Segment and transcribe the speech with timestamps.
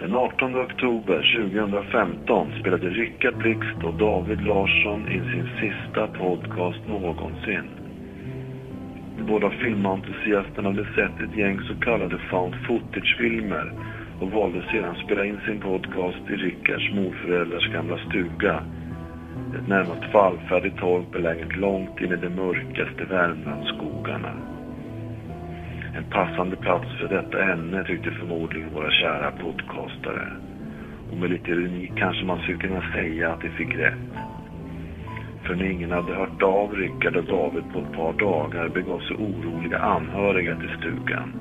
[0.00, 1.22] Den 18 oktober
[1.52, 7.70] 2015 spelade Rickard Blixt och David Larsson in sin sista podcast någonsin.
[9.16, 13.72] De båda filmentusiasterna hade sett ett gäng så kallade found footage-filmer
[14.20, 18.62] och valde sedan spela in sin podcast i Rickards morföräldrars gamla stuga.
[19.58, 24.59] Ett närmast fallfärdigt torp beläget långt in i de mörkaste Värmlandsskogarna.
[26.00, 30.32] En passande plats för detta ämne tyckte förmodligen våra kära podcastare.
[31.10, 34.12] Och med lite ironi kanske man skulle kunna säga att de fick rätt.
[35.42, 39.16] För när ingen hade hört av Rickard och David på ett par dagar begav sig
[39.16, 41.32] oroliga anhöriga till stugan.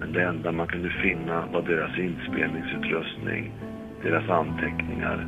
[0.00, 3.52] Men det enda man kunde finna var deras inspelningsutrustning,
[4.02, 5.26] deras anteckningar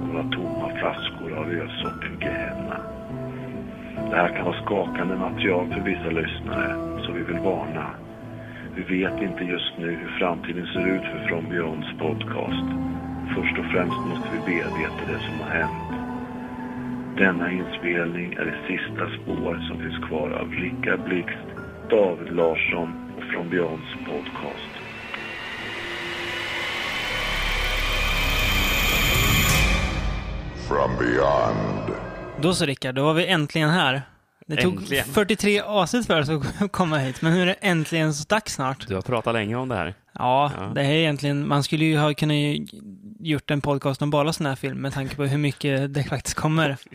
[0.00, 2.80] och några tomma flaskor av ölsorten Gehenna.
[4.10, 7.90] Det här kan vara skakande material för vissa lyssnare, så vi vill varna.
[8.76, 12.66] Vi vet inte just nu hur framtiden ser ut för From Beyonds podcast.
[13.34, 15.92] Först och främst måste vi bearbeta det som har hänt.
[17.16, 21.46] Denna inspelning är det sista spår som finns kvar av Rickard Blixt,
[21.90, 24.72] David Larsson och From Beyonds podcast.
[30.68, 31.98] From beyond.
[32.42, 34.02] Då så Rickard, då var vi äntligen här.
[34.48, 35.04] Det tog Äntligen.
[35.04, 36.28] 43 avsnitt för oss
[36.60, 38.88] att komma hit, men nu är det äntligen så dags snart.
[38.88, 39.94] Du har pratat länge om det här.
[40.12, 40.62] Ja, Ja.
[40.74, 42.36] det här är egentligen, man skulle ju ha kunnat
[43.20, 46.36] gjort en podcast om bara sådana här film med tanke på hur mycket det faktiskt
[46.36, 46.76] kommer.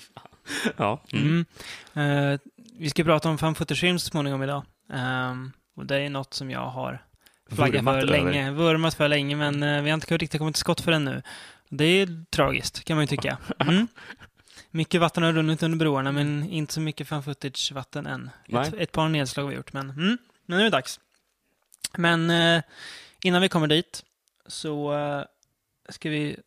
[0.77, 1.01] Ja.
[1.13, 1.45] Mm.
[1.93, 2.33] Mm.
[2.33, 2.39] Eh,
[2.77, 4.63] vi ska prata om fan footage-film så småningom idag.
[4.93, 7.01] Ehm, och det är något som jag har
[7.51, 10.81] flaggat för länge, vurmat för länge, men eh, vi har inte riktigt kommit till skott
[10.81, 11.21] för den nu.
[11.69, 13.37] Det är tragiskt, kan man ju tycka.
[13.59, 13.87] Mm.
[14.71, 18.29] Mycket vatten har runnit under broarna, men inte så mycket fan footage-vatten än.
[18.49, 20.99] Ett, ett par nedslag har vi gjort, men, mm, men nu är det dags.
[21.97, 22.63] Men eh,
[23.23, 24.03] innan vi kommer dit
[24.47, 25.23] så eh,
[25.89, 26.37] ska vi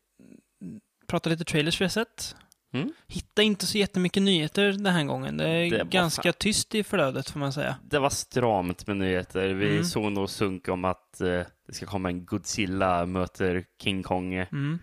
[1.06, 2.36] prata lite trailers vi har sett.
[2.72, 2.92] Mm.
[3.06, 5.36] Hitta inte så jättemycket nyheter den här gången.
[5.36, 7.76] Det är Det ganska fan- tyst i flödet, får man säga.
[7.82, 9.48] Det var stramt med nyheter.
[9.48, 9.84] Vi Mm.
[9.84, 11.26] såg nog sunk om att eh,
[11.66, 14.78] det ska komma en Godzilla möter King Kong Mm.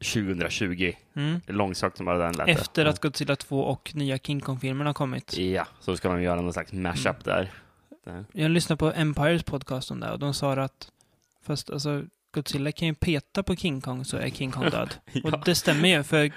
[0.00, 0.92] 2020.
[1.16, 1.40] Mm.
[1.46, 2.48] Långsökt som bara den lät.
[2.48, 5.36] Efter att Godzilla 2 och nya King Kong-filmerna har kommit.
[5.38, 7.36] Ja, så ska de göra någon slags mashup Mm.
[7.36, 7.50] där.
[8.04, 8.24] där.
[8.32, 10.90] Jag lyssnade på Empires podcast om det och de sa att
[11.46, 14.94] fast alltså, Godzilla kan ju peta på King Kong så är King Kong död.
[15.12, 15.20] Ja.
[15.38, 16.32] Och det stämmer ju, för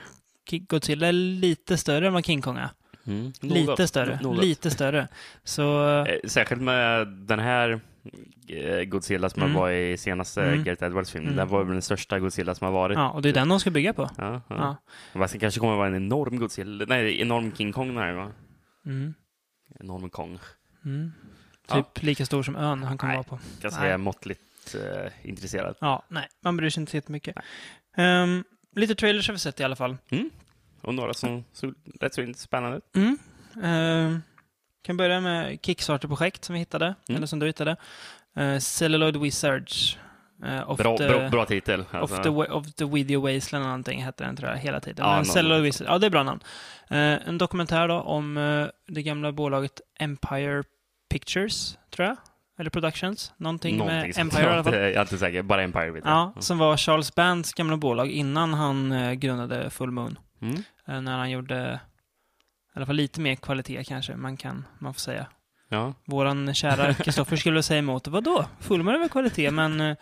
[0.68, 2.70] Godzilla är lite större än vad King Kong är.
[3.08, 3.34] Mm.
[3.42, 4.20] Lite större.
[4.22, 4.44] Något.
[4.44, 5.08] Lite större.
[5.44, 5.96] Så...
[6.06, 7.80] Eh, Särskilt med den här
[8.86, 9.54] Godzilla som Mm.
[9.56, 10.64] var i senaste Mm.
[10.64, 11.24] Gareth Edwards film.
[11.26, 11.36] Mm.
[11.36, 12.96] Den var väl den största Godzilla som har varit.
[12.98, 14.10] Ja, och det är den de ska bygga på.
[14.18, 14.78] Ja, ja.
[15.14, 15.28] Ja.
[15.28, 16.86] Det kanske kommer att vara en enorm Godzilla.
[16.88, 18.34] Nej, enorm King Kong den här gången.
[18.86, 19.14] Mm.
[19.80, 20.40] Enorm Kong.
[20.86, 21.12] Mm.
[21.70, 21.76] Ja.
[21.76, 23.40] Typ lika stor som ön han kommer vara på.
[23.62, 23.98] Ganska Nej.
[23.98, 25.76] måttligt eh, intresserad.
[25.82, 27.36] Ja, nej, man bryr sig inte så jättemycket.
[27.98, 28.44] Um,
[28.76, 29.98] lite trailers har vi sett i alla fall.
[30.82, 32.96] Och några som såg rätt så spännande ut.
[32.96, 33.18] Mm.
[33.64, 34.22] Ehm,
[34.88, 37.18] kan börja med Kickstarter-projekt som vi hittade, Mm.
[37.18, 37.76] eller som du hittade.
[38.40, 39.98] Uh, Celluloid Wizards.
[40.46, 41.82] Uh, of, Bra, the, bra, bra titel.
[41.82, 44.80] of, Alltså, the, wa- of the Video Wasteland eller någonting hette den tror jag, hela
[44.80, 45.06] tiden.
[45.06, 46.40] Ja, Men Celluloid Wizards, ja det är bra namn.
[46.90, 48.36] Eh, en dokumentär då om
[48.88, 50.64] det gamla bolaget Empire
[51.10, 52.18] Pictures, tror jag.
[52.60, 53.34] Eller Productions.
[53.38, 54.18] Någonting, någonting med.
[54.18, 54.74] Empire i alla fall.
[54.74, 55.42] Jag är inte säker.
[55.42, 56.14] Bara Empire vet jag.
[56.14, 60.20] Ja, som var Charles Bands gamla bolag innan han grundade Full Moon.
[60.42, 60.64] Mm.
[61.06, 61.80] När han gjorde
[62.78, 65.26] alla fall lite mer kvalitet kanske man kan man får säga.
[65.70, 65.94] Ja.
[66.06, 68.46] Våran kära Kristoffer skulle säga emot Vadå?
[68.60, 69.98] Full Moon är väl kvalitet, men eh,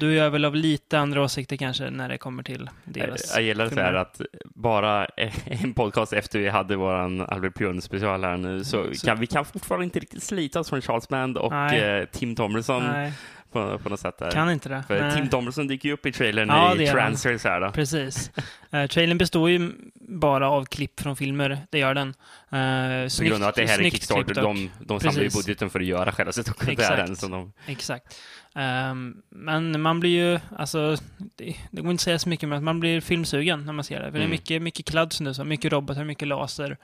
[0.00, 3.68] du är väl av lite andra åsikter kanske när det kommer till deras Jag gillar
[3.68, 4.00] så här filmer.
[4.00, 4.20] att
[4.54, 5.06] bara
[5.44, 9.26] en podcast efter vi hade våran Albert Björn special här nu så, Så- kan vi
[9.26, 13.12] kan fortfarande inte riktigt slita oss från Charles Band och eh, Tim Tomlinson Nej,
[13.54, 14.18] på, på något sätt.
[14.18, 14.30] Där.
[14.30, 14.84] kan inte det.
[14.88, 15.14] För Nej.
[15.16, 16.86] Tim Tomlinson dyker ju upp i trailern Ja, i.
[16.86, 17.70] Transfers här då.
[17.70, 18.30] Precis.
[18.74, 19.72] Uh, trailern består ju
[20.08, 22.08] bara av klipp från filmer, det gör den.
[22.08, 25.80] Uh, På grund av att det här är Kickstarter, de, de samlar ju budgeten för
[25.80, 27.00] att göra själva dokumentären.
[27.00, 27.20] Exakt.
[27.20, 28.20] Så de, Exakt.
[28.54, 30.96] Ehm, men man blir ju, alltså,
[31.36, 34.00] det, det går inte att säga så mycket, men man blir filmsugen när man ser
[34.00, 34.04] det.
[34.04, 34.30] För det är Mm.
[34.30, 36.76] mycket, mycket kladd du sa, mycket robotar, mycket laser.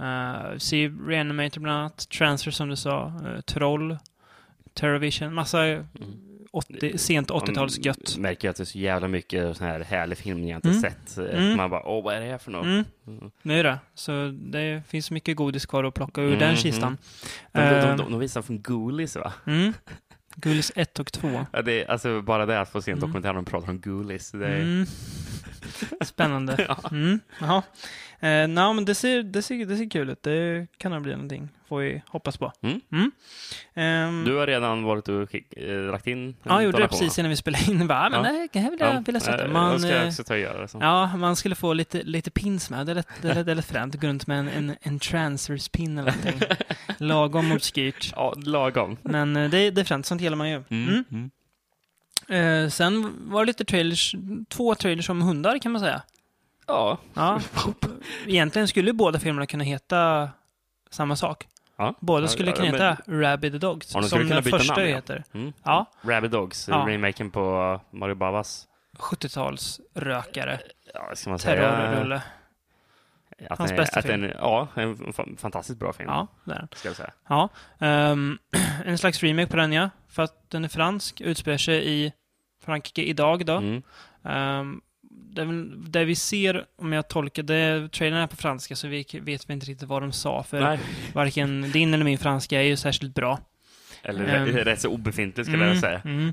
[0.00, 3.98] Uh, se Reanimator bland annat, Transfer som du sa, uh, Troll,
[4.74, 5.84] Terrorvision, massa Mm.
[6.52, 8.14] 80, sent 80-talsgött.
[8.16, 10.80] Man märker att det är så jävla mycket sån här härlig film jag inte Mm.
[10.80, 11.18] sett.
[11.18, 11.56] Eh, Mm.
[11.56, 12.64] Man bara, åh, vad är det här för något?
[12.64, 13.58] Mm, Mm.
[13.58, 13.78] är det.
[13.94, 16.98] Så det finns mycket godis kvar att plocka ur den kistan.
[17.52, 19.32] De, de, Ehm, de, de visar från Ghoulies va?
[19.46, 19.72] Mm.
[20.36, 21.46] Gullis 1 och 2.
[21.52, 23.08] Ja, det är, alltså bara det att få se en Mm.
[23.08, 24.30] dokumentär om de pratar om Ghoulies.
[24.30, 24.86] Det är.
[26.04, 26.76] Spännande.
[27.40, 27.62] Jaha.
[28.22, 30.22] Eh, no, men det ser, det, ser, det ser kul ut.
[30.22, 31.48] Det kan nog bli någonting.
[31.68, 32.52] Får vi hoppas på.
[32.62, 33.10] Mm.
[33.74, 37.30] Ehm, Du har redan varit och äh, lagt in ja, jag gjorde det precis innan
[37.30, 37.86] vi spelade in.
[37.86, 38.48] Bara, men Ja.
[38.52, 39.02] det här vill jag, Ja.
[39.06, 39.44] vill jag sätta.
[39.44, 40.68] Eh, Man, jag ska eh, också ta och göra det.
[40.68, 40.78] Så.
[40.80, 42.86] Ja, man skulle få lite, lite pins med.
[42.86, 43.94] Det lät, det lät, det lät fränt.
[44.00, 46.48] Gå runt med en, en, en transfers-pin eller någonting.
[46.98, 48.12] Lagom obskyrt.
[48.16, 48.96] Ja, lagom.
[49.02, 50.62] Men eh, det, det är fränt, sånt gillar man ju.
[50.70, 51.04] Mm.
[51.10, 51.30] Mm.
[52.64, 54.14] Eh, sen var det lite trailers,
[54.48, 56.02] två trailers om hundar kan man säga.
[56.70, 56.98] Ja.
[57.14, 57.40] Ja.
[58.26, 60.30] Egentligen skulle båda filmerna kunna heta
[60.90, 61.46] samma sak.
[61.76, 61.94] ja.
[62.00, 65.24] Båda skulle ja, kunna men- heta Rabid Dogs, Ja, de som den första namn, heter.
[65.34, 65.52] Mm.
[65.62, 68.66] Ja, Rabid Dogs, remaken på Mario Babas.
[68.98, 70.58] 70-talstalsrökare,
[70.94, 72.22] Ja, ska man terrorrulle.
[73.50, 74.22] Att Hans den- bästa att film.
[74.22, 76.08] den- Ja, en fa- fantastiskt bra film.
[76.08, 76.68] Ja, det är den.
[76.72, 77.10] Ska jag säga.
[77.28, 77.48] Ja.
[77.78, 78.38] ehm,
[78.84, 79.90] en slags remake på den, ja.
[80.08, 82.12] För att den är fransk, utspelar sig i
[82.64, 83.56] Frankrike idag då.
[83.56, 83.82] Mm.
[84.22, 84.80] Um,
[85.22, 89.06] det, väl- det vi ser, om jag tolkar det, trailern är på franska så vi
[89.12, 90.42] vet vi inte riktigt vad de sa.
[90.42, 90.78] För Nej.
[91.12, 93.38] varken din eller min franska är ju särskilt bra.
[94.02, 94.46] Eller Ehm.
[94.56, 96.00] rätt- så obefintlig skulle jag säga.
[96.04, 96.32] Mm.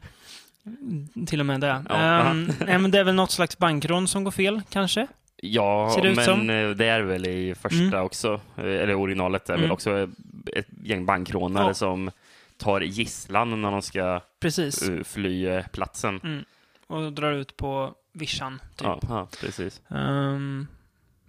[1.28, 1.84] Till och med det.
[1.90, 5.08] Ja, Ehm, nej, men det är väl något slags bankrån som går fel, kanske?
[5.42, 8.02] Ja, det men eh, det är väl i första Mm.
[8.06, 9.72] också, eh, eller originalet är väl Mm.
[9.72, 10.10] också
[10.56, 11.74] ett gäng bankrånare Ja.
[11.74, 12.12] som
[12.58, 14.82] tar gisslan när de ska Precis.
[14.90, 16.20] eh, fly platsen.
[16.24, 16.44] Mm.
[16.88, 18.88] Och drar ut på vischan, typ.
[18.88, 19.82] Ja, ja, precis.
[19.90, 20.68] Ehm,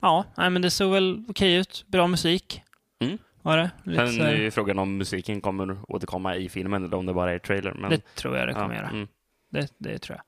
[0.01, 1.85] ja, nej, men det såg väl okej ut.
[1.89, 2.63] Bra musik.
[3.01, 3.19] Mm.
[3.43, 3.71] Var det?
[3.83, 7.33] Lite Sen är ju frågan om musiken kommer återkomma i filmen eller om det bara
[7.33, 7.73] är trailer.
[7.75, 8.89] Men, Det tror jag det kommer ja, göra.
[8.91, 9.09] mm.
[9.51, 10.25] Det, det tror jag.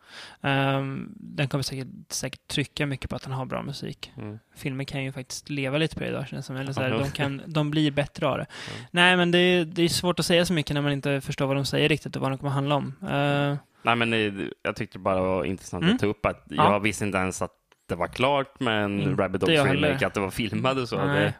[0.51, 4.13] Ehm, den kommer säkert, säkert trycka mycket på att den har bra musik.
[4.17, 4.39] Mm.
[4.57, 6.57] Filmer kan ju faktiskt leva lite på det idag, känns det som.
[6.57, 6.99] Eller så här, Ja.
[6.99, 8.47] de, kan, de blir bättre av det.
[8.51, 8.73] Ja.
[8.91, 11.57] Nej, men det, det är svårt att säga så mycket när man inte förstår vad
[11.57, 12.95] de säger riktigt och vad de kommer handla om.
[13.03, 14.33] Eh, Nej, men eh,
[14.63, 15.95] jag tyckte bara det var intressant Mm.
[15.95, 16.73] att ta upp att Ja.
[16.73, 17.53] jag visste inte ens att
[17.89, 21.05] det var klart med en Inte Rabbit Dogs remake, att det var filmad och så.
[21.07, 21.33] Nej.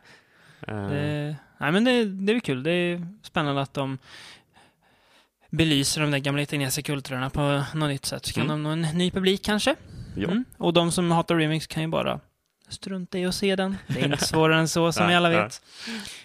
[0.61, 2.63] Det, eh, det, nej, men det, det är kul.
[2.63, 3.99] Det är spännande att de
[5.51, 8.27] belyser de där gamla italienska kulturerna på något nytt sätt.
[8.27, 8.63] Så kan Mm.
[8.63, 9.77] de nå en ny publik kanske.
[10.17, 10.29] ja.
[10.31, 10.45] Mm.
[10.57, 12.21] Och de som hatar remix kan ju bara
[12.69, 13.77] strunta i att se den.
[13.87, 15.63] Det är inte svårare än så, som vi alla vet.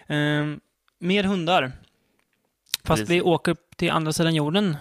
[0.08, 0.60] Ehm,
[1.00, 1.72] mer hundar.
[2.84, 3.10] Fast Precis.
[3.10, 4.78] vi åker till andra sidan jorden,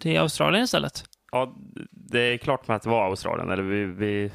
[0.00, 1.04] till Australien istället.
[1.32, 1.54] ja,
[1.90, 4.32] det är klart med att det var Australien, eller vi, vi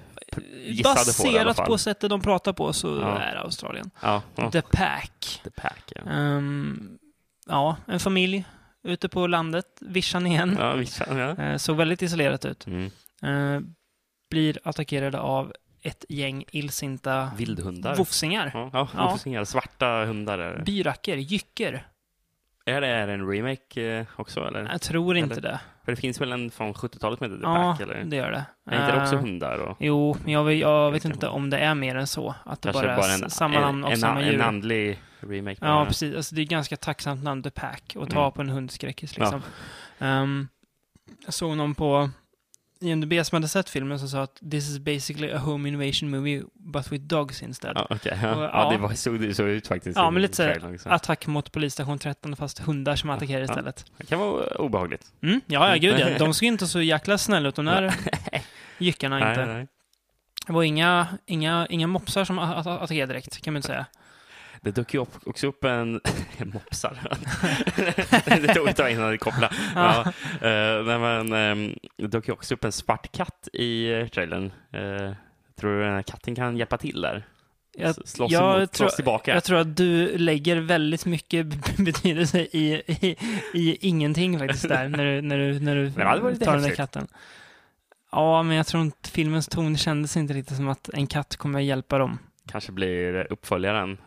[0.65, 1.65] gissade på det i alla Baserat fall.
[1.67, 3.19] på sättet de pratar på så Ja.
[3.19, 3.91] är det Australien.
[4.01, 4.51] Ja, ja.
[4.51, 5.41] The Pack.
[5.43, 6.11] The Pack, ja.
[6.11, 6.97] Ehm,
[7.47, 8.43] ja, en familj
[8.83, 10.57] ute på landet, vischan igen.
[10.59, 11.43] Ja, vi känner, ja.
[11.45, 12.67] Eh, såg väldigt isolerat ut.
[12.67, 12.91] Mm.
[13.23, 13.61] Eh,
[14.29, 15.53] blir attackerade av
[15.83, 17.95] ett gäng illsinta Vildhundar.
[17.95, 18.51] vofsingar.
[18.53, 19.45] Ja, ja, Ja.
[19.45, 20.63] Svarta hundar.
[20.65, 21.87] Byracker, jycker.
[22.71, 24.69] Är det är en remake eh, också, eller?
[24.71, 25.59] Jag tror inte Eller- det.
[25.85, 28.03] För det finns väl en från 70-talet som heter The Ja, Pack, eller?
[28.03, 28.45] det gör det.
[28.71, 29.57] Är inte det också Eh, hundar?
[29.57, 29.77] Och...
[29.79, 32.35] Jo, men jag, vet- jag vet inte om det är mer än så.
[32.45, 34.33] Att det bara är bara s- en, samma namn och en, samma djur.
[34.33, 35.57] en andlig remake.
[35.61, 36.15] Ja, precis.
[36.15, 38.31] Alltså, det är ganska tacksamt namn, The Pack, att ta Mm.
[38.31, 39.41] på en hundskräckis liksom.
[39.99, 40.47] Ehm,
[41.25, 42.09] jag såg någon på
[42.81, 46.43] IMDB som hade sett filmen som sa att this is basically a home invasion movie
[46.53, 47.73] but with dogs instead.
[47.75, 48.35] Ja, ja.
[48.35, 48.69] Och- ja, ja.
[48.71, 49.97] det var, såg, det såg ut faktiskt.
[49.97, 50.89] Ja, men lite så här, trailern också.
[50.89, 53.85] Attack mot polisstation 13 fast hundar som attackerar istället.
[53.97, 55.05] Det kan vara obehagligt.
[55.21, 56.17] Mm, ja, ja, gud ja.
[56.17, 57.93] De såg inte så jäkla snälla ut, de där
[58.77, 59.45] jyckarna Nej, inte.
[59.45, 59.67] nej.
[60.47, 63.85] Det var inga, inga, inga mopsar som attackerade direkt, kan man inte säga.
[64.63, 66.01] Det dök ju också upp en...
[66.53, 66.97] mopsar.
[68.41, 69.55] det tog ett tag innan det kopplade.
[69.75, 69.99] Ja.
[70.47, 74.45] eh, men, ehm, det dök ju också upp en svart katt i eh, trailern.
[74.75, 75.13] Uh,
[75.59, 77.25] tror du den här katten kan hjälpa till där?
[77.77, 79.33] Jag, slåss, jag emot, tror- slåss tillbaka?
[79.33, 83.17] jag tror att du lägger väldigt mycket betydelse i, i,
[83.53, 86.75] i ingenting faktiskt där, när du, när du, när du tar den där häftigt.
[86.75, 87.07] katten.
[88.11, 91.59] Ja, men jag tror inte filmens ton kändes inte riktigt som att en katt kommer
[91.59, 92.19] hjälpa dem.
[92.47, 93.97] Kanske blir uppföljaren.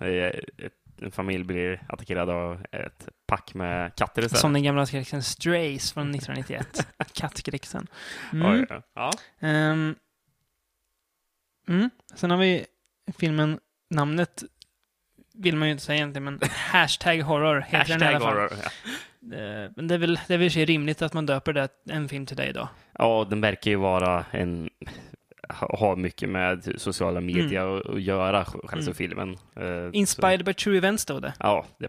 [1.03, 4.41] En familj blir attackerad av ett pack med katter istället.
[4.41, 6.87] Som den gamla skräckisen Strays från 1991.
[7.15, 7.87] Kattskräckisen.
[8.33, 8.67] Mm.
[8.69, 8.83] Ja.
[8.95, 9.11] ja.
[9.49, 9.95] Ehm,
[11.69, 11.91] mm.
[12.15, 12.67] Sen har vi
[13.19, 13.61] filmen,
[13.91, 14.43] namnet
[15.35, 16.41] vill man ju inte säga egentligen, men
[16.73, 18.35] hashtag horror heter den i Hashtag alla fall.
[18.37, 18.53] horror.
[18.63, 19.37] Ja.
[19.37, 22.27] Eh, Men det är väl, det är väl rimligt att man döper det en film
[22.27, 22.69] till dig då.
[22.99, 24.71] ja, den verkar ju vara en
[25.55, 28.95] ha ha mycket med sociala medier att att göra, själva Mm.
[28.95, 29.37] filmen.
[29.57, 31.29] Eh, Inspired by true events då det.
[31.31, 31.89] Så, ja, det,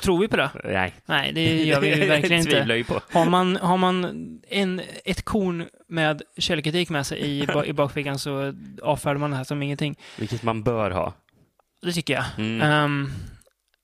[0.00, 0.50] Tror vi på det?
[0.64, 0.92] nej.
[1.06, 2.74] Nej, det gör vi ju verkligen inte.
[2.74, 3.00] ju på.
[3.12, 4.04] Har man, har man
[4.48, 9.44] en, ett korn med källkritik med sig i, i bakfickan så avfärdar man det här
[9.44, 9.96] som ingenting.
[10.18, 11.12] Vilket man bör ha.
[11.82, 12.24] Det tycker jag.
[12.38, 12.62] Mm.
[12.62, 13.10] Ehm,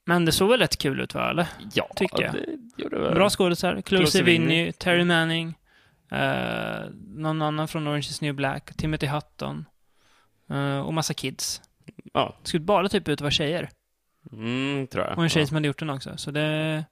[0.06, 1.46] men det såg väl rätt kul ut va, eller?
[1.74, 2.32] ja, tycker jag.
[2.76, 3.14] det gjorde väl.
[3.14, 3.82] Bra skådisar.
[4.06, 4.72] Sevigny, Sevigny.
[4.72, 5.54] Terry Manning,
[6.14, 9.64] eh, någon annan från Orange is New Black, Timothy Hutton.
[10.50, 11.62] Eh, och massa kids.
[12.12, 13.70] Ja, Det skulle bara typ ut vara tjejer.
[14.32, 15.18] mm, tror jag.
[15.18, 15.46] Och en tjej ja.
[15.46, 16.16] som hade gjort den också.
[16.16, 16.84] Så det...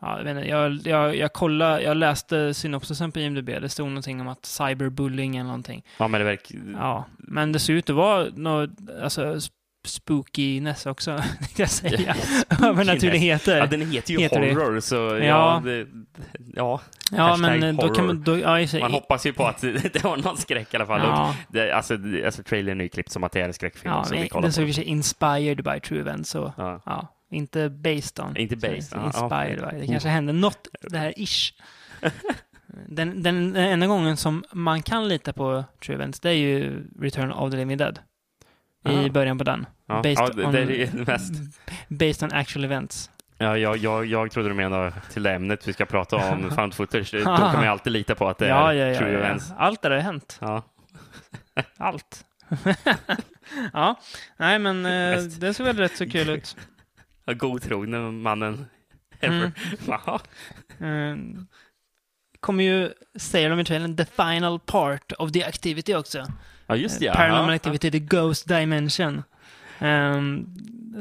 [0.00, 3.46] Ja, jag, vet inte, jag, jag, jag kollade, jag läste synopsisen på IMDB.
[3.46, 5.84] Det stod någonting om att cyberbullying eller någonting.
[5.98, 6.58] Ja, men det verkar...
[6.72, 8.70] Ja, men det ser ut att vara något,
[9.02, 9.40] alltså
[9.86, 12.16] spookiness också, tänkte jag säga.
[12.62, 13.58] Övernaturligheter.
[13.58, 14.54] Ja, den heter ju Heter det.
[14.54, 15.62] horror, så ja, Ja.
[15.64, 15.86] det,
[16.54, 16.80] ja.
[17.10, 18.22] Ja, men då kan man...
[18.22, 19.60] Då, ja, sig- Man hoppas ju på att
[19.92, 21.00] det har någon skräck i alla fall.
[21.04, 23.94] Ja, det, alltså, det- alltså, trailern är ju klippt som att det är en skräckfilm
[23.94, 24.54] ja som vi kollar den på.
[24.54, 26.82] såg i sig inspired by true events, så Ja.
[26.86, 28.36] ja, inte based on.
[28.36, 29.70] Inte based, ja, Inspired ja.
[29.70, 29.80] by.
[29.80, 31.52] Det kanske hände något, det här ish.
[32.88, 36.84] Den, den, den enda gången som man kan lita på true events, det är ju
[37.00, 37.98] Return of the Living Dead.
[38.90, 39.66] I början på den.
[39.86, 41.32] Ja, Based ja, det, on- det mest.
[41.88, 43.10] Based on actual events.
[43.38, 46.74] Ja, jag, jag, jag trodde du menade till det ämnet vi ska prata om, found
[46.74, 47.12] footage.
[47.12, 49.52] Då kan man ju alltid lita på att det Ja, är ja, ja, true events.
[49.56, 50.40] Allt det där har hänt.
[51.78, 52.24] Allt.
[53.72, 54.00] ja,
[54.36, 56.56] nej men eh, det såg väl rätt så kul ut.
[57.26, 58.66] Godtrogne mannen.
[59.20, 59.36] ever.
[59.36, 59.52] Mm.
[59.86, 60.20] Ja.
[60.86, 61.16] Eh,
[62.40, 66.26] kommer ju, säger de i trailern, the final part of the activity också.
[66.66, 67.04] Ja, just det.
[67.06, 67.14] Eh, Ja.
[67.14, 67.54] Paranormal ja.
[67.54, 69.22] activity, the ghost dimension.
[69.80, 70.46] Um,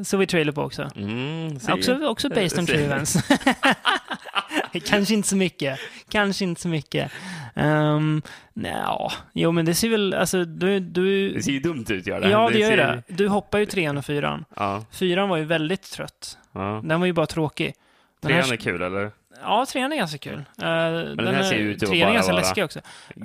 [0.03, 0.89] såg vi trailer på också.
[0.95, 1.57] Mm.
[1.69, 3.17] Också, också based on true events.
[4.85, 5.79] Kanske inte så mycket.
[6.09, 7.11] Kanske inte så mycket.
[7.55, 8.21] Um,
[8.53, 10.79] Nja, jo men det ser väl, alltså du...
[10.79, 12.29] du Det ser ju dumt ut, gör det.
[12.29, 13.03] ja, det gör ju ser- det.
[13.07, 14.45] Du hoppar ju trean och fyran.
[14.55, 16.37] Ja, Fyran var ju väldigt trött.
[16.51, 16.81] ja.
[16.85, 17.73] Den var ju bara tråkig.
[18.21, 19.11] Den Trean här- är kul, eller?
[19.41, 20.33] Ja, trean är ganska kul.
[20.37, 22.79] Uh, den den här ser ju ut att trean är ganska läskig också.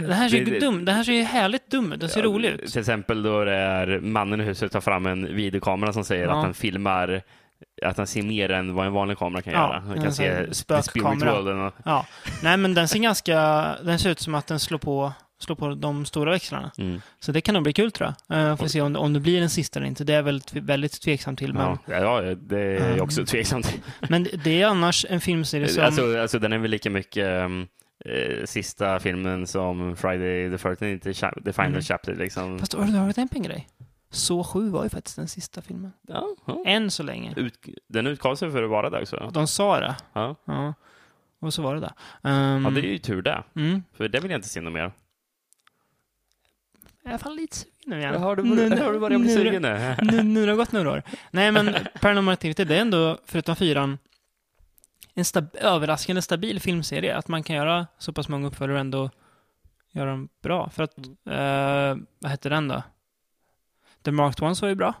[0.00, 0.84] Den här ser ju dum.
[0.84, 2.00] Den här ser ju härligt dum ut.
[2.00, 2.72] Den ser Ja, rolig ut.
[2.72, 6.30] Till exempel då det är mannen i huset tar fram en videokamera som säger Ja.
[6.38, 7.22] att han filmar
[7.82, 9.80] att han ser mer än vad en vanlig kamera kan Ja, göra.
[9.80, 11.72] Han kan se spökkamera.
[11.84, 12.06] Ja.
[12.42, 13.36] Nej, men den ser ganska...
[13.82, 16.70] Den ser ut som att den slår på, slår på de stora växlarna.
[16.78, 17.00] mm.
[17.20, 18.38] Så det kan nog bli kul tror jag.
[18.50, 20.04] Uh, får se om, om det blir den sista eller inte.
[20.04, 21.54] Det är jag väldigt, väldigt tveksam till.
[21.54, 23.00] Men, ja, ja, det är jag Mm.
[23.02, 23.80] också tveksam till.
[24.08, 25.84] men det är annars en filmserie som...
[25.84, 27.68] Alltså, alltså den är väl lika mycket um,
[28.04, 31.82] eh, sista filmen som Friday the 13th, the, cha- the final Mm.
[31.82, 32.58] chapter liksom.
[32.58, 33.68] Fast har du på en grej?
[34.12, 35.92] Så 7 var ju faktiskt den sista filmen.
[36.08, 36.62] Ja, ja.
[36.66, 37.32] Än så länge.
[37.36, 37.54] Ut,
[37.88, 39.30] den utgav sig för att vara det också.
[39.34, 39.96] De sa det.
[40.12, 40.36] Ja.
[40.44, 40.74] Ja.
[41.40, 41.92] Och så var det där.
[42.56, 43.42] Um, ja, det är ju tur det.
[43.56, 43.82] mm.
[43.96, 44.92] För det vill jag inte se något mer.
[47.02, 48.22] Jag är i alla fall lite sugen nu igen.
[48.22, 49.96] Har du, Nu- har du börjat bli nu- sugen nu?
[50.02, 51.02] nu, nu har det gått några år.
[51.30, 53.98] Nej, men Paranormal Activity, det är ändå, förutom fyran,
[55.14, 57.16] en stab- överraskande stabil filmserie.
[57.16, 59.10] Att man kan göra så pass många uppföljare och ändå
[59.92, 60.70] göra dem bra.
[60.70, 62.82] För att, eh, vad hette den då?
[64.04, 64.94] The Marked Ones var ju bra.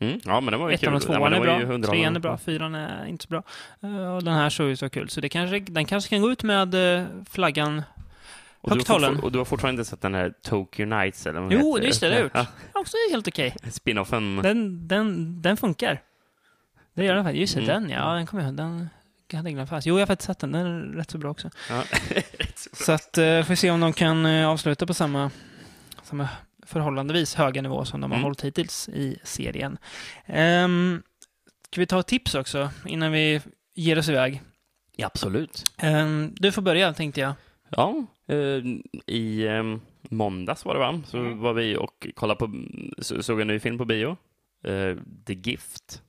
[0.00, 0.88] Mm, ja, men det var ju kul.
[0.88, 1.88] Ettan och Ja, tvåan det är bra.
[1.88, 2.38] Trean är bra.
[2.38, 3.42] Fyran är inte så bra.
[3.82, 5.08] Eh, och den här såg ju så kul.
[5.08, 7.82] Så det kanske, den kanske kan gå ut med eh, flaggan.
[8.64, 9.10] Och du, Högt har hållen.
[9.14, 11.26] fortfar- och du har fortfarande inte sett den här Tokyo Nights?
[11.26, 12.32] Eller vad Jo, heter det just det, det har jag gjort.
[12.34, 12.46] Ja,
[12.80, 13.56] Också helt okej.
[13.70, 14.36] Spinoffen.
[14.36, 16.02] Den, den, den funkar.
[16.94, 17.40] Det gör den faktiskt.
[17.40, 17.82] Just det, Mm.
[17.82, 18.12] den ja.
[18.14, 18.88] Den kommer jag Den
[19.32, 19.86] hade jag glömt fast.
[19.86, 20.52] Jo, jag har faktiskt sett den.
[20.52, 21.50] Den är rätt så bra också.
[21.70, 21.82] Ja.
[22.54, 22.76] Så bra.
[22.86, 25.30] Så att, uh, får vi se om de kan eh, avsluta på samma,
[26.02, 26.28] samma
[26.66, 28.24] förhållandevis höga nivå som de har Mm.
[28.24, 29.78] hållit hittills i serien.
[30.26, 31.02] Um,
[31.70, 33.40] ska vi ta tips också innan vi
[33.74, 34.42] ger oss iväg?
[34.96, 35.64] Ja, absolut.
[35.78, 37.32] Ehm, du får börja, tänkte jag.
[37.76, 38.62] Ja, eh,
[39.06, 39.76] i eh,
[40.10, 41.00] måndags var det va?
[41.06, 41.38] Så Mm.
[41.38, 42.52] var vi och kollade på,
[42.98, 44.16] så, såg en ny film på bio.
[44.64, 46.02] Eh, The Gift.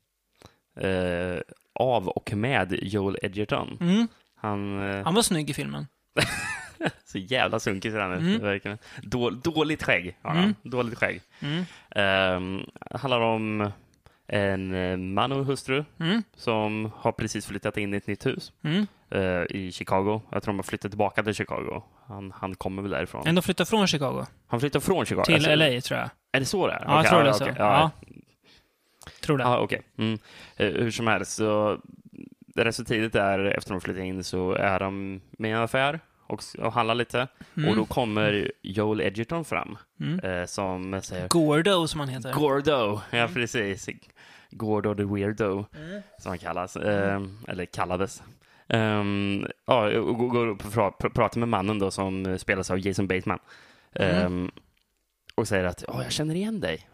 [0.80, 1.38] Eh,
[1.80, 3.78] av och med Joel Edgerton.
[3.82, 4.08] Mm.
[4.36, 5.88] Han, Han var snygg i filmen.
[7.06, 8.20] så jävla sunkig ser han ut.
[8.20, 8.42] Mm.
[8.42, 8.78] verkligen.
[9.04, 10.44] Då, dåligt skägg har han.
[10.44, 10.56] Mm.
[10.64, 11.22] Dåligt skägg.
[11.40, 11.64] Mm.
[12.38, 13.72] Um, handlar om
[14.28, 16.24] en eh, man och hustru Mm.
[16.36, 18.88] som har precis flyttat in i ett nytt hus Mm.
[19.12, 20.22] eh, i Chicago.
[20.32, 21.84] Jag tror de har flyttat tillbaka till Chicago.
[22.08, 23.28] Han, han kommer väl därifrån.
[23.28, 25.24] Ändå flyttat från Chicago Han flyttar från Chicago?
[25.26, 26.10] till Alltså, LA, tror jag.
[26.32, 26.80] Är det så det är?
[26.86, 27.44] Ja, jag Okej, tror det är så.
[27.44, 27.92] okej, Ja.
[28.06, 29.44] Ja, Tror det.
[29.44, 29.82] ja, okej.
[29.98, 30.20] Mm.
[30.58, 31.80] Eh, hur som helst, så
[32.56, 36.00] rätt så tidigt där efter de flyttar in så är de med i en affär
[36.28, 37.28] och, och handlar lite.
[37.58, 37.70] Mm.
[37.70, 40.20] Och då kommer Joel Edgerton fram Mm.
[40.20, 42.34] eh, som säger Gordo, som han heter.
[42.34, 43.90] Gordo, ja precis.
[44.58, 46.02] Gordo the Weirdo, Mm.
[46.20, 46.76] som han kallas.
[46.76, 48.24] Eh, eller kallades.
[48.70, 52.80] Um, ja, och går- upp och pra- pr- pratar med mannen då som spelas av
[52.80, 53.40] Jason Bateman.
[53.94, 54.26] Mm.
[54.26, 54.52] Ehm,
[55.36, 56.90] och säger att ja, jag känner igen dig.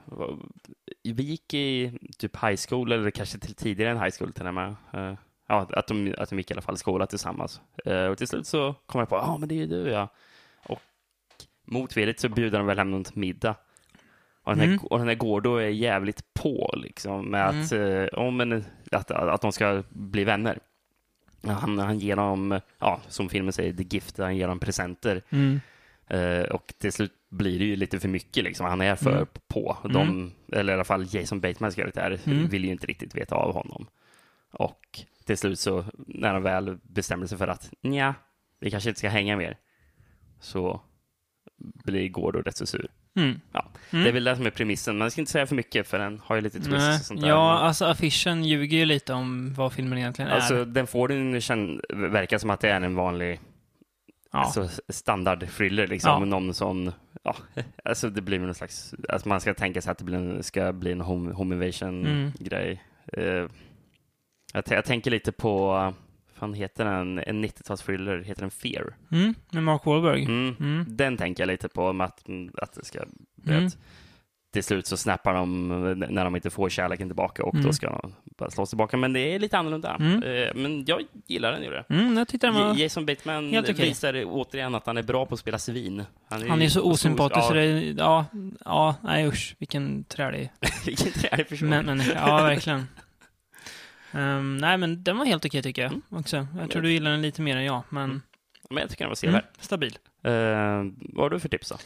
[1.03, 4.53] Vi gick i typ high school, eller kanske till tidigare än high school till och
[4.53, 4.75] med.
[4.93, 5.13] Eh,
[5.47, 7.61] ja, att de, att de gick i alla fall skola tillsammans.
[7.85, 10.07] Eh, och till slut så kom jag på, ja men det är ju du ja.
[10.65, 10.81] Och
[11.67, 13.55] motvilligt så bjuder de väl hem någon till middag.
[14.43, 14.79] Och den, här, Mm.
[14.85, 19.41] och den här Gordo är jävligt på liksom med att, eh, om en, att, att
[19.41, 20.59] de ska bli vänner.
[21.43, 25.21] Han, han ger dem, ja, som filmen säger, the gift, han ger dem presenter.
[25.29, 25.59] Mm.
[26.07, 28.43] Eh, och till slut blir det ju lite för mycket.
[28.43, 28.65] Liksom.
[28.65, 29.27] Han är för Mm.
[29.47, 29.77] på.
[29.93, 32.47] De, Eller i alla fall Jason Batemans karaktär Mm.
[32.47, 33.87] vill ju inte riktigt veta av honom.
[34.51, 38.15] Och till slut så, när de väl bestämmer sig för att nja,
[38.59, 39.57] vi kanske inte ska hänga mer,
[40.39, 40.81] så
[41.57, 42.87] blir Gordo rätt så sur.
[43.15, 43.41] Mm.
[43.53, 44.03] Ja, Mm.
[44.03, 45.99] Det är väl det som är premissen, men jag ska inte säga för mycket för
[45.99, 46.95] den har ju lite twist Nej.
[46.95, 47.27] och sånt där.
[47.29, 50.65] Ja, alltså affischen ljuger ju lite om vad filmen egentligen Alltså, är.
[50.65, 53.39] den får den verka som att det är en vanlig
[54.31, 54.39] Ja.
[54.39, 55.87] alltså, standard-thriller.
[55.87, 56.09] Liksom.
[56.11, 56.25] Ja.
[56.25, 56.91] Någon sån,
[57.23, 57.35] ja,
[57.85, 60.73] alltså det blir någon slags, att man ska tänka sig att det blir en, ska
[60.73, 61.61] bli en home, home Mm.
[61.67, 62.83] invasion-grej.
[63.13, 63.23] Eh,
[64.53, 65.93] jag, jag tänker lite på,
[66.41, 68.93] fan heter den, en 90-talsthriller, heter den Fear?
[69.11, 70.23] Mm, med Mark Wahlberg.
[70.23, 70.55] Mm.
[70.59, 70.85] Mm.
[70.87, 72.23] Den tänker jag lite på, om att,
[72.57, 72.99] att det ska,
[73.47, 73.63] Mm.
[73.63, 73.77] vet,
[74.53, 75.67] till slut så snappar de
[76.09, 77.65] när de inte får kärleken tillbaka och Mm.
[77.65, 78.97] då ska de bara slås tillbaka.
[78.97, 79.95] Men det är lite annorlunda.
[79.99, 80.23] Mm.
[80.23, 81.83] Eh, men jag gillar den ju det.
[81.89, 82.75] Mm, jag tyckte den var...
[82.75, 83.73] Jason Bateman okej.
[83.73, 86.03] visar återigen att han är bra på att spela svin.
[86.29, 87.79] Han är så osympatisk så ja, det...
[87.97, 88.25] Ja,
[88.65, 90.51] ja, nej usch, vilken trälig
[90.85, 91.69] Vilken trälig person.
[91.69, 92.13] men, människa.
[92.27, 92.87] Ja, verkligen.
[94.11, 96.01] Ehm, nej, men den var helt okej tycker jag Mm.
[96.09, 96.47] också.
[96.59, 98.03] Jag tror du gillar den lite mer än jag, men...
[98.03, 98.21] Mm.
[98.69, 99.55] Men jag tycker den var Mm, sevärd.
[99.59, 99.97] stabil.
[100.23, 100.31] Eh,
[101.13, 101.77] vad har du för tips då?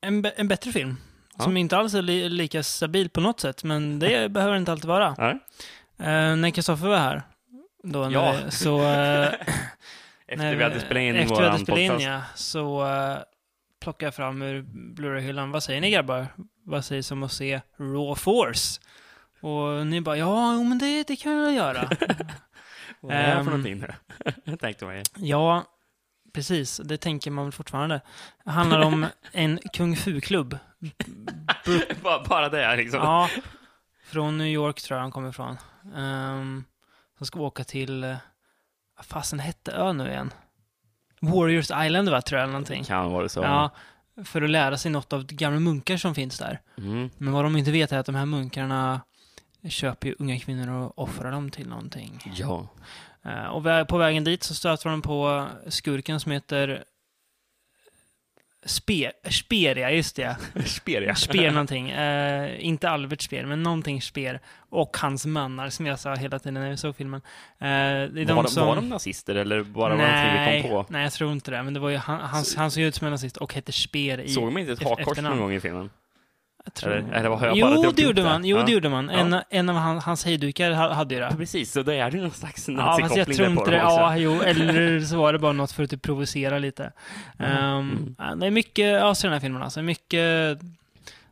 [0.00, 0.96] En, be- en bättre film.
[1.38, 1.44] Ja.
[1.44, 4.88] Som inte alls är li, lika stabil på något sätt, men det behöver inte alltid
[4.88, 5.14] vara.
[5.18, 5.30] Ja.
[6.00, 7.22] Uh, när Kristoffer var här,
[7.82, 8.34] då Ja.
[8.44, 8.82] vi, så...
[8.82, 9.26] eh,
[10.26, 12.06] Efter när vi hade spelat in Efter vi hade våran spelat in, podcast.
[12.06, 12.22] ja.
[12.34, 13.18] Så uh,
[13.80, 14.62] plockade jag fram ur
[14.94, 15.50] Blu-ray-hyllan.
[15.50, 16.26] Vad säger ni grabbar?
[16.64, 18.80] Vad sägs om att se Raw Force?
[19.40, 21.90] Och ni bara, ja, men det, det kan vi väl göra.
[23.00, 23.94] Vad är det för Ehm, någonting nu?
[24.44, 25.02] jag tänkte mig.
[25.16, 25.64] ja,
[26.34, 26.80] precis.
[26.84, 28.00] Det tänker man väl fortfarande.
[28.44, 30.58] Det handlar om en kung fu-klubb.
[32.02, 33.00] bara, bara det liksom.
[33.00, 33.28] Ja,
[34.04, 35.56] från New York tror jag han kommer ifrån.
[35.94, 36.64] Um,
[37.18, 38.16] som ska åka till, uh,
[38.96, 40.32] vad fasen hette ön nu igen?
[41.20, 42.84] Warriors Island va, tror jag, eller någonting.
[42.84, 43.40] Kan vara så.
[43.42, 43.70] Ja,
[44.24, 46.60] för att lära sig något av gamla munkar som finns där.
[46.78, 47.10] Mm.
[47.18, 49.00] Men vad de inte vet är att de här munkarna
[49.70, 52.20] köper ju unga kvinnor och offrar dem till någonting.
[52.34, 52.68] Ja.
[53.24, 56.84] Eh, och på vägen dit så stöter de på skurken som heter
[58.66, 60.36] Spe, Speria, just det.
[60.66, 61.14] Speria.
[61.14, 61.90] Speer någonting.
[61.90, 64.40] Eh, inte Albert Speer, men någonting Speer.
[64.70, 67.20] Och hans mannar, som jag sa hela tiden när vi såg filmen.
[67.58, 68.66] Eh, de var, de, som...
[68.66, 70.92] var de nazister eller bara var det någonting vi kom på?
[70.92, 71.62] nej, jag tror inte det.
[71.62, 74.20] Men det var ju han, han, han såg ut som en nazist och hette Speer
[74.20, 74.28] i...
[74.28, 75.90] Såg man inte ett hakkors någon gång i filmen?
[76.74, 76.92] Tror...
[76.92, 78.44] Eller- eller har jag bara jo, dragit det gjorde man.
[78.44, 78.62] Jo, Ja.
[78.64, 79.10] det gjorde man.
[79.10, 79.42] En, Ja.
[79.50, 81.34] en av han, hans hejdukar ha- hade ju det.
[81.36, 83.76] Precis, så då är det någon slags Ja, fast jag nazikoppling tror inte det.
[83.76, 86.92] Ja, jo, eller så var det bara något för att typ provocera lite.
[87.38, 87.52] Mm.
[87.58, 89.82] Ehm, ja, det är mycket ös i den här filmen alltså.
[89.82, 90.58] Mycket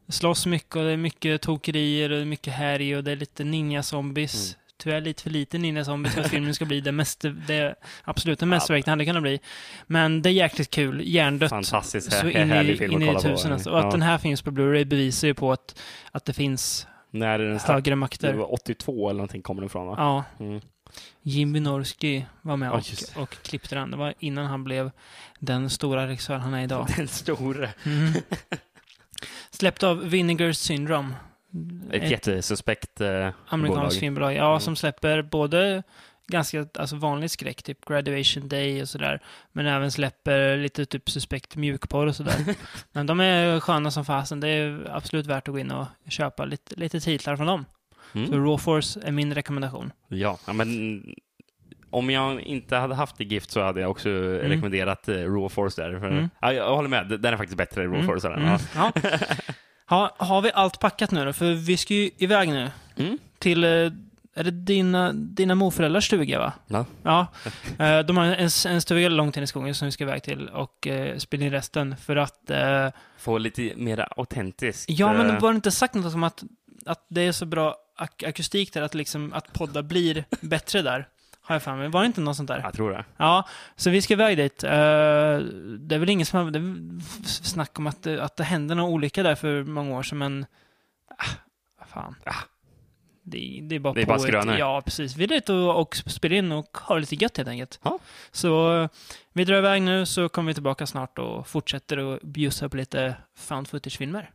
[0.09, 3.17] slåss mycket och det är mycket tokerier och det är mycket härj och det är
[3.17, 4.55] lite ninja-zombies.
[4.55, 4.66] Mm.
[4.79, 8.47] Tyvärr lite för lite ninja-zombies för att filmen ska bli det, mest, det absolut det
[8.47, 9.41] mest den hade kunnat bli.
[9.87, 11.51] Men det är jäkligt kul, hjärndött.
[11.51, 13.71] Fantastiskt Så in i, film in i tusen alltså.
[13.71, 13.91] Och att Ja.
[13.91, 15.81] den här finns på Blu-ray bevisar ju på att,
[16.13, 18.33] att det finns När den stack, högre det makter.
[18.35, 19.95] var 82 eller någonting kommer den ifrån va?
[19.99, 20.61] Ja, Mm.
[21.23, 23.91] Jim Wynorski var med och, just och klippte den.
[23.91, 24.91] Det var innan han blev
[25.39, 26.87] den stora regissör han är idag.
[26.97, 27.71] Den store.
[27.85, 28.13] Mm.
[29.51, 31.15] Släppt av Vinegar Syndrome.
[31.93, 33.93] Ett, jättesuspekt eh, amerikanskt bolag.
[33.93, 34.35] filmbolag.
[34.35, 34.61] Ja, Mm.
[34.61, 35.83] som släpper både
[36.29, 39.21] ganska alltså vanlig skräck, typ Graduation Day och sådär.
[39.53, 42.35] Men även släpper lite typ suspekt mjukporr och sådär.
[42.93, 44.41] men de är sköna som fasen.
[44.41, 47.65] Det är absolut värt att gå in och köpa lite, lite titlar från dem.
[48.13, 48.33] Så Mm.
[48.45, 49.93] Raw Force är min rekommendation.
[50.09, 51.03] Ja, men
[51.91, 55.83] om jag inte hade haft det gift så hade jag också rekommenderat eh, Raw Force
[55.83, 56.01] där.
[56.01, 56.31] För, Mm.
[56.41, 58.07] ja, jag håller med, den är faktiskt bättre än Raw Mm.
[58.21, 58.29] Force.
[58.29, 58.59] Mm.
[58.75, 58.93] Ja.
[59.89, 61.33] Ha, har vi allt packat nu då?
[61.33, 62.71] För vi ska ju iväg nu.
[62.97, 63.19] Mm.
[63.39, 63.71] Till, eh,
[64.35, 66.53] är det dina, dina morföräldrars stuga va?
[66.67, 66.85] Ja.
[67.03, 67.27] Ja.
[67.87, 70.49] Eh, De har en, en stuga långt in i skogen som vi ska iväg till
[70.49, 72.51] och eh, spela in resten för att...
[72.51, 74.91] eh, Få lite mer autentiskt.
[74.91, 76.45] Ja, men var det inte sagt något om att,
[76.87, 81.09] att det är så bra ak akustik där, att, liksom, att poddar blir bättre där?
[81.47, 81.89] Har jag för mig.
[81.89, 82.61] Var det inte något sånt där?
[82.63, 83.05] Jag tror det.
[83.17, 84.65] Ja, så vi ska iväg dit.
[84.65, 86.51] Eh, det är väl ingen som har...
[86.51, 86.93] Det
[87.25, 90.47] snack om att det, att det hände någon olycka där för många år sedan, men...
[91.19, 91.25] Ah,
[91.79, 92.15] vad fan.
[92.25, 92.35] Ah.
[93.23, 94.57] Det, det är bara Det är bara skrönor.
[94.59, 95.17] Ja, precis.
[95.17, 97.81] Vi är dit och, och spelar in och har lite gött helt enkelt.
[97.83, 97.99] Ja.
[98.31, 98.89] Så
[99.33, 103.15] vi drar iväg nu så kommer vi tillbaka snart och fortsätter att bjussa på lite
[103.37, 104.31] found footage-filmer.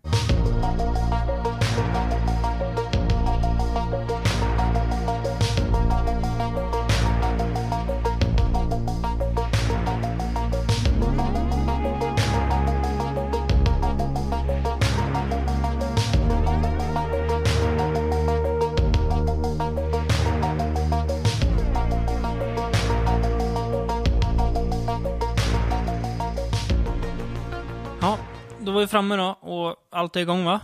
[28.62, 30.60] Då var vi framme då och allt är igång va?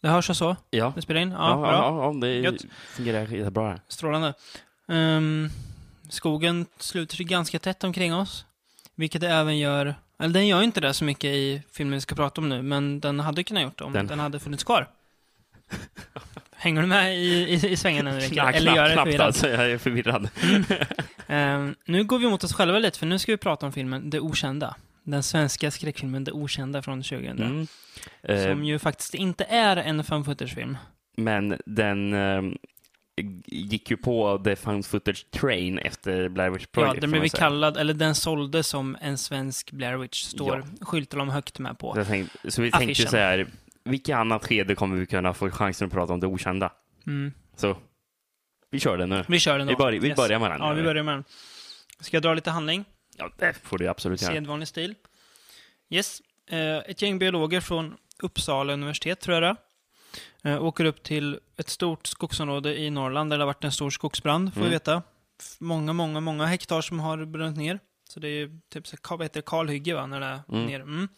[0.00, 0.56] Det hörs och så?
[0.70, 0.92] Ja.
[0.96, 1.30] Det spelar in?
[1.30, 1.72] Ja, Ja, bra.
[1.72, 2.64] ja, ja, det Gött.
[2.88, 3.80] fungerar jättebra här.
[3.88, 4.34] Strålande.
[4.88, 5.48] Ehm,
[6.08, 8.44] skogen sluter sig ganska tätt omkring oss.
[8.94, 9.94] Vilket det även gör...
[10.18, 13.00] Eller den gör inte det så mycket i filmen vi ska prata om nu, men
[13.00, 14.88] den hade kunnat gjort det om den, Den- hade funnits kvar.
[16.56, 18.32] Hänger du med i, i, i svängen Henrik?
[18.32, 19.26] Knappt, Eller gör det knappt förvirrad?
[19.26, 20.28] alltså, jag är förvirrad.
[21.26, 24.10] Ehm, nu går vi mot oss själva lite, för nu ska vi prata om filmen
[24.10, 24.74] Det Okända.
[25.04, 27.42] Den svenska skräckfilmen Det Okända från 2000.
[27.42, 27.66] Mm.
[28.22, 30.76] Eh, Som ju faktiskt inte är en fan.
[31.16, 32.42] Men den eh,
[33.46, 36.94] gick ju på The Found Footage Train efter Blair Witch Project.
[36.94, 41.28] Ja, den blev kallad, eller den såldes som en svensk Blair Witch, står skyltar de
[41.28, 41.94] högt med på.
[41.94, 43.10] Så, tänkte, så vi tänkte Affischen.
[43.10, 43.46] så här,
[43.84, 46.72] vilket annat skede kommer vi kunna få chansen att prata om det okända?
[47.06, 47.32] Mm.
[47.56, 47.76] Så
[48.70, 49.24] vi kör den nu.
[49.28, 49.72] Vi kör den då.
[49.72, 50.16] Vi, börjar, vi Yes.
[50.16, 50.60] börjar med den.
[50.60, 51.24] Ja, vi börjar med den.
[52.00, 52.84] Ska jag dra lite handling?
[53.16, 54.32] Ja, det får du absolut göra.
[54.32, 54.94] Sedvanlig stil.
[55.90, 56.22] Yes.
[56.50, 59.56] Eh, ett gäng biologer från Uppsala universitet, tror jag
[60.42, 63.72] det eh, åker upp till ett stort skogsområde i Norrland där det har varit en
[63.72, 64.72] stor skogsbrand, får vi Mm.
[64.72, 65.02] veta.
[65.40, 67.78] F- Många, många, många hektar som har brunnit ner.
[68.08, 70.66] Så det är typ så, vad heter det, kalhygge va, när det är Mm.
[70.66, 70.80] ner.
[70.80, 71.08] Mm.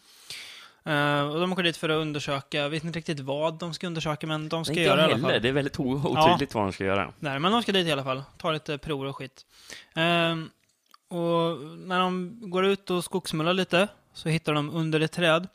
[0.85, 3.87] Eh, och de åker dit för att undersöka, jag vet inte riktigt vad de ska
[3.87, 5.41] undersöka, men de ska Inte göra det jag i alla fall.
[5.41, 7.13] Det är väldigt otydligt vad de ska göra.
[7.19, 8.23] Nej, men de ska dit i alla fall.
[8.37, 9.45] Ta lite prover och skit.
[9.95, 10.49] Ehm,
[11.07, 15.47] och när de går ut och skogsmullar lite så hittar de under ett träd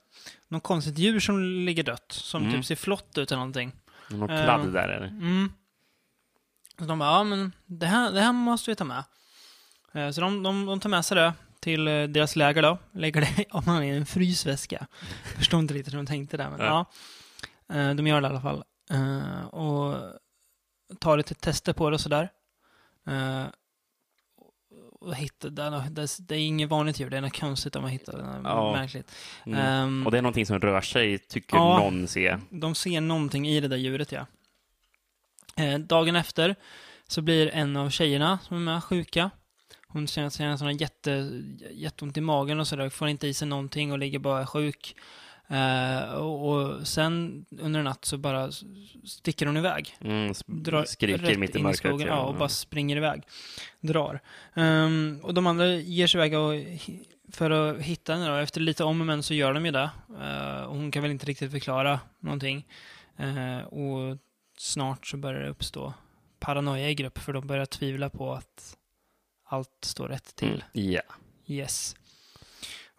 [0.49, 2.13] något konstigt djur som ligger dött.
[2.13, 2.55] Som Mm.
[2.55, 3.73] typ ser flott ut eller någonting.
[4.11, 5.07] Någon Eh, kladd där eller?
[5.07, 5.53] Mm.
[6.79, 9.05] Så de bara, ja men det här, det här måste vi ta med.
[9.93, 12.79] Eh, så de, de, de tar med sig det till eh, deras läger då.
[12.93, 14.87] Lägger det om man i en frysväska.
[15.37, 16.87] Förstår inte riktigt hur de tänkte där, men ja.
[17.67, 17.75] Ja.
[17.75, 18.65] Eh, De gör det i alla fall.
[18.91, 19.97] Eh, Och
[20.99, 22.29] tar lite tester på det och sådär.
[23.07, 23.45] Eh,
[25.01, 27.91] Och hittar, det, är, det, är- inget vanligt djur, det är något konstigt om man
[27.91, 28.19] hittar det.
[28.23, 28.73] Det är Ja.
[28.73, 29.13] Märkligt.
[29.47, 29.59] Mm.
[29.61, 31.79] Ehm, Och det är någonting som rör sig, tycker Ja.
[31.79, 32.37] någon se.
[32.51, 34.27] de ser någonting i det där djuret, ja.
[35.57, 36.55] Eh, dagen efter
[37.09, 39.31] så blir en av tjejerna som är med sjuka.
[39.89, 43.35] Hon känner sig en sån här jätte, jätteont i magen och sådär, får inte i
[43.35, 44.97] sig någonting och ligger bara sjuk.
[45.51, 48.51] Eh, och, sen under en natt så bara
[49.05, 49.97] sticker hon iväg.
[50.01, 51.79] Mm, Drar skriker rätt mitt i mörkret.
[51.79, 53.23] skogen, ja, och bara springer iväg.
[53.81, 54.21] Drar.
[54.55, 56.55] Ehm, och de andra ger sig iväg och,
[57.33, 58.35] för att hitta henne då.
[58.35, 59.91] Efter lite om och men så gör de ju det.
[60.67, 62.67] Och hon kan väl inte riktigt förklara någonting.
[63.17, 64.19] Eh, och
[64.59, 65.95] snart så börjar det uppstå
[66.41, 68.77] paranoia i grupp för de börjar tvivla på att
[69.45, 70.65] allt står rätt till.
[70.75, 70.93] Mm.
[70.93, 71.03] Ja.
[71.47, 71.97] Yes.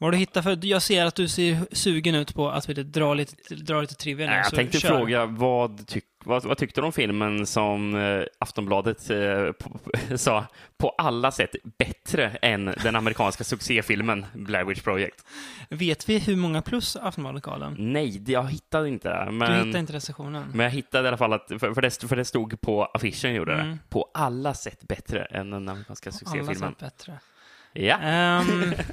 [0.02, 0.66] Vad har du hittat för...
[0.66, 4.28] Jag ser att du ser sugen ut på att vi dra lite, dra lite trivia
[4.30, 4.34] nu.
[4.36, 4.90] Jag tänkte kör.
[4.90, 9.80] fråga, vad, tyck, vad, vad tyckte du om filmen som eh, Aftonbladet eh, på,
[10.18, 10.46] sa
[10.78, 15.26] på alla sätt bättre än den amerikanska succéfilmen Blair Witch Project?
[15.70, 17.76] Vet vi hur många plus Aftonbladet gav den?
[17.80, 19.26] Nej, det- jag hittade inte det.
[19.26, 20.52] Du Men, hittade inte recensionen?
[20.54, 23.34] men jag hittade i alla fall att, för, för, det, för det stod på affischen,
[23.34, 23.62] gjorde det.
[23.62, 23.80] Mm.
[23.90, 26.56] På alla sätt bättre än den amerikanska Alla succéfilmen.
[26.56, 27.20] sätt bättre.
[27.74, 27.98] Ja.
[27.98, 28.74] Ehm,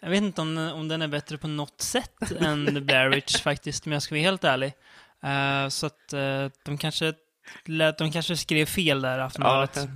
[0.00, 3.86] jag vet inte om, om den är bättre på något sätt än Blair Witch faktiskt,
[3.86, 4.72] om jag ska vara helt ärlig.
[5.22, 7.12] Eh, så att eh, de kanske
[7.64, 9.76] lät, de kanske skrev fel där, Aftonbladet.
[9.76, 9.86] Ja.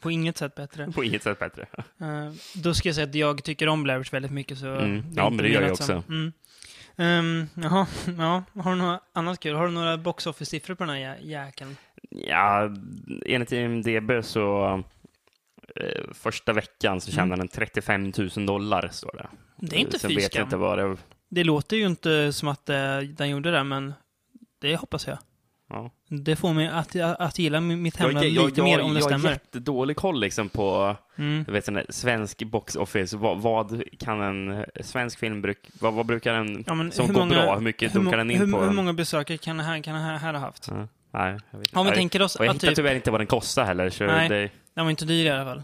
[0.00, 0.92] På inget sätt bättre.
[0.92, 1.66] På inget sätt bättre.
[2.00, 4.58] Eh, då ska jag säga att jag tycker om Blair Witch väldigt mycket.
[4.58, 5.04] Så Mm.
[5.16, 6.02] Ja, men det gör jag också.
[6.08, 6.32] Mm.
[6.96, 7.86] Um, jaha,
[8.18, 8.42] ja.
[8.62, 9.56] Har du något annat kul?
[9.56, 11.76] Har du några box office-siffror på den här jä- jäkeln?
[12.10, 12.70] Ja,
[13.26, 14.82] enligt IMDB så
[15.76, 19.20] eh, första veckan så tjänade den 35 000 dollar, står det.
[19.20, 19.36] Mm.
[19.56, 20.42] Det är inte Sen fy vet jag skam.
[20.42, 20.96] inte vad det
[21.28, 23.94] Det låter ju inte som att eh, den gjorde det, men
[24.60, 25.18] det hoppas jag.
[25.68, 25.90] ja.
[26.08, 29.00] Det får mig att, att gilla mitt Jag, hemland jag, lite jag, mer om det
[29.00, 29.30] jag har stämmer.
[29.30, 31.44] jättedålig koll liksom på Mm.
[31.48, 33.16] vet, sån svensk box office.
[33.16, 37.34] Vad, vad kan en svensk film bruk, vad, vad brukar en Ja, som går många-
[37.34, 38.58] bra, hur mycket dunkar den in hur, på?
[38.58, 38.74] hur den?
[38.76, 40.68] många besökare kan det här, kan det här, här ha haft?
[40.70, 41.78] Ja, nej, jag vet inte.
[41.78, 43.90] Om vi Jag- tänker oss jag att hittar typ, tyvärr inte vad den kostar heller,
[43.90, 44.28] så Nej.
[44.28, 45.62] det, den var inte dyr i alla fall.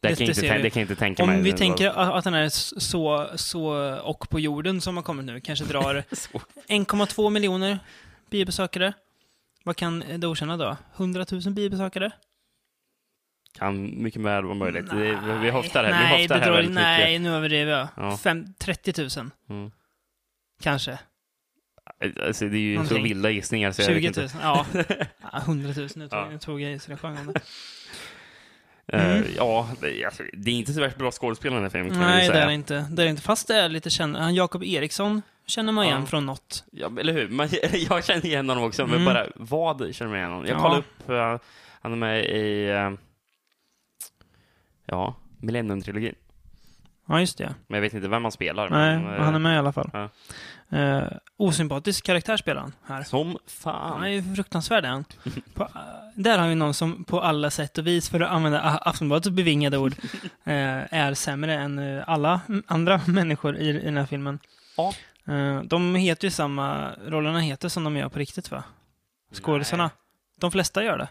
[0.00, 1.36] det, det kan jag inte, det kan jag inte tänka mig.
[1.36, 2.48] Om vi Det tänker att, att den är
[2.80, 3.66] så, så
[4.02, 5.94] och på jorden som har kommit nu, kanske drar
[6.68, 7.78] 1,2 miljoner
[8.30, 8.92] biobesökare.
[9.64, 10.76] Vad kan det okända då?
[10.96, 12.10] 100 000 biobesökare?
[13.52, 14.90] Kan mycket väl vara möjligt.
[14.90, 14.96] Det,
[15.42, 16.82] vi- höftar här, nej, vi höftar det här drar, väldigt mycket.
[16.82, 17.88] nej, nu överdriver jag.
[17.96, 18.16] Ja.
[18.16, 19.70] Fem, 30 000, Mm.
[20.62, 20.98] kanske.
[22.26, 23.02] Alltså, det är ju så Någonting.
[23.04, 24.38] vilda gissningar så jag 20 vet 000, inte.
[24.42, 24.66] ja.
[25.32, 26.38] Ja, 100 000, nu tog, Ja.
[26.40, 27.40] tog jag i så jag sjöng om det.
[28.92, 29.24] Eh, Mm.
[29.36, 32.00] ja, det, alltså, det är inte så värst bra skådespel i den här filmen kan
[32.00, 32.42] jag Nej, det säga.
[32.42, 32.74] är det inte.
[32.90, 33.22] Det är det inte.
[33.22, 34.16] Fast det är lite känd.
[34.16, 36.06] Han Jakob Eriksson känner man igen Ja.
[36.06, 36.64] från något.
[36.70, 37.28] Ja, eller hur?
[37.28, 37.48] Man,
[37.88, 39.04] jag känner igen honom också, men Mm.
[39.14, 40.46] bara vad känner man igen honom?
[40.46, 40.60] Jag Ja.
[40.62, 41.46] kollade upp, eh,
[41.80, 42.98] han är med i, uh,
[44.86, 46.14] ja, Millennium-trilogin.
[47.08, 47.54] Ja, just det.
[47.66, 48.70] Men jag vet inte vem han spelar.
[48.70, 49.90] Nej, men, han är med i alla fall.
[50.70, 51.02] Eh,
[51.36, 53.02] osympatisk karaktär spelar han här.
[53.02, 54.02] Som Han fan.
[54.02, 55.04] är ju fruktansvärd är han.
[55.54, 55.68] På, eh,
[56.14, 59.78] där har vi någon som på alla sätt och vis, för att använda Aftonbladets bevingade
[59.78, 59.94] ord,
[60.44, 64.38] eh, är sämre än eh, alla andra människor i, i den här filmen.
[64.76, 64.92] Ja.
[65.34, 68.64] Eh, de heter ju samma, rollerna heter som de gör på riktigt va?
[69.32, 69.90] Skådisarna.
[70.40, 71.08] De flesta gör det.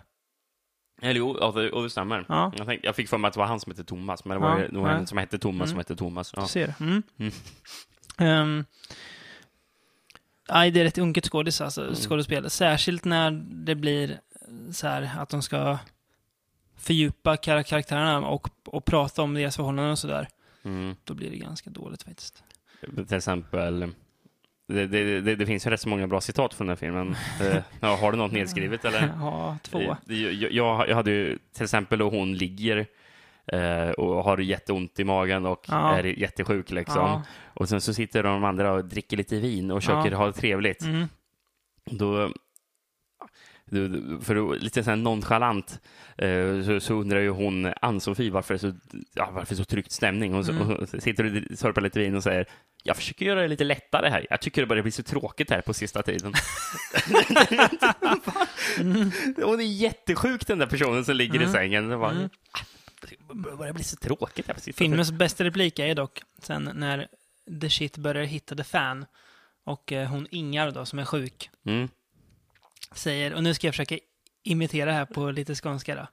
[1.01, 2.25] Eller jo, ja, det, och det stämmer.
[2.29, 2.51] Ja.
[2.57, 4.47] Jag, tänkte, jag fick för mig att det var han som hette Thomas, men det
[4.47, 4.95] var Ja, nej.
[4.95, 5.67] en som hette Thomas Mm.
[5.67, 6.31] som hette Thomas.
[6.31, 6.47] Du Ja.
[6.47, 6.73] ser.
[6.79, 7.03] Mm.
[7.19, 7.31] Mm.
[8.17, 8.65] Ehm,
[10.49, 11.95] nej, det är ett unket skådis, alltså, Mm.
[11.95, 12.49] skådespel.
[12.49, 13.31] Särskilt när
[13.65, 14.19] det blir
[14.71, 15.77] så här att de ska
[16.77, 20.27] fördjupa kar- karaktärerna och, och prata om deras förhållanden och sådär.
[20.65, 20.95] Mm.
[21.03, 22.43] Då blir det ganska dåligt faktiskt.
[23.07, 23.79] Till exempel,
[24.67, 27.15] det, det, det, det finns ju rätt så många bra citat från den här filmen.
[27.41, 29.13] Eh, ja, har du något nedskrivet eller?
[29.19, 29.79] Ja, två.
[29.81, 32.85] Eh, Jag, jag, jag hade ju till exempel då hon ligger
[33.47, 35.97] eh, och har jätteont i magen och Ja.
[35.97, 36.95] är jättesjuk liksom.
[37.01, 37.23] Ja.
[37.53, 40.17] Och sen så sitter de andra och dricker lite vin och försöker Ja.
[40.17, 40.81] ha det trevligt.
[40.81, 41.07] Mm.
[41.91, 42.31] Då,
[44.21, 45.79] för att lite så här nonchalant
[46.17, 48.77] eh, så, så undrar ju hon Ann-Sofie varför det är så,
[49.13, 50.33] ja, varför så tryckt stämning.
[50.33, 50.67] Hon, Mm.
[50.67, 52.45] hon sitter och sörpar lite vin och säger
[52.83, 54.27] jag försöker göra det lite lättare här.
[54.29, 56.33] Jag tycker det börjar bli så tråkigt här på sista tiden.
[58.79, 59.11] Mm.
[59.43, 61.51] Hon är jättesjuk den där personen som ligger i Mm.
[61.53, 61.89] sängen.
[61.89, 62.29] Det bara, Mm.
[63.01, 67.07] Det börjar bli så tråkigt här Filmens bästa replik är dock sen när
[67.61, 69.05] the shit börjar hitta the fan
[69.63, 71.49] och eh, hon Ingar då, som är sjuk.
[71.65, 71.89] Mm.
[72.91, 73.99] säger, och nu ska jag försöka
[74.43, 76.07] imitera här på lite skånska då.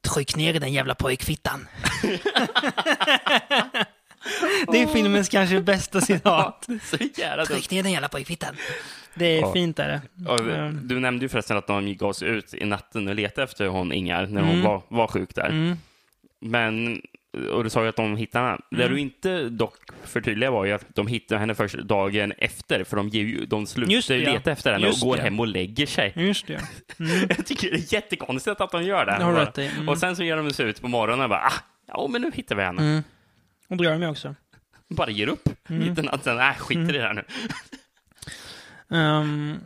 [0.00, 1.68] Tryck ner den jävla pojkfittan.
[4.72, 6.68] det är filmens kanske bästa citat.
[6.82, 7.46] Så jävla dumt.
[7.56, 8.54] Tryck ner den jävla pojkfittan.
[9.14, 9.52] Det är Ja.
[9.52, 10.32] fint är det.
[10.42, 10.80] Mm.
[10.88, 13.92] du nämnde ju förresten att de gav sig ut i natten och letade efter hon
[13.92, 14.62] Ingar när hon Mm.
[14.64, 15.48] var, var sjuk där.
[15.48, 15.76] Mm.
[16.40, 17.00] Men,
[17.52, 18.58] och du sa ju att de hittade henne.
[18.70, 18.94] Det Mm.
[18.94, 23.08] du inte dock förtydliga var ju att de hittade henne först dagen efter, för de,
[23.08, 24.32] ger ju, de Just slutar det, ju ja.
[24.32, 25.22] leta efter henne Just och går det.
[25.22, 26.12] hem och lägger sig.
[26.16, 26.60] Just det.
[27.00, 27.26] Mm.
[27.36, 29.16] Jag tycker det är jättekonstigt att de gör det.
[29.18, 29.66] Det har rätt i.
[29.66, 29.88] Mm.
[29.88, 31.52] Och sen så ger de sig ut på morgonen och bara, ah,
[31.86, 33.02] ja men nu hittar vi henne.
[33.68, 33.70] Mm.
[33.70, 34.34] Och det gör de ju också.
[34.88, 35.98] Bara ger upp Mm.
[35.98, 36.36] i natten.
[36.36, 37.24] Nej, skit i det här nu.
[38.90, 39.56] Ehm,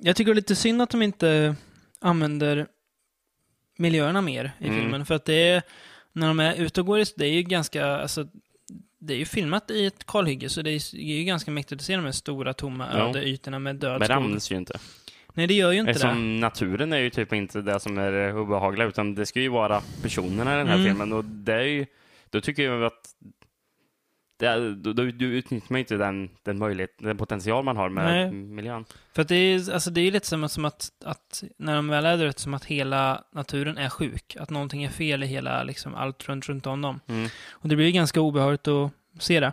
[0.00, 1.54] jag tycker det är lite synd att de inte
[2.00, 2.66] använder
[3.78, 4.80] miljöerna mer i Mm.
[4.80, 5.06] filmen.
[5.06, 5.62] För att det är,
[6.12, 8.26] när de är ute och går, det är ju ganska, alltså,
[8.98, 11.84] det är ju filmat i ett kalhygge, så det är, det ju ganska mäktigt att
[11.86, 13.08] se de här stora, tomma, Ja.
[13.08, 14.78] öde ytorna med död Men det används ju inte.
[15.34, 15.96] Nej, det gör ju inte det.
[15.96, 19.48] Eftersom naturen är ju typ inte det som är eh, obehagliga, utan det ska ju
[19.48, 20.86] vara personerna i den här Mm.
[20.86, 21.12] filmen.
[21.12, 21.86] Och det är ju,
[22.36, 23.14] då tycker jag att
[24.38, 28.04] det då, då, då utnyttjar man inte den, den möjlighet, den potential man har med
[28.04, 28.32] Nej.
[28.32, 28.84] miljön.
[29.14, 32.06] För att det är, alltså det är lite som, som att, att, när de väl
[32.06, 34.36] är ute, som att hela naturen är sjuk.
[34.40, 37.00] Att någonting är fel i hela, liksom, allt runt, runt om dem.
[37.06, 37.28] Mm.
[37.50, 39.52] Och det blir ju ganska obehagligt att se det.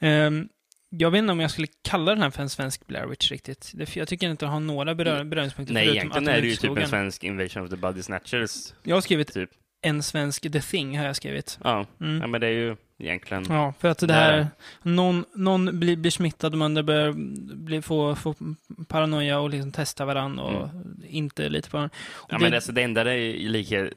[0.00, 0.48] Ehm,
[0.90, 3.72] jag vet inte om jag skulle kalla den här för en svensk Blair Witch riktigt.
[3.74, 5.74] Det, jag tycker inte den har några berör, beröringspunkter.
[5.74, 8.74] Nej, egentligen att är det ju typ en svensk Invasion of the Body Snatchers.
[8.82, 9.50] Jag har skrivit Typ.
[9.82, 11.58] En svensk The Thing, har jag skrivit.
[11.64, 11.86] Ja.
[12.00, 12.20] Mm.
[12.20, 13.44] ja, men det är ju egentligen...
[13.48, 14.46] Ja, för att det Det här, är-
[14.82, 17.12] någon, någon blir, blir smittad, de andra börjar
[17.56, 18.34] bli, få, få
[18.88, 20.68] paranoia och liksom testa varandra och
[21.08, 21.94] inte lita på varandra.
[22.10, 23.92] Och Ja, men alltså, det enda det är likhet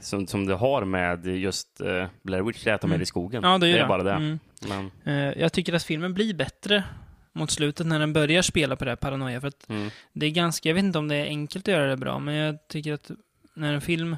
[0.00, 3.00] som, som det har med just uh, Blair Witch, det är att de Mm.
[3.00, 3.42] är i skogen.
[3.42, 3.84] Ja, det är, det det.
[3.84, 4.12] är bara det.
[4.12, 4.38] Mm.
[4.68, 6.84] Men, Eh, jag tycker att filmen blir bättre
[7.32, 9.40] mot slutet när den börjar spela på det här paranoia.
[9.40, 9.90] För att mm.
[10.12, 12.34] det är ganska, jag vet inte om det är enkelt att göra det bra, men
[12.34, 13.10] jag tycker att
[13.54, 14.16] när en film,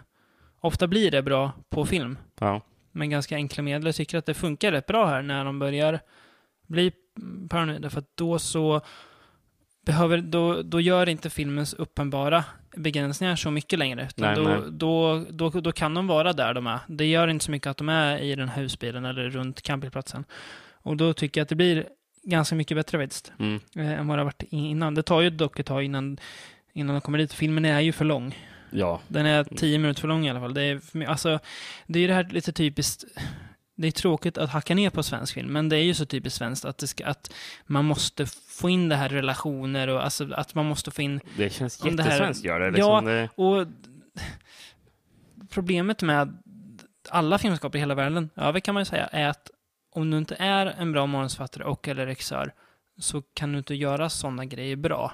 [0.61, 2.61] ofta blir det bra på film, Ja.
[2.93, 3.87] med ganska enkla medel.
[3.87, 6.01] Jag tycker att det funkar rätt bra här när de börjar
[6.67, 6.93] bli
[7.51, 8.81] paranoida, för att då så
[9.87, 12.45] behöver, då, då gör inte filmens uppenbara
[12.77, 14.05] begränsningar så mycket längre.
[14.17, 14.59] Utan Nej, då, nej.
[14.71, 16.79] Då, då, då kan de vara där de är.
[16.87, 20.25] Det gör inte så mycket att de är i den här husbilen eller runt campingplatsen.
[20.73, 21.87] Och då tycker jag att det blir
[22.23, 23.61] ganska mycket bättre faktiskt, Mm.
[23.77, 24.95] eh, än vad det har varit innan.
[24.95, 26.19] Det tar ju dock ett tag innan,
[26.73, 27.33] innan de kommer dit.
[27.33, 28.39] Filmen är ju för lång.
[28.71, 29.01] Ja.
[29.09, 30.55] Den är tio minuter för lång i alla fall.
[30.55, 31.39] Det är, för mig- alltså,
[31.87, 33.05] det är det här lite typiskt.
[33.79, 36.39] Det är tråkigt att hacka ner på svensk film, men det är ju så typiskt
[36.39, 37.33] svenskt att, det ska, att
[37.67, 41.21] man måste få in det här relationer och alltså att man måste få in...
[41.37, 42.79] Det känns Om det här- jättesvenskt gör det.
[42.79, 43.05] Ja, Liksom.
[43.05, 43.67] det Och
[45.51, 46.39] problemet med
[47.11, 49.51] alla filmskapare i hela världen, över kan man ju säga, är att
[49.91, 52.53] om du inte är en bra manusförfattare och eller regissör
[52.99, 55.13] så kan du inte göra sådana grejer bra.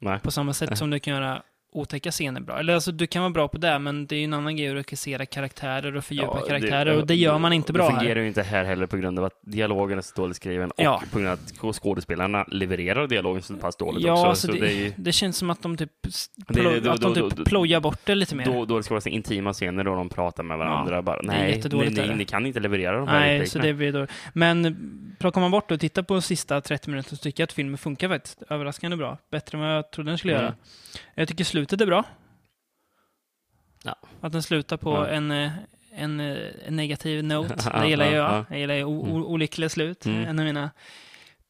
[0.00, 0.20] nej.
[0.20, 1.42] På samma sätt som du kan göra
[1.74, 2.58] otäcka scener bra.
[2.58, 4.68] Eller alltså, du kan vara bra på det, men det är ju en annan grej
[4.70, 8.14] att regissera karaktärer och fördjupa Ja, karaktärer, och det gör man inte bra Det fungerar
[8.14, 8.22] här.
[8.22, 11.02] ju inte här heller på grund av att dialogen är så dåligt skriven och Ja.
[11.12, 11.38] på grund av
[11.70, 14.24] att skådespelarna levererar dialogen så pass dåligt Ja, också.
[14.26, 16.90] alltså så det, det ju, det känns som att de typ, s- Det- plo- då-
[16.90, 18.44] att de typ då- plojar bort det lite mer.
[18.44, 21.02] då, då det ska vara så intima scener då de pratar med varandra.
[21.02, 22.14] bara, det är nej, jättedåligt ni, det.
[22.14, 24.06] ni, kan inte leverera de här Nej, så det blir då.
[24.32, 24.76] Men
[25.18, 27.78] plockar man bort och tittar på de sista 30 minuterna så tycker jag att filmen
[27.78, 29.18] funkar faktiskt överraskande bra.
[29.30, 30.44] Bättre än vad jag trodde den skulle Mm.
[30.44, 30.54] göra.
[31.14, 32.04] Jag tycker slutet är bra.
[33.84, 33.96] Ja.
[34.20, 35.06] Att den slutar på Ja.
[35.06, 35.52] en, eh,
[35.92, 37.54] en, eh, en negativ note.
[37.80, 38.32] Det gillar ja, jag.
[38.32, 38.44] ja.
[38.50, 39.12] Jag gillar ju Mm.
[39.24, 40.06] olyckliga slut.
[40.06, 40.24] Mm.
[40.24, 40.70] En av mina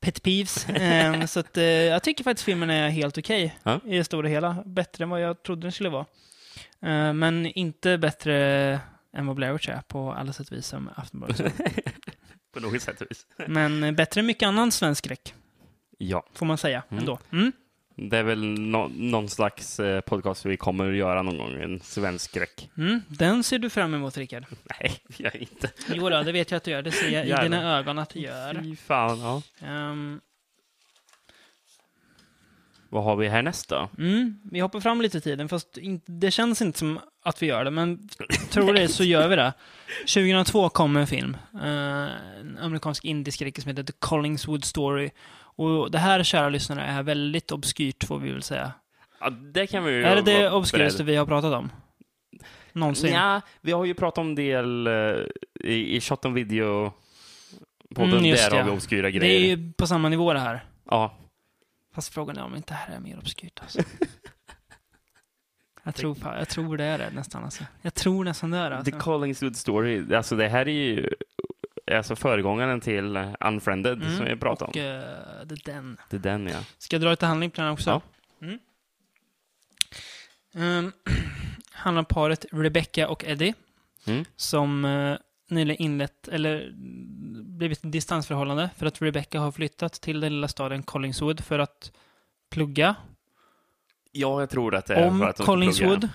[0.00, 0.66] pet peeves.
[0.68, 3.80] Ehm, så att, eh, jag tycker faktiskt filmen är helt okej Ja.
[3.84, 4.62] i det stora hela.
[4.66, 6.06] Bättre än vad jag trodde den skulle vara.
[6.82, 8.34] Eh, men inte bättre
[9.16, 11.54] än vad Blair Witch är på alla sätt och vis som Aftonbladet.
[12.54, 13.26] på något sätt och vis.
[13.48, 15.34] Men bättre än mycket annan svensk skräck,
[15.98, 16.98] Ja, får man säga Mm.
[17.00, 17.18] ändå.
[17.32, 17.52] Mm.
[17.96, 21.80] Det är väl nå- någon slags eh, podcast vi kommer att göra någon gång, en
[21.80, 22.70] svensk skräck.
[22.76, 23.00] Mm.
[23.08, 24.44] Den ser du fram emot, Rickard.
[24.80, 25.70] Nej, jag inte.
[25.94, 26.82] Jo då, det vet jag att du gör.
[26.82, 27.42] Det ser jag i Gärna.
[27.42, 28.54] dina ögon att du gör.
[28.62, 29.42] Fy fan, ja.
[29.66, 30.20] Ehm,
[32.88, 33.88] Vad har vi härnäst då?
[33.98, 37.64] mm, vi hoppar fram lite i tiden, fast det känns inte som att vi gör
[37.64, 38.08] det, men
[38.50, 39.52] tror det så gör vi det.
[40.00, 41.68] 2002 kom en film, eh,
[42.40, 45.10] en amerikansk indieskräckis som heter The Collingswood Story.
[45.56, 48.72] Och det här, kära lyssnare, är väldigt obskyrt, får vi väl säga.
[49.20, 51.72] Ja, det kan vi ju Är det det obskyraste vi har pratat om?
[52.72, 53.12] Någonsin?
[53.14, 54.92] Ja, vi har ju pratat om en del eh,
[55.60, 56.92] i, i Shot on Video
[57.94, 58.64] podden, Mm, där har det.
[58.64, 59.40] vi obskyra det grejer.
[59.52, 60.64] är ju på samma nivå det här.
[60.90, 61.14] Ja,
[61.94, 63.78] Fast frågan är om inte det här är mer obskyrt alltså.
[65.82, 67.64] jag, tror, jag tror det är det nästan alltså.
[67.82, 68.84] Jag tror nästan det är det.
[68.84, 68.98] The Alltså.
[68.98, 71.10] Collingswood Story, alltså det här är ju
[71.92, 74.82] alltså föregångaren till Unfriended Mm, som vi pratade Och om.
[75.48, 75.96] det är den.
[76.10, 76.58] Det är den ja.
[76.78, 77.90] Ska jag dra lite handling på den också?
[77.90, 78.00] Ja.
[78.46, 78.58] Mm.
[80.56, 80.92] Um,
[81.72, 83.54] handlar om paret Rebecca och Eddie
[84.06, 84.24] Mm.
[84.36, 85.16] som uh,
[85.48, 86.72] nyligen inlett, eller
[87.58, 91.92] blivit ett distansförhållande för att Rebecca har flyttat till den lilla staden Collingswood för att
[92.50, 92.94] plugga.
[94.12, 96.00] Ja, jag tror att det är om för att ska Collingswood.
[96.00, 96.14] plugga.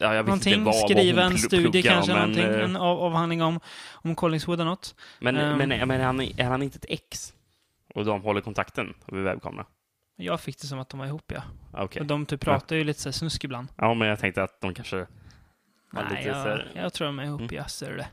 [0.00, 3.60] Ja, jag någonting, skriva en studie kanske, men, någonting, eh, en av, avhandling om,
[3.92, 4.94] om Collingswood eller något.
[5.20, 5.58] Men, Ehm.
[5.58, 7.32] men, men är, han, är han inte ett ex?
[7.94, 9.66] Och de håller kontakten över webbkamera?
[10.16, 11.42] Jag fick det som att de var ihop, ja.
[11.72, 12.00] Okej.
[12.00, 13.68] Och de typ pratar ju lite så snusk ibland.
[13.76, 15.06] Ja, men jag tänkte att de kanske
[15.92, 17.54] Nej, jag, här- jag tror de är ihop, Mm.
[17.54, 18.06] jag ser det.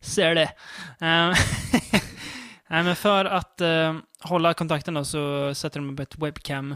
[0.00, 0.52] Ser det.
[1.00, 1.34] Ehm,
[2.68, 6.74] Nej, men för att eh, hålla kontakten då så sätter de upp ett webcam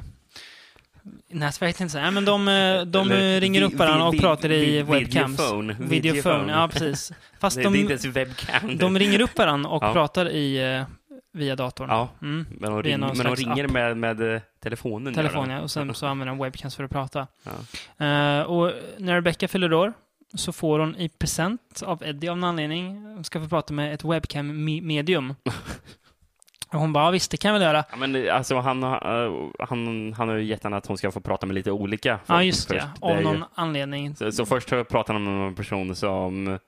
[1.29, 1.99] nätverk, inte så.
[2.01, 4.83] Nej, men de, eh, de Eller ringer vi- upp varandra och vi- pratar i vi-
[4.83, 5.41] webcams.
[5.41, 5.77] Videophone.
[5.81, 7.13] Videophone, ja precis.
[7.41, 8.77] Fast Det, det är inte de, ens webcam.
[8.79, 9.93] de ringer upp varandra och Ja.
[9.93, 10.83] pratar i, eh,
[11.33, 11.89] via datorn.
[11.91, 12.47] Ja, Mm.
[12.51, 13.71] men de, ring, men de ringer app.
[13.71, 15.15] med, med eh, telefonen.
[15.15, 15.55] telefon, de.
[15.55, 15.61] ja.
[15.61, 17.27] Och sen så använder de webcams för att prata.
[17.43, 18.07] Ja.
[18.07, 19.93] Eh, och när Rebecca fyller år
[20.35, 23.95] så får hon i present av Eddie av någon anledning, hon ska få prata med
[23.95, 25.35] ett webcam-medium.
[26.72, 27.85] och hon bara, "Ja, visst det kan jag väl göra.
[27.90, 31.11] Ja, men det- alltså, han, har- han, han har ju gett henne att hon ska
[31.11, 32.90] få prata med lite olika folk Ja, just det.
[33.00, 34.14] Av är ju- någon anledning.
[34.16, 36.59] Så, så först pratar han med en person som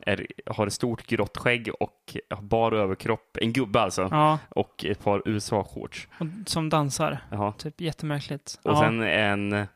[0.00, 4.84] är, har ett stort grått skägg och har bar överkropp, en gubbe alltså, Ja, och
[4.84, 6.08] ett par USA-shorts.
[6.20, 7.18] och, som dansar.
[7.30, 7.52] Jaha.
[7.52, 8.58] Typ jättemärkligt.
[8.62, 8.80] Och ja.
[8.80, 9.66] sen en,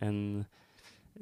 [0.00, 0.44] en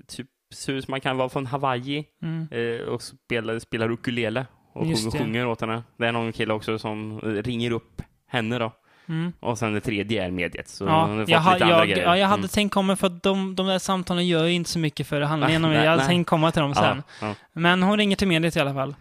[0.07, 2.49] typ ser ut som man kan vara från Hawaii mm.
[2.51, 5.25] eh, och spelar, spelar ukulele och Just sjunger, det.
[5.25, 5.83] sjunger åt henne.
[5.97, 8.73] Det är någon kille också som ringer upp henne då.
[9.09, 9.33] Mm.
[9.41, 10.69] Och sen det tredje är mediet.
[10.69, 12.05] Så Ja, jag, ha, lite jag, grejer.
[12.05, 12.49] ja, jag hade Mm.
[12.49, 15.63] tänkt komma för att de, de där samtalen gör ju inte så mycket för handlingen.
[15.63, 16.07] Nej, jag hade nej.
[16.07, 17.03] tänkt komma till dem sen.
[17.21, 17.35] Ja.
[17.53, 18.95] Men hon ringer till mediet i alla fall.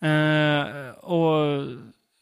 [0.00, 1.66] Eh, och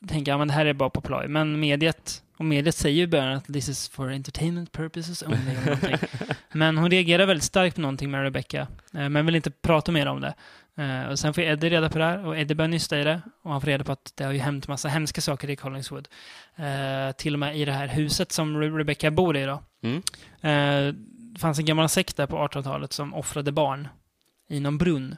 [0.08, 1.28] tänker, ja men det här är bara på ploj.
[1.28, 5.56] Men mediet, och mediet säger ju i början att this is for entertainment purposes only.
[6.52, 8.66] men hon reagerar väldigt starkt på någonting med Rebecca.
[8.94, 10.34] eh, men vill inte prata mer om det.
[10.80, 13.22] Eh, och sen får Eddie reda på det här och Eddie börjar nysta i det.
[13.42, 16.08] Och han får reda på att det har ju hänt massa hemska saker i Collingswood.
[16.56, 19.62] Eh, till och med i det här huset som Re- Rebecca bor i då.
[19.82, 20.02] Mm.
[20.40, 20.94] Eh,
[21.32, 23.88] det fanns en gammal sekt där på 1800-talet som offrade barn
[24.48, 25.16] i någon brunn.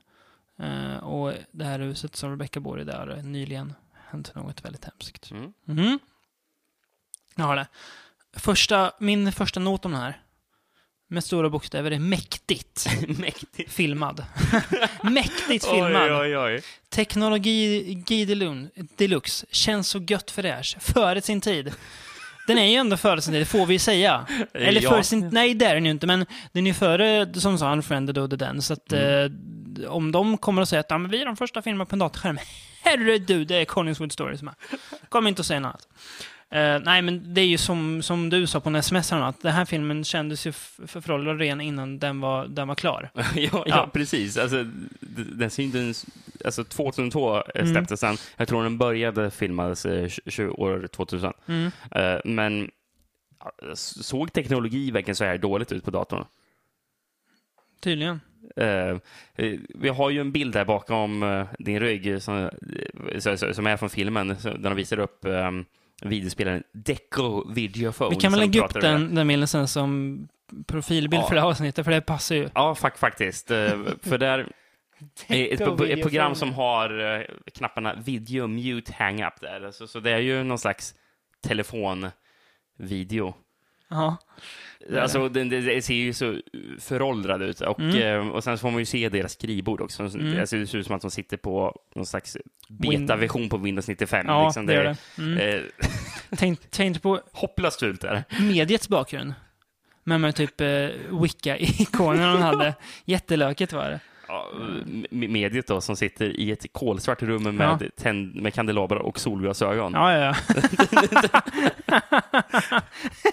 [0.59, 3.75] Eh, och det här huset som Rebecca bor i, där det nyligen
[4.11, 5.31] hänt något väldigt hemskt.
[5.31, 5.53] Mm.
[5.64, 5.98] Mhm.
[7.37, 7.66] Jag har det.
[8.37, 10.20] Första, min första not om den här,
[11.12, 12.87] med stora bokstäver, är mäktigt
[13.18, 13.72] Mäktigt.
[13.72, 14.25] filmad.
[15.03, 16.03] mäktigt filmad.
[16.12, 16.62] Oj, oj, oj.
[16.90, 21.72] Teknologi Delun- Deluxe känns så gött fräsch, före sin tid.
[22.46, 24.27] Den är ju ändå före sin tid, får vi säga.
[24.55, 24.90] Eller Ja.
[24.90, 25.29] före sin...
[25.29, 28.31] Nej, det är den ju inte, men den är ju före, som sa, Unfriended och
[28.31, 28.63] The Den.
[28.63, 29.37] Så att Mm.
[29.85, 31.94] eh, om de kommer att säga att ja, men vi är de första filmerna på
[31.94, 32.38] en datorskärm,
[32.83, 34.54] herre du, det är Collingswood Story som är.
[35.08, 35.88] Kom inte att säga något annat.
[36.53, 39.53] Eh, nej, men det är ju som, som du sa på en sms att den
[39.53, 40.53] här filmen kändes ju
[40.87, 43.11] föråldrad redan innan den var, den var klar.
[43.15, 43.90] ja, ja, Ja.
[43.92, 44.37] precis.
[44.37, 44.65] Alltså,
[45.37, 46.07] den syntes,
[46.44, 47.73] alltså 2002 eh, Mm.
[47.73, 48.17] släpptes den.
[48.37, 50.09] Jag tror den började filmas eh,
[50.50, 51.33] år 2000.
[51.46, 51.71] Mm.
[51.90, 52.71] Eh, men
[53.75, 56.25] såg teknologi verkligen så här dåligt ut på datorn?
[57.81, 58.21] Tydligen.
[58.57, 58.96] Eh,
[59.75, 62.50] vi har ju en bild där bakom eh, din rygg som,
[63.53, 65.65] som är från filmen, där de visar upp um,
[66.03, 68.11] videospelaren Deco Videophone.
[68.11, 70.29] Vi kan väl lägga upp den, den bilden sen som
[70.67, 71.29] profilbild Ja.
[71.29, 72.48] för det här avsnittet, för det passar ju.
[72.55, 73.50] Ja, fak faktiskt.
[73.50, 74.53] Eh, för där
[75.27, 77.23] är ett, ett program som har eh,
[77.55, 79.71] knapparna video, mute, hang up där.
[79.71, 80.94] Så, så det är ju någon slags
[81.46, 83.35] telefonvideo.
[83.88, 84.17] Ja.
[85.00, 86.38] Alltså, det, det, ser ju så
[86.78, 87.60] föråldrad ut.
[87.60, 87.96] Och, Mm.
[88.02, 90.02] eh, och sen får man ju se deras skrivbord också.
[90.02, 90.35] Mm.
[90.35, 92.37] Det ser ut som att de sitter på någon slags
[92.68, 94.26] beta-version på Windows 95.
[94.28, 94.66] Ja, liksom.
[94.66, 94.96] det gör det.
[95.18, 95.38] Mm.
[95.38, 95.60] Eh,
[96.37, 98.42] Tänk, tänk på hopplöst fult är det.
[98.42, 99.35] mediets bakgrund.
[100.04, 100.66] Men med typ eh,
[101.22, 102.74] Wicca-ikoner de hade.
[103.04, 104.00] Jättelökigt var det.
[104.29, 104.46] Ja,
[105.10, 107.88] mediet då, som sitter i ett kolsvart rum med, Ja.
[108.02, 109.92] tänd, med kandelabrar och solglasögon.
[109.92, 110.35] Ja, ja, ja.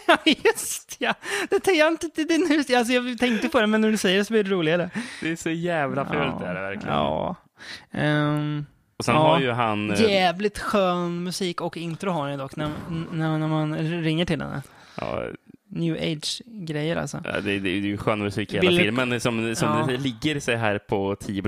[0.07, 1.13] Ja, Just ja.
[1.41, 2.75] Det tänkte jag inte det, det, nu.
[2.77, 4.89] Alltså, jag tänkte på det, men när du säger det så blir det roligare.
[5.21, 6.95] Det är så jävla fult är det verkligen.
[6.95, 7.35] Ja.
[7.91, 8.65] Ehm,
[8.97, 9.21] Och sen Ja.
[9.21, 9.91] har ju han...
[9.91, 12.69] eh, jävligt skön musik och intro har den dock när,
[13.11, 14.61] när, när man ringer till henne.
[14.95, 15.23] Ja,
[15.71, 17.21] New age-grejer alltså.
[17.25, 19.67] Ja, det, det, det är ju skön musik i hela Vill du- filmen som, som
[19.69, 19.85] Ja.
[19.87, 21.43] det ligger så här på 10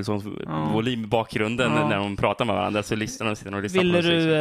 [0.46, 0.70] Ja.
[0.74, 1.88] volym i bakgrunden Ja.
[1.90, 4.36] när de pratar med varandra så lyssnar de sitter och lyssnar Ville du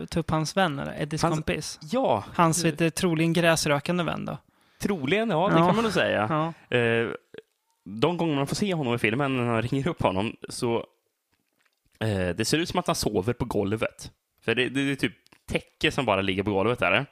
[0.00, 1.02] eh, ta upp hans vän, eller?
[1.02, 1.78] Eddys Hans- kompis?
[1.92, 4.38] Ja, Hans du, troligen gräsrökande vän då?
[4.80, 5.30] troligen.
[5.30, 6.52] Ja, det kan man nog säga.
[6.70, 7.08] Eh,
[7.84, 10.76] de gånger man får se honom i filmen när han ringer upp honom så
[12.00, 14.10] eh, det ser ut som att han sover på golvet.
[14.44, 15.12] För det, det är typ
[15.48, 17.06] täcke som bara ligger på golvet där.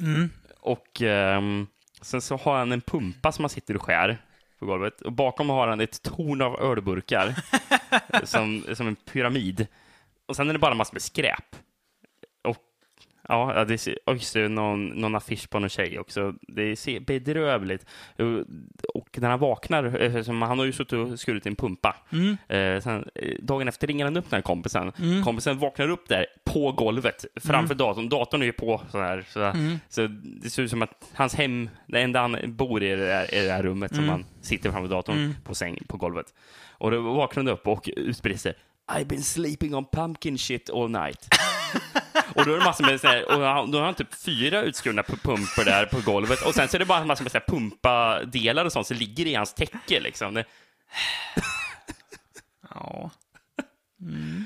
[0.00, 0.30] Mm.
[0.60, 1.66] Och ehm,
[2.00, 4.18] sen så har han en pumpa som han sitter och skär
[4.58, 5.00] på golvet.
[5.00, 7.34] Och bakom har han ett torn av ölburkar
[8.24, 9.66] som, som en pyramid.
[10.26, 11.56] Och sen är det bara massor med skräp.
[13.30, 16.34] Ja, det ser, just det, någon, någon affisch på någon tjej också.
[16.40, 17.86] Det ser bedrövligt.
[18.94, 21.96] Och- när han vaknar, eh, han har ju suttit och skurit i en pumpa.
[22.12, 22.36] Mm.
[22.48, 24.92] Eh, sen, eh, dagen efter ringer han upp den här kompisen.
[24.98, 25.24] Mm.
[25.24, 28.08] Kompisen vaknar upp där på golvet framför datorn.
[28.08, 29.24] Datorn är ju på så här.
[29.28, 29.78] Så, Mm.
[29.88, 33.12] så det ser ut som att hans hem, det enda han bor i är det
[33.12, 34.10] är det här rummet som Mm.
[34.10, 35.34] han sitter framför datorn Mm.
[35.44, 36.26] på säng, på golvet.
[36.70, 37.90] Och då vaknar han upp och
[38.36, 38.54] sig.
[38.92, 41.28] I've been sleeping on pumpkin shit all night.
[42.34, 44.62] och då är det massor med så här, och han- då har han typ fyra
[44.62, 47.38] utskurna pu- pumpor där på golvet och sen så är det bara massor med så
[47.38, 50.34] här pumpa-delar och sånt som ligger i hans täcke liksom.
[50.34, 50.44] Det,
[52.74, 53.10] Ja.
[54.00, 54.44] Mm.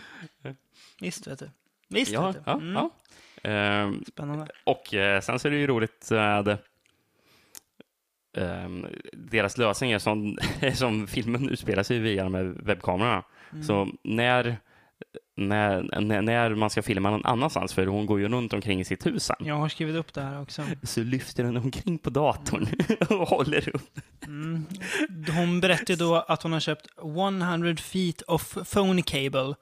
[1.00, 1.50] Visst, vet du.
[1.88, 2.42] Visst, ja, vet du.
[2.46, 2.72] ja, Mm.
[2.74, 2.90] ja.
[3.50, 4.46] Ehm, Spännande.
[4.64, 6.59] Och eh, sen så är det ju roligt med
[8.36, 10.38] ehm, deras lösningar som,
[10.74, 13.22] som filmen utspelar sig via de här webbkamerorna.
[13.53, 13.64] Mm.
[13.64, 14.57] Så när,
[15.36, 18.84] när, när, när man ska filma någon annanstans, för hon går ju runt omkring i
[18.84, 20.62] sitt hus sen, Jag har skrivit upp det här också.
[20.82, 22.68] så lyfter den omkring på datorn
[23.20, 23.98] och håller upp.
[24.26, 24.66] Mm.
[25.36, 29.55] Hon berättade då att hon har köpt 100 feet of phone cable.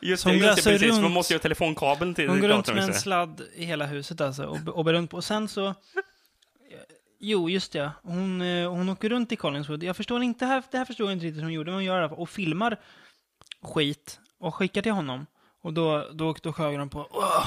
[0.00, 0.92] Just hon det, just det, precis.
[0.92, 2.76] Man runt- måste ju ha telefonkabeln till Hon går runt datorn.
[2.76, 5.16] med en sladd i hela huset alltså och, och bär runt på.
[5.16, 5.74] Och sen så...
[7.20, 7.90] Jo, just det.
[8.02, 9.82] Hon, eh, hon åker runt i Collingswood.
[9.82, 11.74] Jag förstår inte, det här, det här förstår jag inte riktigt hur hon gjorde, men
[11.74, 12.06] hon gör det.
[12.08, 12.76] Och filmar
[13.62, 15.26] skit och skickar till honom.
[15.62, 17.46] Och då, då, då sjöng de på oh,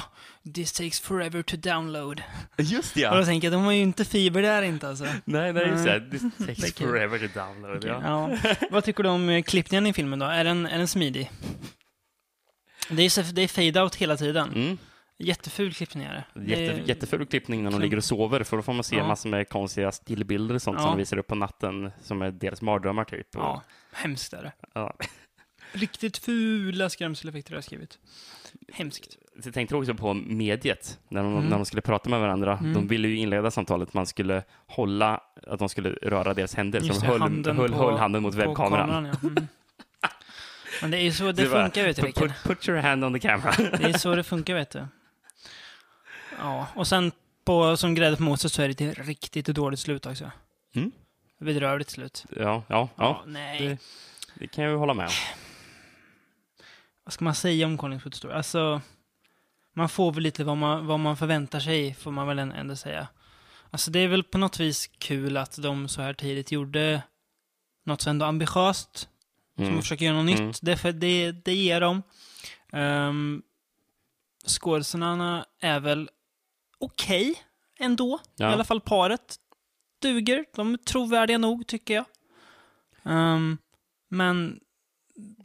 [0.55, 2.21] “This takes forever to download”.
[2.57, 3.25] Just det, Och då ja.
[3.25, 5.05] tänker jag, de har ju inte fiber där inte alltså.
[5.25, 6.09] Nej, nej, just det.
[6.11, 7.77] This takes forever to download.
[7.77, 8.29] Okej, Ja.
[8.43, 8.55] ja.
[8.71, 10.25] Vad tycker du om eh, klippningen i filmen då?
[10.25, 11.31] Är den, är den smidig?
[12.89, 14.53] Det är, så- det är fade-out hela tiden.
[14.53, 14.77] Mm.
[15.17, 16.41] Jätteful klippning är det.
[16.45, 19.07] Jätte, jätteful klippning när de ligger och sover, för då får man se Ja.
[19.07, 20.81] massor med konstiga stillbilder och sånt Ja.
[20.81, 23.35] som de visar upp på natten, som är deras mardrömmar typ.
[23.35, 23.61] Och, Ja,
[23.91, 24.51] hemskt är det.
[24.73, 24.95] ja.
[25.71, 27.97] Riktigt fula skrämseleffekter har jag skrivit.
[28.73, 29.17] Hemskt.
[29.43, 31.45] Jag tänkte också på mediet, när de, Mm.
[31.49, 32.57] när de skulle prata med varandra.
[32.57, 32.73] Mm.
[32.73, 36.85] De ville ju inleda samtalet, man skulle hålla, att de skulle röra deras händer, så
[36.87, 38.87] Just de det, höll handen höll, på- höll handen mot webbkameran.
[38.87, 39.29] kameran, ja.
[39.29, 39.47] Mm.
[40.81, 43.05] Men det är ju så det, Det funkar, vet du, Put, put, put your hand
[43.05, 43.51] on the camera.
[43.77, 44.85] Det är så det funkar, vet du.
[46.39, 47.11] Ja, och sen
[47.45, 50.31] på, som grädde på moset så är det ett riktigt dåligt slut också.
[50.75, 50.91] Mm.
[51.39, 52.25] Bedrövligt slut.
[52.35, 53.59] ja, ja, ja, nej.
[53.67, 53.77] det,
[54.39, 55.11] det kan jag ju hålla med om.
[57.09, 58.33] Vad ska man säga om Collingswood Story?
[58.33, 58.81] Alltså,
[59.75, 63.07] man får väl lite vad man, vad man förväntar sig, får man väl ändå säga.
[63.71, 67.01] Alltså det är väl på något vis kul att de så här tidigt gjorde
[67.85, 69.09] något så ändå ambitiöst,
[69.55, 69.81] som Mm.
[69.81, 70.47] försöker göra något Mm.
[70.47, 70.59] nytt.
[70.61, 72.03] Det, det, det ger dem.
[72.73, 73.41] Um,
[74.47, 76.09] skådespelarna är väl
[76.79, 77.35] okej
[77.79, 78.19] ändå.
[78.35, 78.49] Ja.
[78.49, 79.35] I alla fall paret
[80.01, 80.45] duger.
[80.55, 82.05] De är trovärdiga nog, tycker jag.
[83.03, 83.57] Ehm,
[84.09, 84.59] men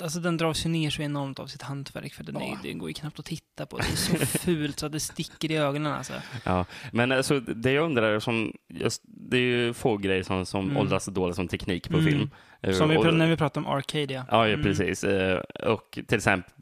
[0.02, 2.58] alltså, den dras ju ner så enormt av sitt hantverk, för den, är, Ja.
[2.62, 3.76] det går ju knappt att titta på.
[3.76, 5.92] Det är så fult så att det sticker i ögonen.
[5.92, 6.12] Alltså.
[6.44, 10.64] Ja, men alltså, det jag undrar, som, just, det är ju få grejer som, som
[10.64, 10.76] Mm.
[10.76, 12.10] åldras dåligt som teknik på Mm.
[12.10, 12.30] film.
[12.60, 14.26] Eh, Som vi, när vi pratar om Arcadia.
[14.30, 14.62] Ja, ja Mm.
[14.62, 15.04] precis.
[15.04, 16.52] Eh, Och till exempel,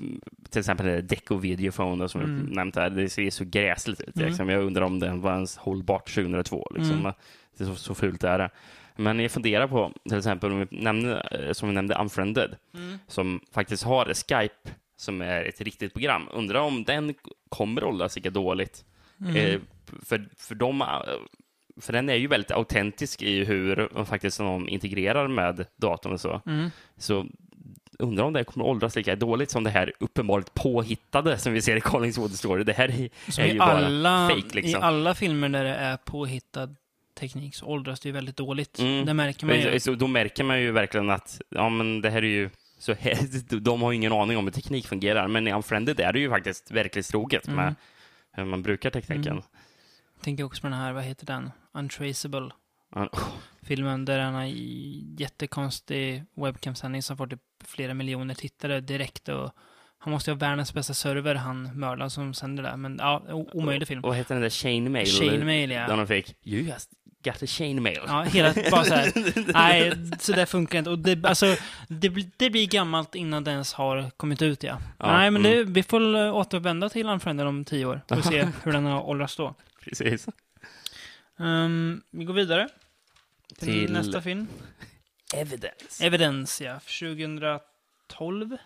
[0.50, 2.44] till exempel Deco Videophone som Mm.
[2.46, 4.16] jag nämnt här, det ser så gräsligt ut.
[4.16, 4.28] Mm.
[4.28, 4.48] Liksom.
[4.48, 6.68] Jag undrar om den var ens hållbart 2002.
[6.74, 6.98] Liksom.
[7.00, 7.12] Mm.
[7.58, 8.50] Det är så, så fult är det.
[8.96, 12.98] Men jag funderar på, till exempel, om vi nämnde, eh, som vi nämnde Unfriended, Mm.
[13.08, 16.28] som faktiskt har Skype, som är ett riktigt program.
[16.32, 17.14] Undrar om den
[17.48, 18.84] kommer åldras lika dåligt.
[19.20, 19.36] Mm.
[19.36, 19.60] Eh,
[20.06, 20.86] för, för, de, eh,
[21.80, 26.40] för den är ju väldigt autentisk i hur faktiskt de integrerar med datorn och så.
[26.46, 26.70] Mm.
[26.96, 27.26] Så
[27.98, 31.76] undrar om det kommer åldras lika dåligt som det här uppenbart påhittade som vi ser
[31.76, 32.64] i Collingswood Story.
[32.64, 33.08] Det här är,
[33.40, 34.82] är i ju bara alla, fake I liksom.
[34.82, 36.74] alla filmer där det är påhittad
[37.14, 38.78] teknik så åldras det ju väldigt dåligt.
[38.78, 39.06] Mm.
[39.06, 39.80] Det märker man ju.
[39.80, 43.60] Så då märker man ju verkligen att ja, men det här är ju så här,
[43.60, 46.30] de har ju ingen aning om hur teknik fungerar, men i Unfriended är det ju
[46.30, 47.56] faktiskt verklighetstroget Mm.
[47.64, 47.74] med
[48.32, 49.32] hur man brukar tekniken.
[49.32, 49.42] Mm.
[50.22, 51.50] Tänker också på den här, vad heter den?
[51.72, 52.50] Untraceable.
[52.94, 53.08] Ja,
[53.62, 54.44] Filmen där han har
[55.20, 59.50] jättekonstig webcamsändning som får typ flera miljoner tittare direkt och
[59.98, 62.76] han måste ju ha världens bästa server, han mördaren som sänder det.
[62.76, 64.02] Men ja, omöjlig film.
[64.02, 65.06] Vad heter den där Chain Mail?
[65.06, 65.96] Chain Mail, Den ja.
[65.96, 66.36] de fick.
[66.44, 66.90] You just
[67.22, 68.00] got a chain mail.
[68.06, 69.12] Ja, hela, bara så här.
[69.52, 70.90] Nej, så där funkar inte.
[70.90, 71.56] Och det, alltså,
[71.88, 74.78] det, blir- det blir gammalt innan det ens har kommit ut, ja.
[74.98, 75.72] Ja, Nej, men det, mm.
[75.72, 79.36] vi får eh, återvända till Unfriended om tio år och se hur den har åldrats
[79.36, 79.54] då.
[79.84, 80.28] Precis.
[81.38, 82.68] Ehm, vi går vidare
[83.58, 84.46] till, Till- nästa film.
[85.34, 86.06] Evidence.
[86.06, 86.78] Evidence, ja.
[86.78, 88.56] 2012.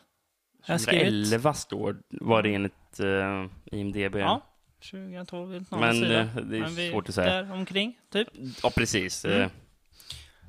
[0.63, 1.05] Har jag skrivit.
[1.07, 4.17] 2011 står, var det enligt uh, IMDB.
[4.17, 4.43] Ja,
[4.81, 6.21] 2012 enligt någon Men sida.
[6.21, 7.43] eh, det är Men vi- svårt att säga.
[7.43, 8.29] Där omkring, typ.
[8.63, 9.25] Ja, precis.
[9.25, 9.41] Mm.
[9.43, 9.49] Eh,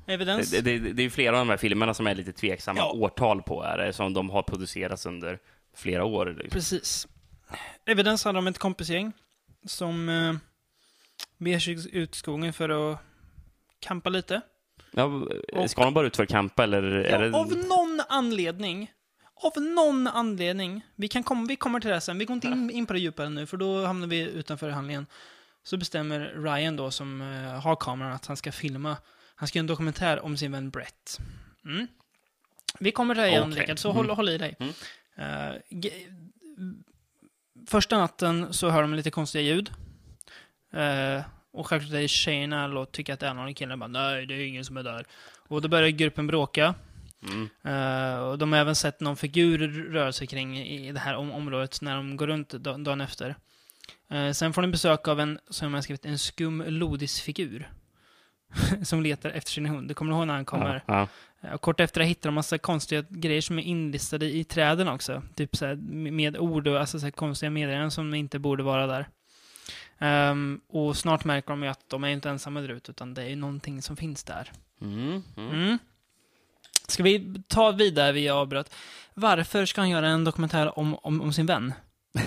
[0.06, 0.60] Evidence.
[0.60, 2.92] Det, det, det är flera av de här filmerna som är lite tveksamma Ja.
[2.92, 5.38] årtal på, är det, som de har producerats under
[5.76, 6.26] flera år.
[6.26, 6.50] Liksom.
[6.50, 7.08] Precis.
[7.86, 9.12] Evidence handlar om ett kompisgäng
[9.66, 10.34] som eh,
[11.38, 12.98] beger sig ut skogen för att
[13.80, 14.40] kampa lite.
[14.92, 15.04] Ja,
[15.52, 17.36] Och- ska de bara ut för att campa, eller Ja, det...
[17.38, 18.90] Av någon anledning,
[19.42, 22.70] av någon anledning, vi, kan komma, vi kommer till det sen, vi går inte in,
[22.70, 25.06] in på det djupare nu, för då hamnar vi utanför handlingen.
[25.62, 28.96] Så bestämmer Ryan då, som eh, har kameran, att han ska filma,
[29.34, 31.18] han ska göra en dokumentär om sin vän Brett.
[31.64, 31.86] Mm.
[32.80, 33.60] Vi kommer till det igen, Okej.
[33.62, 33.96] Rickard, så Mm.
[34.06, 34.56] håll, håll i dig.
[34.60, 34.72] Mm.
[35.68, 36.06] Ge-
[37.68, 39.70] första natten så hör de lite konstiga ljud.
[40.72, 41.22] Eh,
[41.52, 43.76] och självklart är det tjejerna och tycker att det är någon kille.
[43.76, 45.06] Bara, Nej, det är ingen som är där.
[45.48, 46.74] Och då börjar gruppen bråka.
[47.22, 47.48] Mm.
[47.64, 51.32] Eh, och de har även sett någon figur röra sig kring i det här om
[51.32, 53.36] området när de går runt da- dagen efter.
[54.10, 57.70] Eh, sen får de besök av en, som jag har skrivit, en skum lodisfigur.
[58.82, 59.88] som letar efter sin hund.
[59.88, 60.82] Det kommer du ihåg när han kommer?
[60.86, 61.08] Ja,
[61.42, 65.22] Eh, Och kort efter hittar de massa konstiga grejer som är inlistade i träden också.
[65.34, 69.08] Typ så med ord och alltså så konstiga meddelanden som inte borde vara där.
[69.98, 73.22] Ehm, och snart märker de ju att de är inte ensamma där ute, utan det
[73.22, 74.52] är ju någonting som finns där.
[74.82, 75.22] mm.
[75.36, 75.50] Mm.
[75.50, 75.78] Mm.
[76.88, 78.74] Ska vi ta vidare, vi avbröt.
[79.14, 81.72] Varför ska han göra en dokumentär om, om, om sin vän?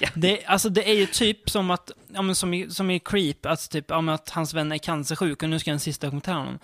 [0.00, 0.08] Ja.
[0.14, 3.46] Det, alltså det är ju typ som att, ja, men som, i, som i Creep,
[3.46, 6.32] alltså typ, ja, men att hans vän är cancersjuk och nu ska en sista dokumentär
[6.32, 6.58] om honom.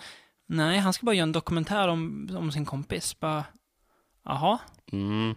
[0.47, 3.19] Nej, han ska bara göra en dokumentär om, om sin kompis.
[3.19, 3.43] Bara,
[4.25, 4.59] jaha,
[4.91, 5.35] Mm.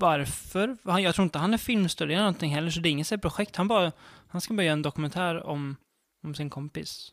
[0.00, 0.76] varför?
[0.84, 3.56] Han, jag tror inte han är filmstuderande någonting heller, så det är inget projekt.
[3.56, 3.92] Han, bara,
[4.28, 5.76] han ska bara göra en dokumentär om,
[6.24, 7.12] om sin kompis.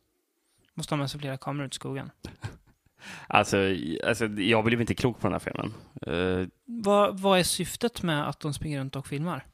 [0.74, 2.12] Måste ha med sig flera kameror ut i skogen.
[3.28, 3.58] Alltså,
[4.08, 5.74] alltså, jag blev inte klok på den här filmen.
[6.08, 9.46] Eh, Vad, vad är syftet med att de springer runt och filmar?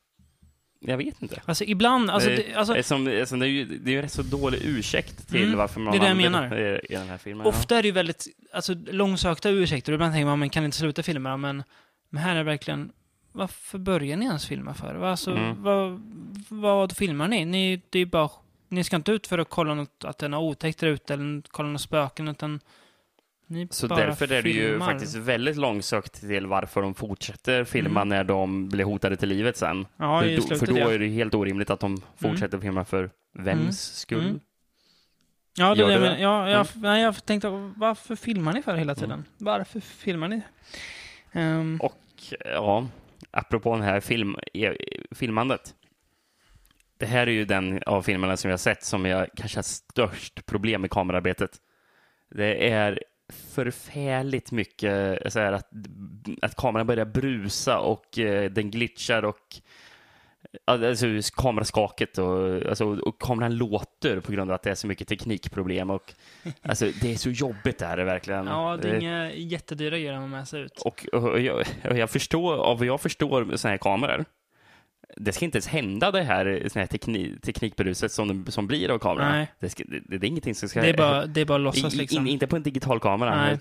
[0.84, 1.42] jag vet inte.
[1.46, 3.96] Alltså ibland, alltså, det, det, alltså det, är som, alltså, det är ju det är
[3.96, 6.58] en rätt så dålig ursäkt till Mm, varför man det är det jag menar.
[6.60, 7.46] i, i den här filmen.
[7.48, 9.94] ofta är det ju väldigt alltså, långsökta ursäkter.
[9.94, 11.64] Ibland tänker man, man kan inte sluta filma, men,
[12.10, 12.92] men här är det verkligen,
[13.32, 14.96] varför börjar ni ens filma för?
[14.96, 15.64] Vad- Alltså, Mm.
[15.64, 16.02] vad,
[16.50, 17.46] vad filmar ni?
[17.46, 17.82] ni?
[17.90, 18.30] Det är bara,
[18.70, 21.14] ni ska inte ut för att kolla något, att det är något otäckt där ute,
[21.14, 22.60] eller kolla några spöken, utan
[23.52, 24.86] ni Så därför är det ju filmar.
[24.86, 28.10] faktiskt väldigt långsökt till varför de fortsätter filma Mm.
[28.10, 29.86] när de blir hotade till livet sen.
[29.98, 33.58] Ja, för, då, för då är det helt orimligt att de fortsätter filma för vems
[33.60, 33.72] Mm.
[33.74, 34.22] skull?
[34.28, 34.40] Mm.
[35.58, 36.20] Ja, det det det det?
[36.20, 36.82] Ja, jag, Mm.
[36.82, 39.12] nej, jag tänkte, varför filmar ni för hela tiden?
[39.12, 39.26] Mm.
[39.38, 40.42] Varför filmar ni?
[41.32, 41.98] Ehm, Och
[42.46, 42.88] ja,
[43.32, 44.74] apropå den här film, eh,
[45.12, 45.74] filmandet.
[46.98, 49.64] Det här är ju den av filmerna som jag har sett som jag kanske har
[49.64, 51.52] störst problem med kamerarbetet.
[52.36, 55.70] Det är förfärligt mycket så här att,
[56.42, 59.62] att kameran börjar brusa och eh, den glitchar och
[60.66, 61.06] Alltså
[61.36, 65.90] kameraskaket och, alltså, och kameran låter på grund av att det är så mycket teknikproblem
[65.90, 66.14] och
[66.62, 68.48] alltså det är så jobbigt det här är verkligen.
[68.48, 70.82] Ja, det är Eh, inga jättedyra grejer man med sig ut.
[70.86, 74.26] Och, och, jag, och jag förstår, av vad jag förstår med sådana här kameror,
[75.18, 79.00] det ska inte ens hända det här, sån här tekni, teknikberuset som, som blir av
[79.00, 79.32] kameran.
[79.32, 79.52] Nej.
[79.60, 80.82] Det, ska, det, det är ingenting som ska...
[80.82, 82.28] Det är bara, det är bara låtsas I- liksom.
[82.28, 83.36] in, inte på en digital kamera.
[83.36, 83.60] Nej.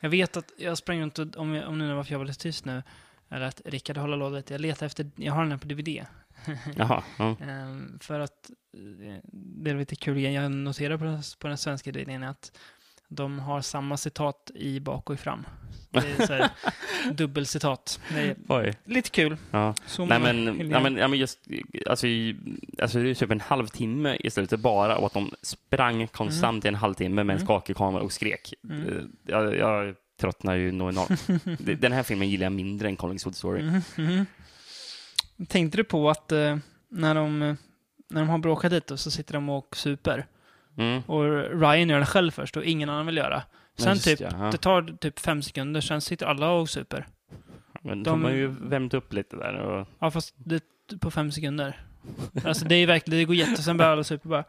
[0.00, 2.64] Jag vet att jag sprang runt och, om, om nu varför jag var lite tyst
[2.64, 2.82] nu,
[3.30, 4.54] eller att Rickard håller låda lite.
[4.54, 5.88] Jag letar efter, jag har den här på DVD.
[6.76, 7.02] Jaha.
[7.18, 7.36] Ja.
[7.40, 11.92] Ehm, för att eh, det är lite kul jag noterar på den, på den svenska
[11.92, 12.52] DVDn att
[13.10, 15.46] de har samma citat i bak och i fram.
[15.90, 16.50] Det är så här,
[17.12, 18.00] dubbelcitat.
[18.84, 19.36] Lite kul.
[19.50, 19.74] Ja.
[19.98, 21.38] Nej, men, ja, men, ja, men just,
[21.86, 22.06] alltså,
[22.82, 26.68] alltså det är typ en halvtimme i slutet bara och att de sprang konstant i
[26.68, 27.46] en halvtimme med en Mm.
[27.46, 28.54] skakig kamera och skrek.
[28.64, 28.88] Mm.
[28.88, 31.80] Eh, Jag, jag tröttnar ju nog enormt.
[31.80, 33.62] Den här filmen gillar jag mindre än Collins Wood Story.
[33.62, 34.26] Mhm, mhm.
[35.48, 36.56] Tänkte du på att eh,
[36.88, 37.38] när, de,
[38.08, 40.26] när de har bråkat dit och så sitter de och super
[40.78, 41.02] Mm.
[41.06, 41.24] och
[41.60, 43.42] Ryan gör det själv först och ingen annan vill göra.
[43.78, 44.48] Sen Just typ, det, ja.
[44.52, 47.06] det tar typ fem sekunder, sen sitter alla och super.
[47.82, 49.54] Men de- har ju värmt upp lite där.
[49.54, 50.62] Och, Ja, fast det
[51.00, 51.80] på fem sekunder.
[52.44, 54.44] Alltså det är verkligen, det går jätte, sen börjar alla super bara.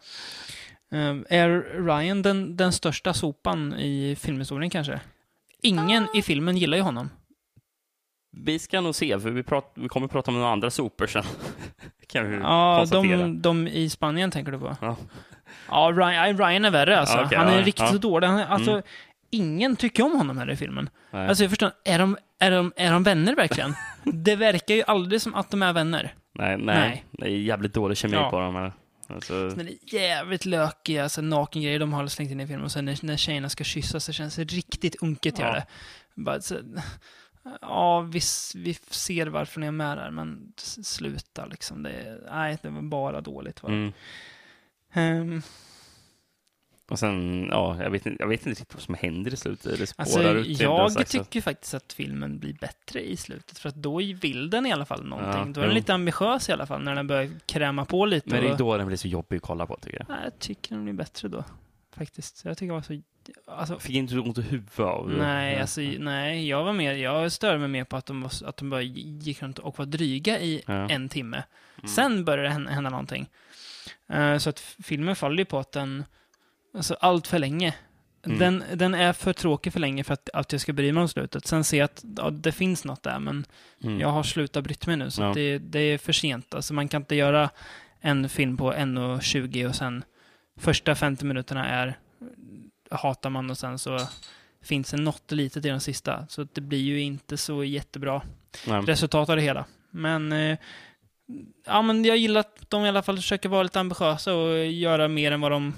[0.92, 1.50] Ehm, är
[1.86, 5.00] Ryan den, den största sopan i filmhistorien kanske?
[5.62, 7.10] Ingen i filmen gillar ju honom.
[8.32, 11.24] Vi ska nog se, för vi, prat, vi kommer prata om några andra sopor sen.
[12.08, 13.18] kan vi Ja, konstatera.
[13.18, 14.76] de, de i Spanien tänker du på?
[14.82, 14.96] Ja.
[15.70, 17.18] Ja, Ryan, Ryan är värre alltså.
[17.18, 17.98] Ja, okej, han är ja, riktigt ja.
[17.98, 18.28] dålig.
[18.28, 18.84] Han, är- alltså, Mm.
[19.46, 20.90] ingen tycker om honom här i filmen.
[21.12, 21.28] Nej.
[21.28, 23.74] Alltså jag förstår, är de, är de, är de vänner verkligen?
[24.04, 26.14] det verkar ju aldrig som att de är vänner.
[26.34, 27.06] nej, nej, nej.
[27.12, 28.56] Det är jävligt dålig kemi på dem.
[28.56, 28.74] Här.
[29.08, 32.66] Alltså, Den är jävligt lökiga, alltså nakengrejer de har slängt in i filmen.
[32.66, 35.46] Och sen när, när tjejerna ska kyssas så känns det riktigt unket Ja.
[35.46, 35.66] gör det.
[36.16, 36.56] Bara, så,
[37.62, 38.20] ja, vi,
[38.56, 41.84] vi ser varför ni är med där, men sluta liksom.
[41.84, 43.64] Det, är- nej, det var bara dåligt.
[43.64, 43.70] Va?
[43.70, 43.94] mm.
[44.94, 45.42] Ehm,
[46.90, 49.78] Och sen, ja, jag vet, inte, jag vet inte riktigt vad som händer i slutet.
[49.80, 53.70] Det Alltså, ut någon jag slags- tycker faktiskt att filmen blir bättre i slutet, för
[53.70, 55.44] att då vill den i alla fall någonting.
[55.48, 58.30] Ja, då är den lite ambitiös i alla fall, när den börjar kräma på lite.
[58.30, 60.10] Men det är då den blir så jobbig att kolla på, tycker jag.
[60.10, 61.44] Nej, jag tycker den blir bättre då,
[61.96, 62.46] faktiskt.
[62.46, 63.02] Jag tycker det var så...
[63.48, 65.18] Alltså, fick inte ont i huvudet av det.
[65.18, 68.58] nej, alltså, nej, jag var med, jag störde mig mer på att de, var, att
[68.58, 70.90] de bara gick runt och var dryga i Ja.
[70.90, 71.44] en timme.
[71.78, 71.88] Mm.
[71.88, 73.30] Sen började det hända, någonting.
[74.10, 76.06] Eh, så att filmen faller ju på att den,
[76.76, 77.76] alltså allt för länge.
[78.26, 78.38] Mm.
[78.40, 81.08] Den, den är för tråkig för länge för att, att jag ska bry mig om
[81.10, 81.48] slutet.
[81.48, 83.46] Sen ser jag att ja, det finns något där, men
[83.84, 84.00] Mm.
[84.00, 85.32] jag har slutat brytt mig nu, så Ja.
[85.36, 86.54] det, det är för sent.
[86.56, 87.50] Alltså man kan inte göra
[88.02, 90.04] en film på 1.20 och sen
[90.60, 91.98] första 50 minuterna är
[92.92, 94.00] hatar man och sen så
[94.62, 96.28] finns det något litet i den sista.
[96.28, 98.22] Så det blir ju inte så jättebra
[98.68, 98.82] Nej.
[98.82, 99.66] resultat av det hela.
[99.90, 100.58] Men, eh,
[101.66, 105.08] ja, men jag gillar att de i alla fall försöker vara lite ambitiösa och göra
[105.08, 105.74] mer än vad de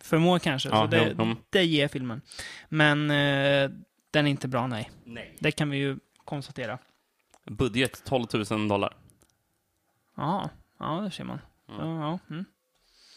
[0.00, 0.68] förmår kanske.
[0.68, 1.36] Ja, så det, jo, mm.
[1.50, 2.20] det ger filmen.
[2.68, 3.70] Men eh,
[4.10, 4.90] den är inte bra, nej.
[5.04, 5.36] Nej.
[5.38, 6.78] Det kan vi ju konstatera.
[7.44, 8.96] Budget 12 000 dollar.
[10.16, 11.38] Ja, ja det ser man.
[11.68, 11.88] Mm.
[11.88, 12.44] Ja, ja, mm.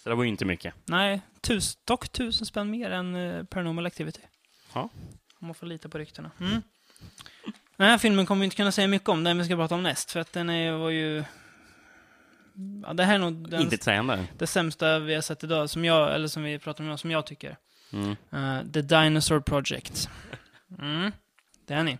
[0.03, 0.73] Så det var ju inte mycket.
[0.85, 4.21] Nej, tus, dock tusen spänn mer än eh, Paranormal Activity.
[4.73, 4.89] Ja.
[5.39, 6.31] Om man får lita på ryktena.
[6.39, 6.61] Mm.
[7.77, 9.83] Den här filmen kommer vi inte kunna säga mycket om, den vi ska prata om
[9.83, 11.23] näst, för att den är, var ju...
[12.83, 14.27] Ja, det här är nog den, Inte sägande.
[14.37, 17.11] det sämsta vi har sett idag, som jag, eller som vi pratar om idag, som
[17.11, 17.57] jag tycker.
[17.93, 18.15] Mm.
[18.31, 20.09] Eh, The Dinosaur Project.
[20.79, 21.11] Mm,
[21.65, 21.97] det är ni.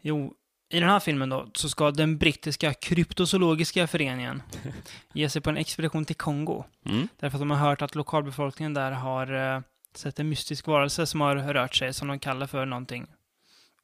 [0.00, 0.34] Jo,
[0.68, 4.42] i den här filmen då, så ska den brittiska kryptozoologiska föreningen
[5.12, 6.64] ge sig på en expedition till Kongo.
[6.86, 7.08] Mm.
[7.20, 9.60] Därför att de har hört att lokalbefolkningen där har uh,
[9.94, 13.06] sett en mystisk varelse som har rört sig, som de kallar för någonting.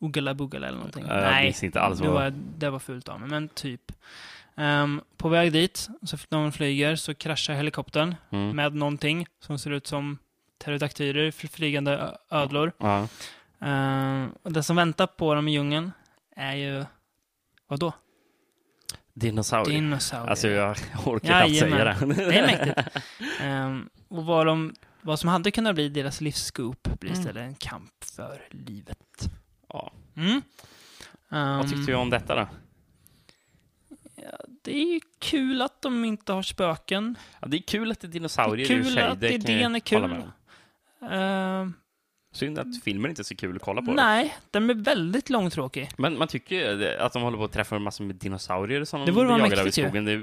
[0.00, 1.04] Ugala bugala eller någonting.
[1.08, 3.92] Ja, jag minns inte alls det var, det var fult av mig, men typ.
[4.56, 8.56] Ehm, på väg dit, så när de flyger, så kraschar helikoptern Mm.
[8.56, 10.18] med någonting som ser ut som
[10.64, 12.72] pterodaktyler, fl- flygande ödlor.
[13.60, 15.92] Ehm, och det som väntar på dem i djungeln
[16.36, 16.84] är ju...
[17.66, 17.92] Vadå?
[19.14, 19.74] Dinosaurier.
[19.80, 20.30] Dinosaurier.
[20.30, 20.76] Alltså, jag
[21.06, 22.14] orkar knappt säga det.
[22.14, 23.04] Det är mäktigt.
[23.40, 27.20] Ehm, och vad, de, vad som hade kunnat bli deras livsscoop blir Mm.
[27.20, 29.30] istället en kamp för livet.
[29.68, 29.92] Ja.
[30.16, 30.42] Mm.
[31.28, 32.48] Vad Ehm, tyckte du om detta då?
[34.62, 37.14] Det är ju kul att de inte har spöken.
[37.40, 39.80] Ja, det är kul att det är dinosaurier Det är kul att det idén är
[39.80, 40.22] kul.
[41.10, 41.74] Ehm,
[42.32, 43.92] Synd att filmen inte är så kul att kolla på.
[43.92, 45.90] nej, den är väldigt långtråkig.
[45.96, 49.12] Men man tycker ju att de håller på att träffa massor med dinosaurier som Det
[49.12, 50.04] de jagar av i skogen.
[50.04, 50.18] Det är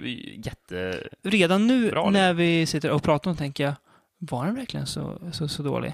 [0.45, 1.03] jätte...
[1.23, 3.73] Redan nu Bra, när vi sitter och pratar om tänker jag,
[4.17, 5.93] var den verkligen så, så, så dålig?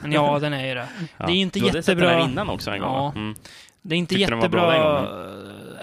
[0.00, 0.88] Men ja, den är ju det.
[1.18, 1.26] Ja.
[1.26, 2.22] Det är inte du hade sett den jättebra.
[2.24, 3.12] här innan också en gång, Ja.
[3.16, 3.34] Mm.
[3.82, 5.02] Det är inte Tyckte jättebra...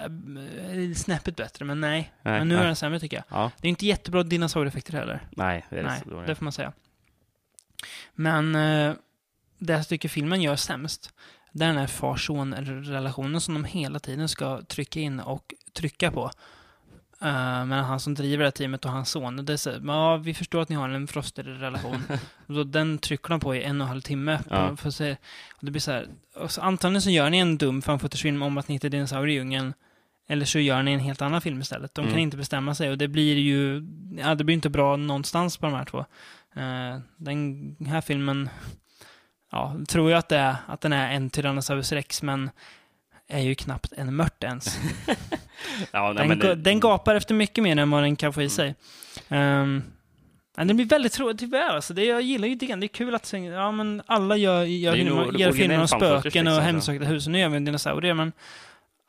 [0.04, 2.12] äh, Snäppet bättre, men nej.
[2.22, 2.66] Nej, men nu är nej.
[2.66, 3.24] den sämre tycker jag.
[3.28, 5.20] Ja, Det är inte jättebra dinosaurieeffekter heller.
[5.30, 6.26] nej, det är Nej, så dåligt.
[6.26, 6.72] det får man säga.
[8.14, 8.92] Men eh,
[9.58, 11.12] det jag tycker filmen gör sämst,
[11.52, 16.30] det är den här far-son-relationen som de hela tiden ska trycka in och trycka på.
[17.22, 19.44] Uh, mellan han som driver det här teamet och hans son.
[19.44, 22.02] Det är så, ja, vi förstår att ni har en frostig relation.
[22.46, 24.38] och då, den trycker de på i en och en halv timme.
[24.50, 24.76] Ja.
[24.76, 25.16] för se,
[25.56, 26.08] och det blir så här,
[26.48, 29.74] så antagligen så gör ni en dum fanfotorsfilm om att ni hittar djungeln.
[30.28, 31.94] Eller så gör ni en helt annan film istället.
[31.94, 32.22] De kan Mm.
[32.22, 33.86] inte bestämma sig och det blir ju,
[34.18, 35.98] ja det blir inte bra någonstans på de här två.
[36.56, 38.48] Eh, den här filmen,
[39.54, 42.50] ja, tror jag att, det är, att den är en Tyrannosaurus rex, men
[43.28, 44.78] är ju knappt en mört ens.
[45.92, 46.62] Ja, nej, Den, det- Mm.
[46.62, 48.74] den gapar efter mycket mer än vad den kan få i sig.
[49.28, 49.82] Um,
[50.56, 51.74] men den blir väldigt tråkig, tyvärr.
[51.74, 52.80] Alltså, det, jag gillar ju idén.
[52.80, 56.46] Det är kul att ja, men alla gör, gör, Det gör originell filmer om spöken
[56.46, 57.26] och liksom, hemsökta hus.
[57.26, 58.32] Och nu gör vi en dinosaurier, men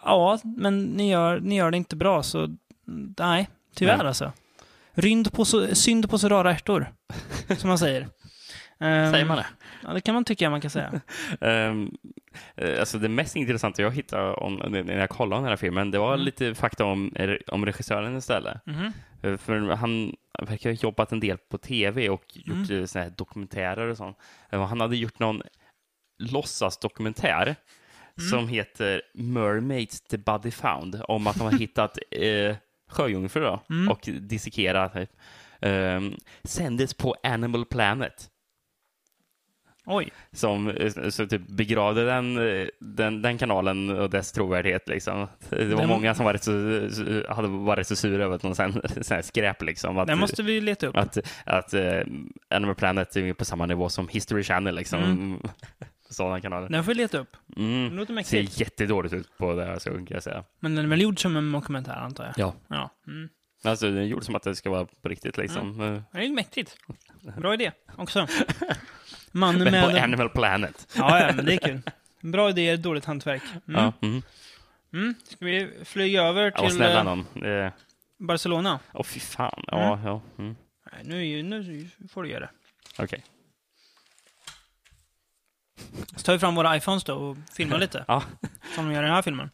[0.03, 4.07] ja, men ni gör, ni gör det inte bra, så mm, nej, tyvärr Nej.
[4.07, 4.31] alltså.
[4.93, 6.93] Rynd på så, synd på så rara ärtor,
[7.57, 8.01] som man säger.
[8.79, 9.45] Ehm, Säger man det?
[9.87, 11.01] Ja, det kan man tycka man kan säga.
[12.55, 15.99] Eh, alltså det mest intressanta jag hittade om, när jag kollade den här filmen, det
[15.99, 16.25] var Mm.
[16.25, 17.13] lite fakta om,
[17.47, 18.61] om regissören istället.
[19.23, 20.15] Eh, För han
[20.47, 22.59] verkar ha jobbat en del på tv och Mm.
[22.61, 22.87] gjort mm.
[22.87, 24.17] såna här dokumentärer och sånt.
[24.51, 25.41] Eh, Han hade gjort någon
[26.23, 27.55] låtsasdokumentär
[28.17, 28.29] Mm.
[28.29, 32.55] som heter Mermaids the Body Found, om att de har hittat eh,
[32.89, 33.89] sjöjungfrur Mm.
[33.91, 34.93] och dissekerat.
[34.93, 35.09] Typ.
[35.61, 38.29] Um, sändes på Animal Planet
[39.85, 40.09] Oj.
[40.31, 44.87] som eh, så typ begravde den, eh, den, den kanalen och dess trovärdighet.
[44.89, 45.27] Liksom.
[45.49, 48.55] Det var Den- många som var rätt så, hade varit så sura över att någon
[48.55, 48.71] sån
[49.01, 49.61] sån här skräp.
[49.61, 49.97] Liksom.
[49.97, 50.97] Att, Den måste vi leta upp.
[50.97, 51.81] att, att uh,
[52.49, 54.75] Animal Planet är på samma nivå som History Channel.
[54.75, 55.03] Liksom.
[55.03, 55.39] Mm.
[56.09, 56.69] Sådana kanaler.
[56.69, 57.37] Den får vi leta upp.
[57.47, 57.95] Det Mm.
[57.97, 58.59] låter Ser mäktigt.
[58.59, 60.43] jättedåligt ut på det här, så kan jag säga.
[60.59, 62.33] Men den är väl gjord som en dokumentär, antar jag?
[62.37, 62.53] Ja.
[62.67, 62.89] Ja.
[63.07, 63.29] Mm.
[63.67, 65.37] Alltså, den är gjord som att det ska vara på riktigt.
[65.37, 65.81] Liksom.
[65.81, 66.77] Eh, Det är mäktigt.
[67.37, 68.27] Bra idé också.
[69.31, 70.03] Mannen Men på med...
[70.03, 70.87] Animal Planet.
[70.97, 71.81] Ja, ja, men det är kul.
[72.21, 73.43] Bra idé, dåligt hantverk.
[73.67, 73.81] Mm.
[73.81, 73.93] Ja.
[74.01, 74.21] Mm.
[74.93, 75.15] Mm.
[75.23, 77.43] Ska vi flyga över Ja, till snälla eh, någon.
[77.45, 77.71] Eh,
[78.19, 78.79] Barcelona?
[78.93, 79.63] Åh, fy fan.
[79.67, 80.21] Ja, ja.
[80.37, 80.55] Mm.
[80.91, 82.49] Nej, nu, nu får du göra det.
[83.03, 83.23] Okej.
[86.15, 88.05] Så tar vi fram våra iPhones då och filmar lite.
[88.07, 88.23] Ja.
[88.75, 89.49] Som de gör i den här filmen.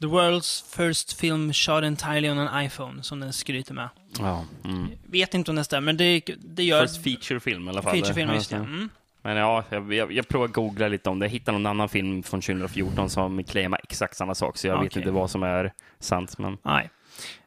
[0.00, 3.88] The world's first film shot entirely on an iPhone, som den skryter med.
[4.18, 4.44] Ja.
[4.64, 4.90] Mm.
[5.06, 6.86] Vet inte om det stämmer, men det, det gör...
[6.86, 7.92] First feature-film i alla fall.
[7.92, 8.56] Featurefilm, just det.
[8.56, 8.88] Mm.
[9.22, 11.26] Men ja, jag, jag, jag provar googla lite om det.
[11.26, 14.92] Jag hittade någon annan film från 2014 som claimar exakt samma sak, så jag vet
[14.92, 15.00] Okej.
[15.02, 16.38] inte vad som är sant.
[16.38, 16.90] Men, Nej.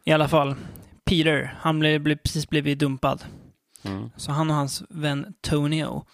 [0.04, 0.56] I alla fall.
[1.06, 3.24] Peter, han blev, blev precis blivit dumpad.
[3.84, 4.10] mm.
[4.16, 6.06] Så han och hans vän Tonio,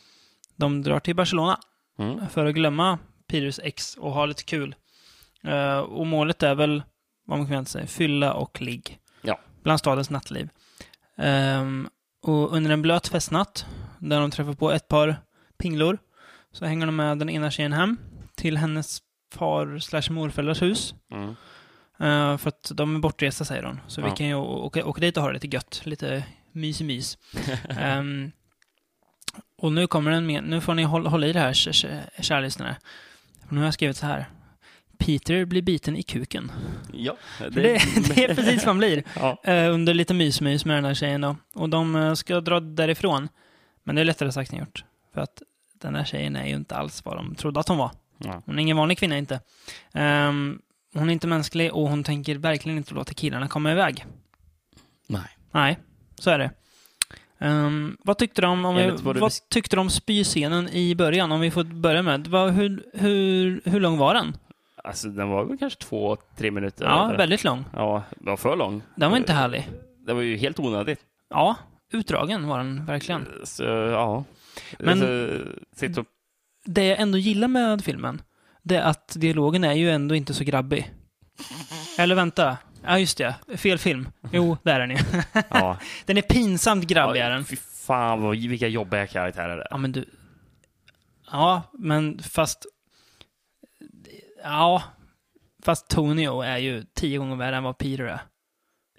[0.55, 1.59] de drar till Barcelona
[1.99, 2.29] Mm.
[2.29, 4.75] för att glömma Peters ex och ha lite kul.
[5.47, 6.83] Eh, och målet är väl,
[7.25, 8.99] vad man kan sig, fylla och ligg.
[9.21, 9.39] Ja.
[9.63, 10.49] Bland stadens nattliv.
[11.17, 11.89] Ehm,
[12.21, 13.65] och under en blöt festnatt,
[13.99, 15.15] där de träffar på ett par
[15.57, 15.97] pinglor,
[16.51, 17.97] så hänger de med den ena tjejen hem
[18.35, 18.99] till hennes
[19.33, 20.93] far slash morföräldrars hus.
[21.11, 21.29] Mm.
[21.99, 23.79] Eh, för att de är bortresta, säger hon.
[23.87, 24.15] Så vi Ja.
[24.15, 25.81] kan ju åka, åka dit och ha det lite gött.
[25.85, 27.17] Lite mys mys.
[27.69, 28.31] Ehm,
[29.57, 32.21] och nu kommer den med, nu får ni hålla, hålla i det här, kä- kä-
[32.21, 32.75] kära lyssnare.
[33.49, 34.25] Nu har jag skrivit så här.
[34.99, 36.51] Peter blir biten i kuken.
[36.93, 37.61] Ja, För det,
[38.15, 39.03] det är precis vad man blir.
[39.15, 39.41] ja.
[39.43, 41.35] Eh, under lite mysmys med den här tjejen då.
[41.53, 43.29] Och de eh, ska dra därifrån.
[43.83, 44.83] Men det är lättare sagt än gjort.
[45.13, 45.41] För att
[45.81, 47.91] den här tjejen är ju inte alls vad de trodde att hon var.
[48.17, 48.41] Ja.
[48.45, 49.39] Hon är ingen vanlig kvinna inte.
[49.93, 50.59] Ehm,
[50.93, 54.05] hon är inte mänsklig och hon tänker verkligen inte låta killarna komma iväg.
[55.07, 55.37] Nej.
[55.51, 55.77] Nej,
[56.19, 56.51] så är det.
[57.39, 61.31] Ehm, vad tyckte du om, om vi, vad vad, tyckte du om spyscenen i början?
[61.31, 62.27] Om vi får börja med.
[62.27, 64.37] Vad, hur, hur, hur lång var den?
[64.85, 66.85] Alltså, den var väl kanske två, tre minuter.
[66.85, 67.17] Ja, eller?
[67.17, 67.65] väldigt lång.
[67.73, 68.81] Ja, den var för lång.
[68.95, 69.69] Den var inte härlig.
[70.05, 70.99] Det var ju helt onödigt.
[71.29, 71.55] Ja,
[71.93, 73.27] utdragen var den verkligen.
[73.43, 74.23] Så, ja.
[74.79, 75.01] Men-
[75.81, 76.05] Alltså, och...
[76.65, 78.21] Det jag ändå gillar med filmen,
[78.63, 80.91] det är att dialogen är ju ändå inte så grabbig.
[81.97, 82.57] Eller vänta.
[82.83, 83.35] Ja, just det.
[83.57, 84.09] Fel film.
[84.31, 84.97] Jo, där är ju.
[85.49, 85.77] Ja.
[86.05, 87.45] Den är pinsamt grabbig, är ja, den.
[87.45, 89.67] fy fan, vad, vilka jobbiga karaktärer det är.
[89.71, 90.05] Ja, men du...
[91.31, 92.65] Ja, men fast...
[94.45, 94.83] Ja,
[95.63, 98.19] fast Tonio är ju tio gånger värre än vad Peter är.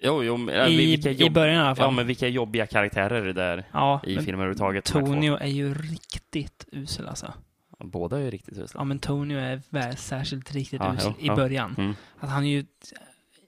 [0.01, 1.33] Jo, jo, men, I, vilka I jobb...
[1.33, 1.85] början i alla fall.
[1.85, 4.85] Ja, men vilka jobbiga karaktärer det där Ja, i men filmen överhuvudtaget.
[4.85, 7.33] Tonio är ju riktigt usel alltså.
[7.79, 8.79] Båda är ju riktigt usla.
[8.79, 11.35] Ja, men Tonio är väl särskilt riktigt Ja, usel jo, i ja.
[11.35, 11.75] början.
[11.77, 11.93] Mm.
[12.19, 12.65] Att han är ju...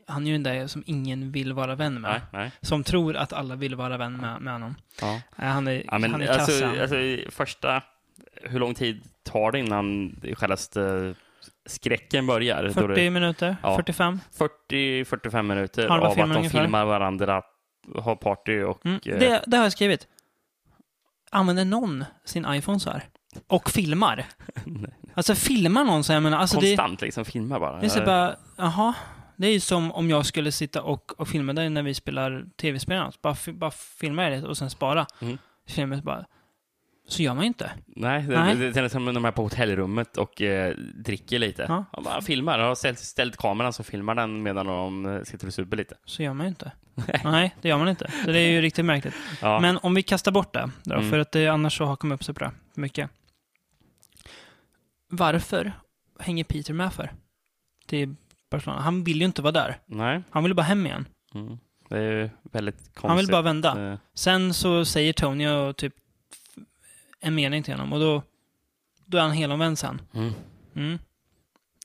[0.08, 2.12] Han är ju den där som ingen vill vara vän med.
[2.12, 2.52] Nej, nej.
[2.62, 4.76] Som tror att alla vill vara vän med, med honom.
[5.02, 5.22] Ja.
[5.38, 7.84] Eh, Han är, Ja, men han är alltså, alltså, i första,
[8.44, 11.16] hur lång tid tar det innan självaste
[11.70, 12.64] skräcken börjar?
[12.64, 13.58] Då 40 det, minuter?
[13.64, 13.76] Ja.
[13.76, 14.20] 45?
[14.70, 16.62] 40-45 minuter Halva av att de ungefär.
[16.62, 17.42] filmar varandra,
[17.96, 18.86] har party och...
[18.86, 19.00] Mm.
[19.06, 20.08] eh, Det, det har jag skrivit.
[21.32, 23.04] Använder någon sin iPhone så här?
[23.48, 24.26] Och filmar?
[25.14, 27.80] Alltså filmar någon så här, jag menar, alltså det, konstant liksom, filmar bara.
[27.80, 28.94] det är så bara, jaha.
[29.36, 32.46] Det är ju som om jag skulle sitta och, och filma dig när vi spelar
[32.62, 33.12] tv-spel.
[33.22, 35.06] Bara, bara filma det och sen spara.
[35.22, 35.38] Mm.
[35.68, 36.26] Filmen bara,
[37.10, 37.72] så gör man ju inte.
[37.88, 38.56] Nej, det, Nej.
[38.56, 41.66] det, det är som de är på hotellrummet och eh, dricker lite.
[41.70, 41.86] Ja.
[41.94, 42.02] Ja.
[42.02, 45.78] bara filmar, har ställt, ställt kameran så filmar den medan de eh, sitter och super
[45.78, 45.96] lite.
[46.06, 46.72] Så gör man ju inte.
[47.24, 48.12] Nej, det gör man inte.
[48.26, 49.16] Så det är ju riktigt märkligt.
[49.42, 49.60] Ja.
[49.60, 51.10] Men om vi kastar bort det, då, Mm.
[51.10, 53.10] för att det annars så hakar man upp det för mycket.
[55.10, 55.72] Varför
[56.20, 57.12] hänger Peter med för?
[57.88, 58.16] Till
[58.52, 58.82] Barcelona.
[58.82, 59.78] Han vill ju inte vara där.
[59.86, 61.06] Nej, Han vill bara hem igen.
[61.36, 61.58] mm.
[61.90, 63.04] det är ju väldigt konstigt.
[63.08, 63.92] Han vill bara vända.
[63.92, 65.94] Eh, Sen så säger Tony och typ
[67.20, 68.24] en mening till honom och då,
[69.06, 70.02] då är han helomvänd sen.
[70.14, 70.34] Mm.
[70.76, 71.00] Mm.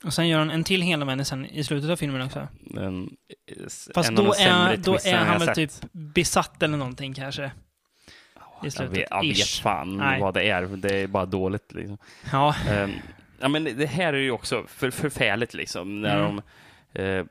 [0.03, 2.47] Och sen gör han en till helomvändning sen i slutet av filmen också.
[2.77, 3.17] En,
[3.93, 7.45] Fast en då är, då är jag han väl typ besatt eller någonting kanske.
[7.45, 7.49] i
[8.61, 8.97] Jag slutet.
[8.97, 10.21] vet, jag vet fan Nej.
[10.21, 10.61] vad det är.
[10.61, 11.73] Det är bara dåligt.
[11.73, 11.97] Liksom.
[12.31, 12.91] Ja, Ehm,
[13.39, 16.01] ja, men det här är ju också för, förfärligt liksom.
[16.01, 16.41] När Mm.
[16.93, 17.01] de...
[17.01, 17.25] Eh,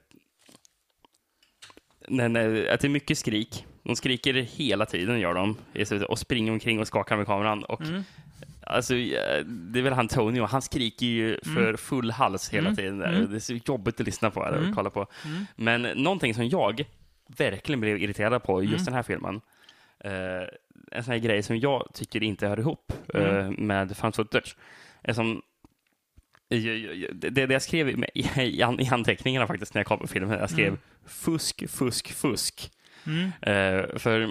[2.09, 3.67] när, när, att det är mycket skrik.
[3.85, 5.57] De skriker hela tiden, gör de.
[6.09, 7.65] Och springer omkring och skakar med kameran.
[7.65, 8.03] Och, Mm.
[8.67, 8.95] alltså,
[9.45, 12.77] det är väl han Tony och han skriker ju för full hals hela Mm.
[12.77, 12.99] tiden.
[12.99, 13.09] Där.
[13.13, 13.31] Mm.
[13.31, 14.69] Det är så jobbigt att lyssna på det Mm.
[14.71, 15.07] och kolla på.
[15.25, 15.45] Mm.
[15.57, 16.85] Men någonting som jag
[17.27, 18.85] verkligen blev irriterad på i just Mm.
[18.85, 19.41] den här filmen.
[20.01, 20.49] Eh,
[20.91, 23.37] en sån här grej som jag tycker inte hör ihop Mm.
[23.39, 24.57] eh, med found footage.
[25.03, 25.43] Är som,
[26.49, 28.05] det, det jag skrev i,
[28.37, 30.79] i, an- i anteckningarna faktiskt när jag kom på filmen, jag skrev Mm.
[31.07, 32.71] fusk, fusk, fusk.
[33.07, 33.31] Mm.
[33.43, 34.29] Eh, för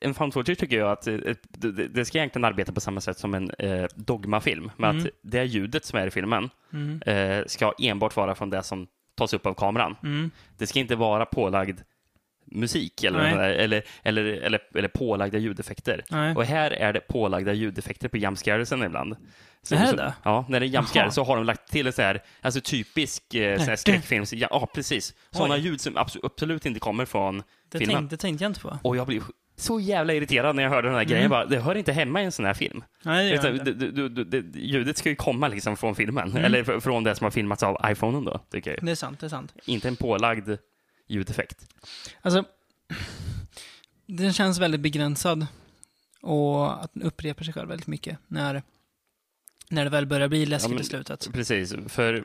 [0.00, 1.18] en found footage tycker jag att eh,
[1.90, 4.70] det, ska egentligen arbeta på samma sätt som en eh, dogmafilm.
[4.76, 5.02] Med Mm.
[5.02, 7.02] att det ljudet som är i filmen Mm.
[7.02, 9.96] eh, ska enbart vara från det som tas upp av kameran.
[10.02, 10.30] Mm.
[10.58, 11.80] Det ska inte vara pålagd
[12.50, 13.56] musik eller, Nej.
[13.58, 16.04] eller, eller, eller, eller pålagda ljudeffekter.
[16.10, 16.34] Nej.
[16.36, 19.16] Och här är det pålagda ljudeffekter på jumpscaresen ibland.
[19.62, 20.14] Så, Är det så, det?
[20.22, 23.34] Ja, när det är jumpscare så har de lagt till en så här, alltså typisk
[23.34, 24.32] eh, så här skräckfilms...
[24.32, 25.14] Ja, ja, precis.
[25.30, 27.96] Sådana ljud som absolut, inte kommer från Det, filmen.
[27.96, 28.78] tänkte, det tänkte jag inte på.
[28.82, 29.22] Och jag blev
[29.56, 31.20] så jävla irriterad när jag hörde den här grejen.
[31.26, 31.30] Mm.
[31.30, 32.84] Bara, det hör inte hemma i en sån här film.
[33.02, 36.30] Nej, Utan, du, du, du, det- ljudet ska ju komma liksom från filmen.
[36.30, 36.44] Mm.
[36.44, 38.78] Eller fr- från det som har filmats av iPhonen då, tycker jag.
[38.86, 39.54] Det är sant, det är sant.
[39.64, 40.50] Inte en pålagd
[41.10, 41.66] ljudeffekt.
[42.22, 42.44] Alltså,
[44.06, 45.46] den känns väldigt begränsad.
[46.22, 48.62] Och att den upprepar sig själv väldigt mycket när,
[49.68, 51.28] när det väl börjar bli läskigt Ja, i slutet.
[51.32, 52.24] Precis, för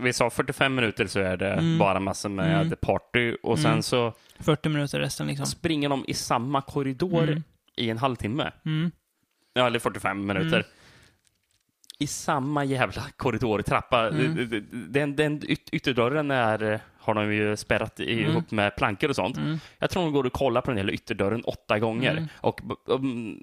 [0.00, 1.78] vi sa 45 minuter så är det Mm.
[1.78, 2.76] bara massor med Mm.
[2.80, 3.82] party och sen Mm.
[3.82, 5.46] så 40 minuter resten liksom.
[5.46, 7.42] springer de i samma korridor Mm.
[7.76, 8.52] i en halvtimme.
[8.64, 8.90] Mm.
[9.54, 10.66] Ja, eller 45 minuter.
[11.98, 14.08] I samma jävla korridortrappa.
[14.08, 14.64] Mm.
[14.72, 18.18] Den, den yt, ytterdörren är, har de ju spärrat Mm.
[18.18, 19.36] ihop med plankor och sånt.
[19.36, 19.58] Mm.
[19.78, 22.10] Jag tror de går och kollar på den hela ytterdörren åtta gånger.
[22.10, 22.28] Mm.
[22.40, 23.40] Och um,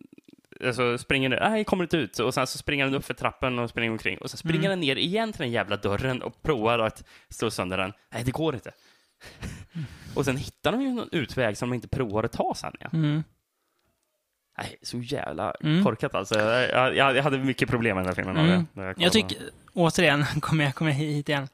[0.66, 2.20] alltså springer den, nej, kommer inte ut.
[2.20, 4.18] Och sen så springer den upp för trappen och springer omkring.
[4.18, 4.70] Och sen springer Mm.
[4.70, 7.94] den ner igen till den jävla dörren och provar att slå sönder den.
[8.14, 8.72] Nej, det går inte.
[10.16, 12.74] och sen hittar de ju någon utväg som de inte provar att ta sen.
[12.80, 12.90] Ja.
[12.94, 13.24] Mm.
[14.58, 15.84] Nej, så jävla Mm.
[15.84, 16.40] korkat alltså.
[16.40, 18.38] Jag, jag, jag hade mycket problem med den här filmen.
[18.38, 18.66] Mm.
[18.76, 19.38] Jag på tycker,
[19.74, 21.48] återigen, kommer jag, kommer jag hit igen.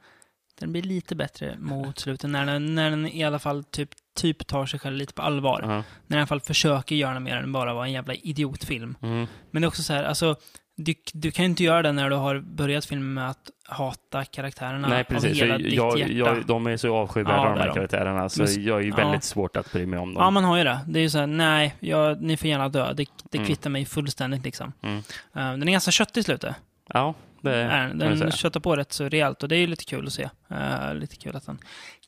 [0.60, 4.46] Den blir lite bättre mot slutet, när den, när den i alla fall typ, typ
[4.46, 5.60] tar sig själv lite på allvar.
[5.66, 8.96] När den i alla fall försöker göra mer än bara vara en jävla idiotfilm.
[9.02, 9.26] Mm.
[9.50, 10.36] Men det är också så här, alltså,
[10.76, 14.24] du, du kan ju inte göra det när du har börjat filmen med att hata
[14.24, 15.36] karaktärerna Nej, av precis.
[15.42, 16.12] hela Jag, ditt jag, hjärta.
[16.12, 17.74] jag, de är så avskyvärda Ja, de här är de.
[17.74, 18.96] karaktärerna, så Men- jag är ju ja.
[18.96, 20.22] väldigt svårt att bry mig om dem.
[20.22, 20.80] Ja, man har ju det.
[20.86, 22.92] Det är ju så här, nej, jag, ni får gärna dö.
[22.92, 23.46] Det, det Mm.
[23.46, 24.72] kvittar mig fullständigt liksom.
[24.82, 24.96] Mm.
[24.96, 25.02] Uh,
[25.32, 26.54] den är ganska köttig i slutet.
[26.92, 28.30] Ja, det den.
[28.32, 30.28] köttar på rätt så rejält och det är ju lite kul att se.
[30.52, 31.58] Uh, lite kul att den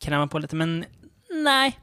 [0.01, 0.85] krämar på lite, men
[1.45, 1.79] nej.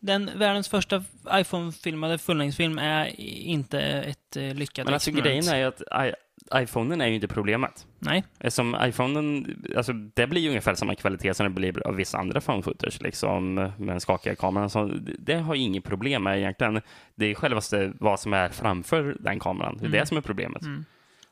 [0.00, 5.44] Den världens första iPhone-filmade fullängdsfilm är inte ett uh, lyckat Men alltså experiment.
[5.46, 6.12] grejen är ju att I,
[6.54, 7.86] iPhonen är ju inte problemet.
[7.98, 8.24] Nej.
[8.48, 12.40] Som iPhonen, alltså det blir ju ungefär samma kvalitet som det blir av vissa andra
[12.40, 14.70] phone footers, liksom med den skakiga kameran.
[14.70, 16.80] Så det- har jag inget problem med egentligen.
[17.14, 19.76] Det är självaste vad som är framför den kameran.
[19.76, 20.00] Det är Mm.
[20.00, 20.62] det som är problemet.
[20.62, 20.84] Mm.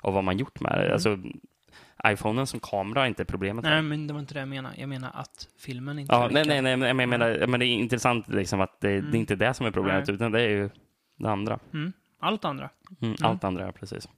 [0.05, 0.81] Och vad man gjort med det.
[0.83, 0.93] Mm.
[0.93, 1.19] Alltså,
[2.07, 3.65] iPhonen som kamera är inte problemet.
[3.65, 4.75] Nej, men det var inte det jag menade.
[4.79, 7.69] Jag menar att filmen inte Ja, nej, nej, nej, men jag menar, men det är
[7.69, 9.11] intressant liksom att det, Mm.
[9.11, 10.15] det är inte det som är problemet, Nej.
[10.15, 10.71] utan det är ju
[11.19, 11.59] det andra.
[11.73, 11.93] Mm.
[12.21, 12.71] Allt andra.
[13.03, 13.31] Mm, Mm.
[13.31, 14.09] Allt andra, precis.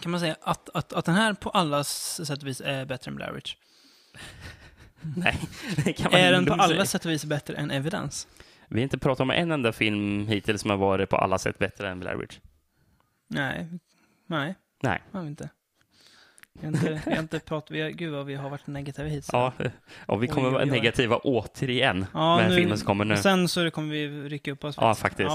[0.00, 3.08] Kan man säga att, att, att den här på alla sätt och vis är bättre
[3.10, 3.54] än Blair Witch?
[5.16, 5.38] Nej,
[5.84, 6.62] det kan man Är den på säga.
[6.62, 8.28] alla sätt och vis bättre än Evidence?
[8.68, 11.58] Vi har inte pratat om en enda film hittills som har varit på alla sätt
[11.58, 12.38] bättre än Blair Witch.
[13.28, 13.68] Nej.
[14.26, 14.54] Nej.
[14.86, 15.02] Nej.
[15.12, 15.48] Har vi inte.
[16.60, 19.28] Har inte, har inte pratat, vi har, gud vad vi har varit negativa hit.
[19.32, 19.52] Ja,
[20.06, 20.76] och vi kommer Oj, vara oj, oj.
[20.76, 23.16] negativa återigen Ja, med nu- filmen som kommer nu.
[23.16, 24.74] Sen så kommer vi rycka upp oss.
[24.80, 25.30] Ja, faktiskt.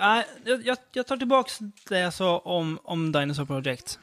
[0.00, 1.58] Nej, jag, jag, jag tar tillbaks
[1.88, 3.98] det jag sa om, om Dinosaur Project.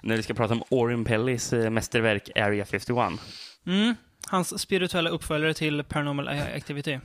[0.00, 3.20] När vi ska prata om Orion Pellys eh, mästerverk Area 51.
[3.66, 3.94] Mm.
[4.26, 6.98] Hans spirituella uppföljare till Paranormal Activity.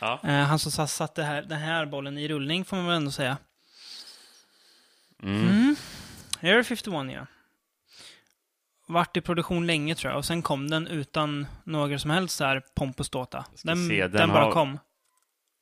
[0.00, 0.20] Ja.
[0.24, 3.10] Eh, han som satt- satte här, den här bollen i rullning, får man väl ändå
[3.10, 3.36] säga.
[5.22, 5.48] Mm.
[5.48, 5.76] Mm.
[6.42, 7.26] Area 51, ja.
[8.86, 10.18] Vart i produktion länge, tror jag.
[10.18, 13.44] Och sen kom den utan några som helst så här pomp och ståta.
[13.64, 14.78] Den, den, den bara har- kom.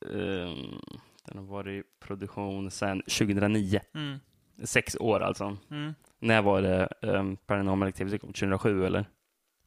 [0.07, 0.80] Ehm,
[1.26, 3.80] den har varit i produktion sedan 2009.
[3.94, 4.18] Mm.
[4.64, 5.57] Sex år alltså.
[5.70, 5.94] Mm.
[6.18, 8.32] När var det um, Paranormal Activity kom?
[8.32, 9.07] 2007 eller?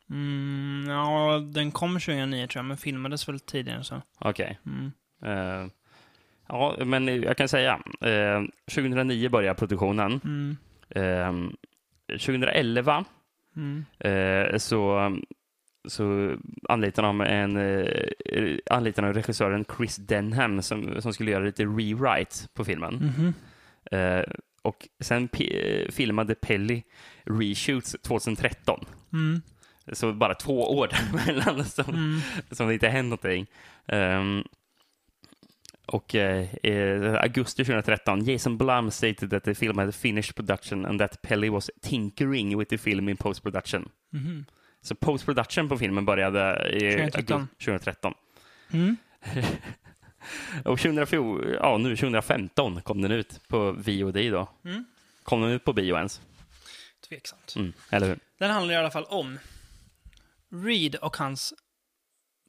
[0.09, 4.01] Mm, ja, den kom 2009 tror jag, men filmades väl tidigare så.
[4.19, 4.59] Okej.
[4.65, 4.91] Mm.
[5.23, 5.69] Eh,
[6.49, 7.79] ja, men jag kan säga.
[8.01, 8.43] eh,
[8.75, 10.21] 2009 började produktionen.
[10.23, 10.57] Mm.
[10.89, 11.49] Eh,
[12.17, 13.05] 2011
[13.55, 13.85] Mm.
[13.99, 15.11] eh, så,
[15.87, 16.35] så
[16.69, 22.35] anlitade de en eh, anlitade de regissören Chris Denham som, som skulle göra lite rewrite
[22.53, 23.33] på filmen.
[23.91, 24.23] Eh,
[24.61, 26.83] och sen eh, filmade Pelly
[27.23, 28.85] reshoots 2013.
[29.13, 29.41] Mm.
[29.93, 32.19] Så bara två år däremellan som, Mm.
[32.51, 33.47] som det inte hände någonting.
[33.87, 34.43] Ehm,
[35.89, 40.99] och eh, eh, augusti 2013, Jason Blum stated that the film had finished production and
[40.99, 43.89] that Pelly was tinkering with the film in post-production.
[44.09, 44.45] Mhm.
[44.81, 47.41] Så post-production på filmen började i 2013.
[47.41, 48.13] augusti 2013.
[48.71, 48.97] Mm.
[50.65, 54.49] Och 2014, ja, nu 2015 kom den ut på VOD då.
[54.65, 54.85] Mm.
[55.23, 56.21] Kom den ut på bio ens?
[57.09, 57.53] Tveksamt.
[57.55, 58.19] Mm, eller hur?
[58.37, 59.39] Den handlar i alla fall om
[60.51, 61.53] Reed och hans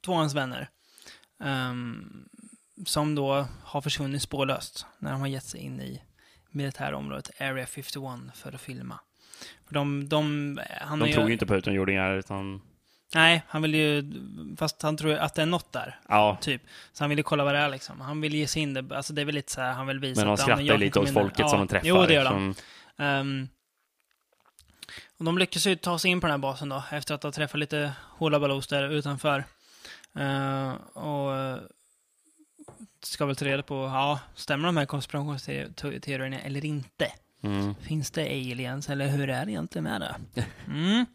[0.05, 0.69] två hans vänner.
[1.43, 2.29] ehm,
[2.85, 6.01] som då har försvunnit spårlöst när de har gett sig in i
[6.51, 8.99] militärområdet Area 51 för att filma.
[9.67, 12.61] För de, de, han De tror ju inte på utomjordingar utan...
[13.15, 14.13] Nej, han vill ju...
[14.57, 16.61] Fast han tror att det är något där, Ja, typ.
[16.93, 18.01] Så han vill ju kolla vad det är liksom.
[18.01, 18.95] Han vill ge sig in det.
[18.95, 20.99] Alltså det är väl lite så här, han vill visa men de skrattar ju lite
[20.99, 21.87] åt folket Ja, som de träffar.
[21.87, 22.29] Jo, det gör de.
[22.33, 22.55] som-
[23.05, 23.47] Ehm,
[25.17, 27.31] och de lyckas ju ta sig in på den här basen då, efter att ha
[27.31, 29.43] träffat lite hullabaloo's där utanför.
[30.19, 31.59] Uh, och
[33.05, 37.11] ska väl ta reda på, ja, stämmer de här konspirationsteorierna eller inte?
[37.43, 37.75] Mm.
[37.75, 40.45] Finns det aliens, eller hur är det egentligen med det?
[40.67, 41.05] Mm.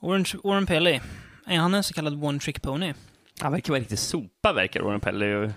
[0.00, 1.00] Orange, Warren Pelly,
[1.46, 2.94] är han en så kallad one trick pony?
[3.40, 5.50] Han verkar vara riktigt sopa, verkar Warren Pelly,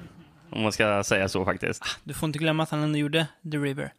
[0.49, 1.84] om man ska säga så faktiskt.
[2.03, 3.93] Du får inte glömma att han ändå gjorde The River.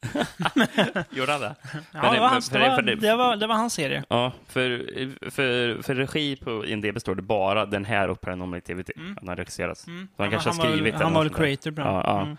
[1.10, 1.56] Gjorde han det?
[1.72, 4.04] Ja, Men det, var hans, för det, var, för det- var, det var hans serie.
[4.08, 8.92] Ja, för, för, för regi på IMDB står det bara den här och Paranormal Activity.
[8.96, 9.14] Mm.
[9.14, 9.86] Den har regisserats.
[9.86, 10.08] Mm.
[10.16, 11.86] Så han kanske har var väl- skrivit den Han var väl creator den.
[11.86, 12.20] Ja, ja.
[12.22, 12.36] Mm.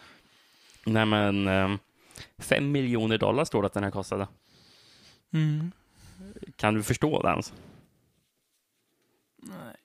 [0.85, 1.79] Nej, men ehm,
[2.37, 4.27] fem miljoner dollar står det att den här kostade.
[5.33, 5.71] Mm.
[6.55, 7.53] Kan du förstå det ens?
[9.37, 9.75] Nej,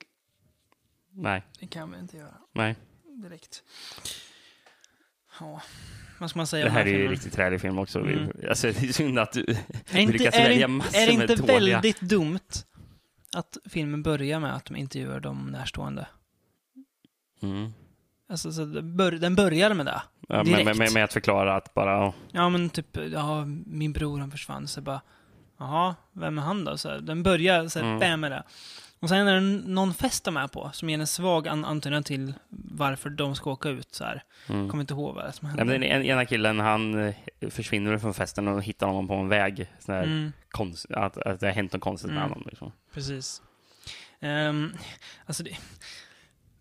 [1.11, 2.77] Nej, det kan vi inte göra nej.
[3.23, 3.63] direkt.
[5.41, 5.63] Ja,
[6.19, 7.15] vad ska man säga Det om här är den ju en filmen?
[7.15, 8.01] riktigt trälig film också.
[8.01, 8.31] Mm.
[8.49, 9.45] Alltså, det är synd att du...
[9.91, 12.39] Är inte, lyckas är, välja massor är det med inte dåliga- väldigt dumt
[13.37, 16.07] att filmen börjar med att de intervjuar de närstående?
[17.43, 17.73] Mm.
[18.29, 20.03] Alltså, så bör, den börjar med det.
[20.29, 20.65] Ja, med, Direkt.
[20.65, 22.13] med, med, med att förklara att bara...
[22.33, 25.01] Ja, men typ, ja, min bror han försvann, så bara,
[25.59, 26.79] jaha, vem är han då?
[26.79, 28.21] Så här, den börjar så här, Mm.
[28.21, 28.43] med det.
[29.05, 32.03] Och sen är det någon fest de är på, som ger en svag an antydan
[32.05, 34.23] till varför de ska åka ut så här.
[34.49, 34.69] Mm.
[34.71, 35.65] Kommer inte ihåg vad det är som Nej, händer.
[35.79, 37.15] men den en- ena killen, han eh,
[37.51, 39.71] försvinner från festen och hittar honom på en väg.
[39.79, 42.29] Sån här Mm, konst, att, att det har hänt något konstigt med Mm.
[42.31, 42.47] honom.
[42.51, 42.73] Liksom.
[42.95, 43.43] precis.
[44.21, 44.75] Um,
[45.27, 45.51] alltså, det,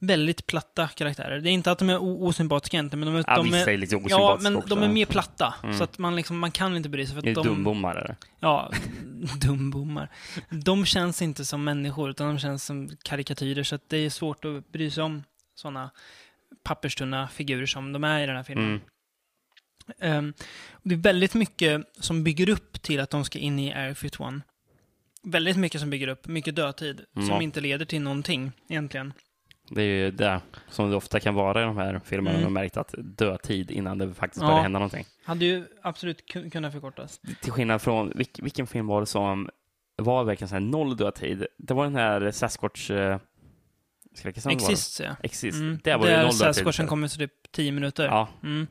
[0.05, 1.39] väldigt platta karaktärer.
[1.39, 3.23] Det är inte att de är osympatiska egentligen, men de är...
[3.27, 4.69] Ja, de vissa är är lite Ja, men också.
[4.75, 5.53] de är mer platta.
[5.63, 5.77] Mm.
[5.77, 7.15] Så att man, liksom, man kan inte bry sig.
[7.15, 7.95] För Det är att de, dumbommar.
[7.95, 8.15] Eller?
[8.39, 8.71] Ja,
[9.41, 10.09] dumbommar.
[10.49, 13.63] De känns inte som människor, utan de känns som karikatyrer.
[13.63, 15.23] Så att det är svårt att bry sig om
[15.55, 15.91] sådana
[16.63, 18.81] papperstunna figurer som de är i den här filmen.
[19.99, 20.33] Mm.
[20.71, 23.95] Och det är väldigt mycket som bygger upp till att de ska in i Area
[23.95, 24.33] 51.
[25.23, 27.27] Väldigt mycket som bygger upp, mycket dödtid, Mm.
[27.27, 29.13] som inte leder till någonting egentligen.
[29.70, 32.32] Det är ju det som det ofta kan vara i de här filmerna.
[32.38, 32.43] Mm.
[32.43, 34.47] Har märkt att dödtid innan det faktiskt Ja.
[34.47, 35.05] börjar hända någonting.
[35.26, 37.22] Hade ju absolut kun- kunnat förkortas.
[37.41, 39.49] Till skillnad från, vilk, vilken film var det som
[39.95, 41.45] var verkligen så här noll dödtid?
[41.57, 42.91] Det var den här Sasquatch...
[42.91, 43.20] Eh,
[44.24, 44.51] det?
[44.51, 45.16] Exists, ja.
[45.24, 45.57] Exist.
[45.57, 45.80] Mm.
[45.84, 46.34] Det var ju noll.
[46.34, 48.05] Sasquatchen kommer så typ 10 minuter.
[48.05, 48.68] Ja, Mm.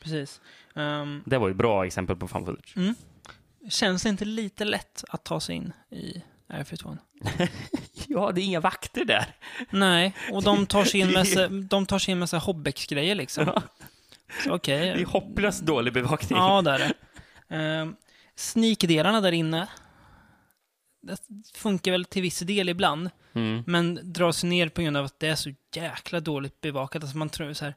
[0.00, 0.40] Precis.
[0.74, 2.76] Ehm, det var ju bra exempel på fan footage.
[2.76, 2.94] Mm.
[3.68, 6.98] Känns det inte lite lätt att ta sig in i Area 51?
[8.14, 9.26] Ja, det är inga vakter där.
[9.70, 13.14] Nej, och de tar sig in med, så- de tar sig in med så Hobbex-grejer
[13.14, 13.44] liksom.
[13.46, 13.62] Ja.
[14.44, 14.78] Så okej.
[14.80, 16.38] Det är hopplöst dålig bevakning.
[16.38, 16.94] Ja, där är det.
[17.56, 17.96] Ehm,
[18.36, 19.66] Sneakdelarna där inne,
[21.02, 21.16] det
[21.54, 23.62] funkar väl till viss del ibland, Mm.
[23.66, 27.02] men dras ner på grund av att det är så jäkla dåligt bevakat.
[27.02, 27.74] Alltså man tror så här,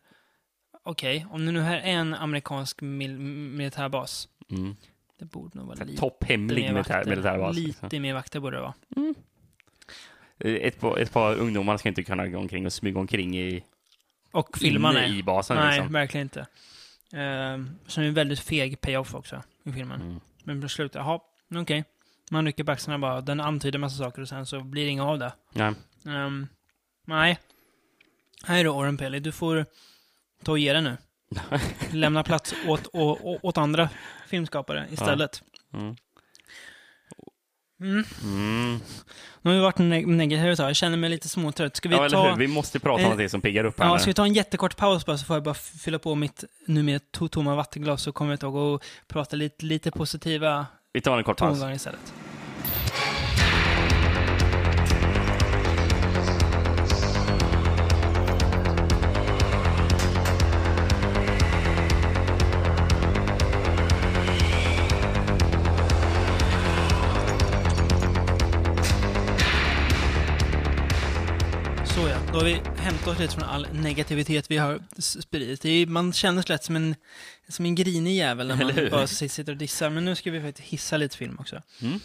[0.83, 4.75] okej, om det nu här är en amerikansk mil militärbas, Mm.
[5.19, 7.09] det borde nog vara lite Topphemlig mer militär, vakter.
[7.09, 7.55] militärbas.
[7.57, 7.85] liksom.
[7.85, 8.73] Lite mer vakter borde det vara.
[10.39, 13.63] Ett, par- ett par ungdomar ska inte kunna gå omkring och smyga omkring i,
[14.31, 15.19] Och filma nej.
[15.19, 15.57] i basen.
[15.57, 15.93] Nej, liksom.
[15.93, 16.39] verkligen inte.
[17.13, 20.01] Um, så det är en väldigt feg payoff också i filmen.
[20.01, 20.19] Mm.
[20.43, 21.19] Men på slutet, jaha,
[21.55, 21.83] okej.
[22.31, 25.03] Man rycker på axlarna bara, den antyder massa saker och sen så blir det inget
[25.03, 25.31] av det.
[25.53, 25.73] Nej.
[26.07, 26.47] Ehm,
[27.05, 27.39] nej.
[28.43, 29.65] Här är du Oren Pelly, du får
[30.43, 30.97] ta och ge det nu.
[31.91, 33.89] Lämna plats åt, å, å, åt andra
[34.27, 35.43] filmskapare istället.
[35.73, 35.95] Mm.
[37.81, 38.03] Mm.
[38.23, 38.79] Mm.
[39.41, 41.75] Nu har vi varit neg negativa ett tag, jag känner mig lite småtrött.
[41.75, 42.35] Ska vi Ja, ta...
[42.35, 43.99] Vi måste prata om Eh, någonting som piggar upp här Ja, nu.
[43.99, 46.99] ska vi ta en jättekort paus bara så får jag bara fylla på mitt numera
[47.11, 51.23] to tomma vattenglas så kommer jag ihåg och prata lite, lite positiva Vi tar en
[51.23, 51.63] kort paus.
[51.75, 52.13] istället.
[72.87, 75.65] Hämtat oss lite från all negativitet vi har spridit.
[75.65, 76.95] Är, man känner sig lätt som en,
[77.47, 79.89] som en grinig jävel när man bara sitter och dissar.
[79.89, 81.61] Men nu ska vi faktiskt hissa lite film också.
[81.81, 81.99] Mm.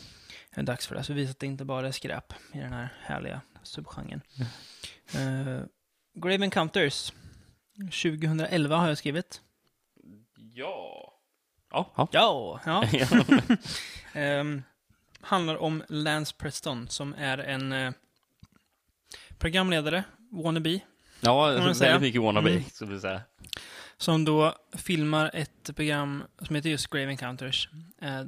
[0.55, 2.59] Det är dags för det, så vi visar att det inte bara är skräp i
[2.59, 4.21] den här härliga subgenren.
[5.15, 5.61] Uh,
[6.15, 7.13] Grave Encounters.
[7.77, 9.41] 2011 har jag skrivit.
[10.55, 11.13] Ja.
[11.71, 11.91] Ja.
[11.97, 12.09] ja.
[12.13, 13.07] Ja, ja.
[14.13, 14.63] Ehm,
[15.21, 17.93] handlar om Lance Preston som är en eh,
[19.39, 20.81] programledare, wannabe,
[21.21, 22.63] Ja, väldigt mycket wannabe, Mm.
[22.73, 23.21] ska vi säga.
[23.97, 27.69] som då filmar ett program som heter just Grave Encounters.
[28.03, 28.21] Eh,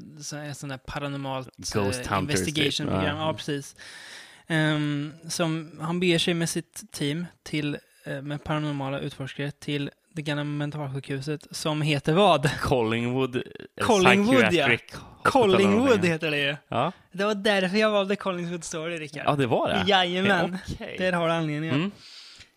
[0.51, 3.05] ett sånt där paranormalt Ghost eh, Hunters, investigation-program.
[3.17, 3.19] typ.
[3.19, 3.77] Ja, precis.
[4.47, 10.23] Ehm, som han beger sig med sitt team till, eh, med paranormala utforskare till det
[10.23, 12.61] gamla mentalsjukhuset som heter vad?
[12.61, 13.37] Collingwood.
[13.37, 13.43] eh,
[13.87, 14.79] Collingwood, ja.
[15.25, 16.57] Collingwood heter det ju.
[16.69, 16.93] Ja.
[17.13, 19.23] Det var därför jag valde Collingwood Story, Rickard.
[19.27, 19.85] ja, det var det?
[19.91, 20.59] Jajamän.
[20.75, 20.97] Okej.
[20.99, 21.75] Där har du anledningen.
[21.77, 21.91] Mm.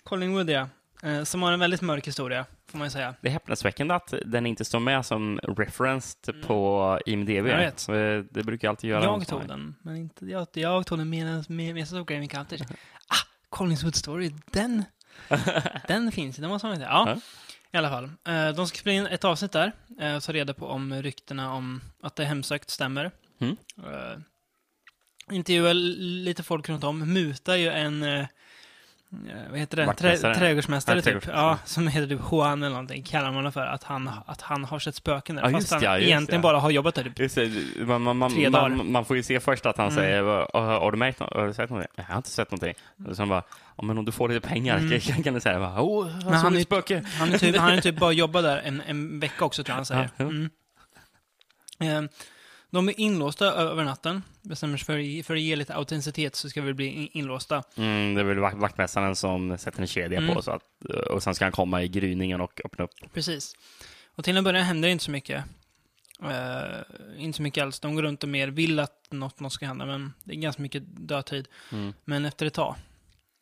[0.03, 0.69] Collingwood, ja.
[1.03, 3.13] Eh, som har en väldigt mörk historia, får man ju säga.
[3.21, 7.29] Det är häpnadsväckande att den inte står med som referenced på IMDB.
[7.29, 7.47] Mm.
[7.47, 7.89] Jag vet.
[7.89, 7.95] Eh,
[8.31, 9.03] Det brukar jag alltid göra.
[9.03, 10.47] Jag tog den, men inte jag.
[10.53, 12.61] Jag tog den medan med, med så Grave Encounters.
[13.09, 13.15] Ah,
[13.49, 14.83] Collingswood Story, den,
[15.87, 16.41] den finns ju.
[16.41, 16.85] Den måste man inte.
[16.85, 17.21] Ja, Ja.
[17.77, 18.03] I alla fall.
[18.27, 21.53] Eh, De ska spela in ett avsnitt där eh, och ta reda på om ryktena
[21.53, 23.11] om att det är hemsökt stämmer.
[23.39, 23.57] Mm.
[23.77, 24.17] Eh,
[25.31, 27.13] Intervjua lite folk runt om.
[27.13, 28.03] Muta ju en
[29.49, 29.93] vad heter det?
[29.93, 31.27] Trä, trädgårdsmästare Ja, typ.
[31.27, 33.65] Ja, som heter typ Juan eller någonting, kallar man honom för.
[33.65, 35.43] Att han, att han har sett spöken där.
[35.43, 36.43] Ja, fast han ja, egentligen ja.
[36.43, 37.19] bara har jobbat där typ.
[37.19, 37.51] Just det,
[37.85, 38.69] man, man, man, Tre dagar.
[38.69, 39.95] man, man får ju se först att han Mm.
[40.03, 41.33] säger "Har- du märkt något?
[41.33, 41.91] Har du sett någonting?
[41.95, 42.73] Jag har inte sett någonting.
[43.09, 43.43] Och sen bara,
[43.77, 44.99] ja, men om du får lite pengar Mm.
[44.99, 47.03] kan, kan du säga, bara, oh, Men han han såg är- ett spöke.
[47.19, 49.75] Han är typ, han är typ bara jobbat där en, en vecka också tror jag
[49.75, 50.09] han säger.
[50.19, 50.49] Mm.
[51.79, 52.09] Eh,
[52.69, 54.23] De är inlåsta över natten.
[54.41, 57.63] Bestämmer sig för, för att ge lite autenticitet så ska vi bli in- inlåsta.
[57.77, 60.35] Mm, det är väl vakt, vaktmästaren som sätter en kedja Mm.
[60.35, 60.63] på så att,
[61.11, 62.91] och sen ska han komma i gryningen och öppna upp.
[63.13, 63.55] Precis.
[64.15, 65.43] Och till en början händer det inte så mycket.
[66.23, 67.79] Eh, inte så mycket alls.
[67.79, 70.61] De går runt och mer vill att något, något ska hända, men det är ganska
[70.61, 71.47] mycket dödtid.
[71.71, 71.93] Mm.
[72.05, 72.75] Men efter ett tag,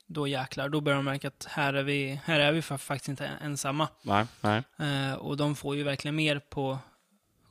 [0.07, 3.09] då jäklar, då börjar de märka att här är vi, här är vi fa- faktiskt
[3.09, 3.87] inte ensamma.
[4.01, 4.63] Nej, nej.
[4.79, 6.79] Eh, och de får ju verkligen mer på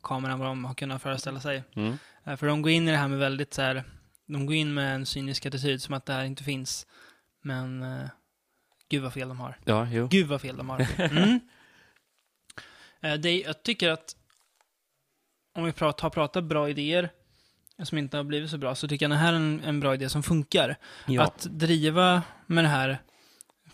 [0.05, 1.63] kameran vad de har kunnat föreställa sig.
[1.77, 1.99] Mm.
[2.25, 3.85] Eh, För de går in i det här med väldigt så här,
[4.27, 6.87] de går in med en cynisk attityd som att det här inte finns.
[7.43, 8.09] Men eh,
[8.89, 9.59] gud vad fel de har.
[9.65, 10.07] Ja, jo.
[10.09, 10.87] Gud vad fel de har.
[10.99, 11.41] Mm.
[13.01, 14.17] Eh, det, jag tycker att
[15.55, 17.11] om vi pratar, har pratat bra idéer
[17.83, 19.95] som inte har blivit så bra, så tycker jag den här är en, en bra
[19.95, 20.77] idé som funkar.
[21.07, 21.23] Ja.
[21.23, 22.99] Att driva med det här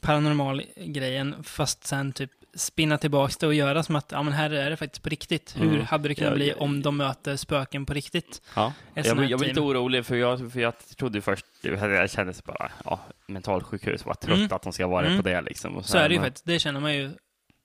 [0.01, 4.51] paranormal grejen, fast sen typ spinna tillbaks det och göra som att, ja men här
[4.51, 5.57] är det faktiskt på riktigt.
[5.57, 5.87] Hur Mm.
[5.87, 8.43] hade det kunnat Ja, bli om de möter spöken på riktigt?
[8.55, 8.73] ja.
[8.95, 9.67] Jag, var- jag var lite team.
[9.67, 14.37] orolig för jag, för jag trodde först, jag kände så bara, ja, mentalsjukhus, vad trött
[14.39, 14.53] Mm.
[14.53, 15.23] att de ska vara Mm.
[15.23, 15.77] på det liksom.
[15.77, 17.11] Och Så är det ju faktiskt, det känner man ju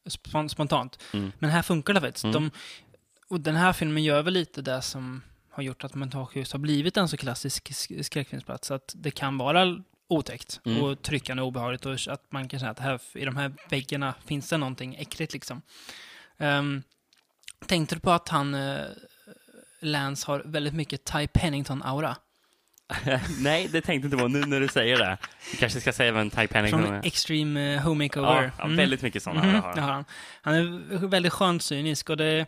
[0.10, 1.04] spon- spontant.
[1.14, 1.32] Mm.
[1.40, 2.24] Men här funkar det faktiskt.
[2.24, 2.34] Mm.
[2.34, 2.52] De,
[3.30, 5.22] och den här filmen gör väl lite det som
[5.52, 8.72] har gjort att mentalsjukhus har blivit en så klassisk sk- skräckfilmsplats.
[8.72, 9.64] Att det kan vara
[10.08, 10.84] otäckt Mm.
[10.84, 14.14] och tryckande och obehagligt och att man kan känna att här, i de här väggarna
[14.26, 15.62] finns det någonting äckligt liksom.
[16.38, 16.84] Um,
[17.68, 18.82] tänkte du på att han, uh,
[19.82, 22.16] Lance, har väldigt mycket Ty Pennington-aura?
[23.40, 25.18] Nej, det tänkte inte på nu när du säger det.
[25.52, 26.72] Vi kanske ska säga även Titanic.
[26.72, 28.52] Från men- Extreme eh, Home ja, Makeover.
[28.58, 28.76] ja, Mm.
[28.78, 29.80] väldigt mycket sådana det han.
[29.80, 30.06] har han.
[30.42, 32.46] Han är väldigt skönt cynisk och det,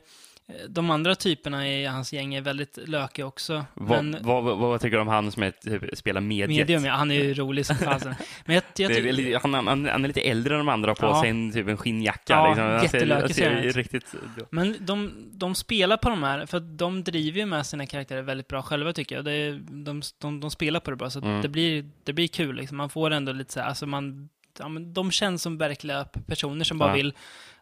[0.69, 3.65] de andra typerna i hans gäng är väldigt lökiga också.
[3.73, 6.49] Vad, men vad, vad, vad tycker du om han som är, typ, spelar mediet?
[6.49, 8.15] medium, ja, han är ju rolig som fasen.
[8.45, 10.69] Men jag, jag, Det är, tycker- li- han, han, han är lite äldre än de
[10.69, 11.21] andra på Ja.
[11.21, 12.33] sig en, typ en skinnjacka.
[12.33, 12.63] Ja, liksom.
[12.65, 14.15] Han jättelökig ser ser riktigt...
[14.49, 18.47] Men de, de spelar på de här, för de driver ju med sina karaktärer väldigt
[18.47, 19.25] bra själva tycker jag.
[19.25, 21.41] Det de, de, de spelar på det bra, så Mm.
[21.41, 22.77] det, blir, det blir kul liksom.
[22.77, 24.29] Man får ändå lite så här, alltså man,
[24.59, 26.95] ja, men de känns som verkliga personer som bara Ja.
[26.95, 27.13] vill,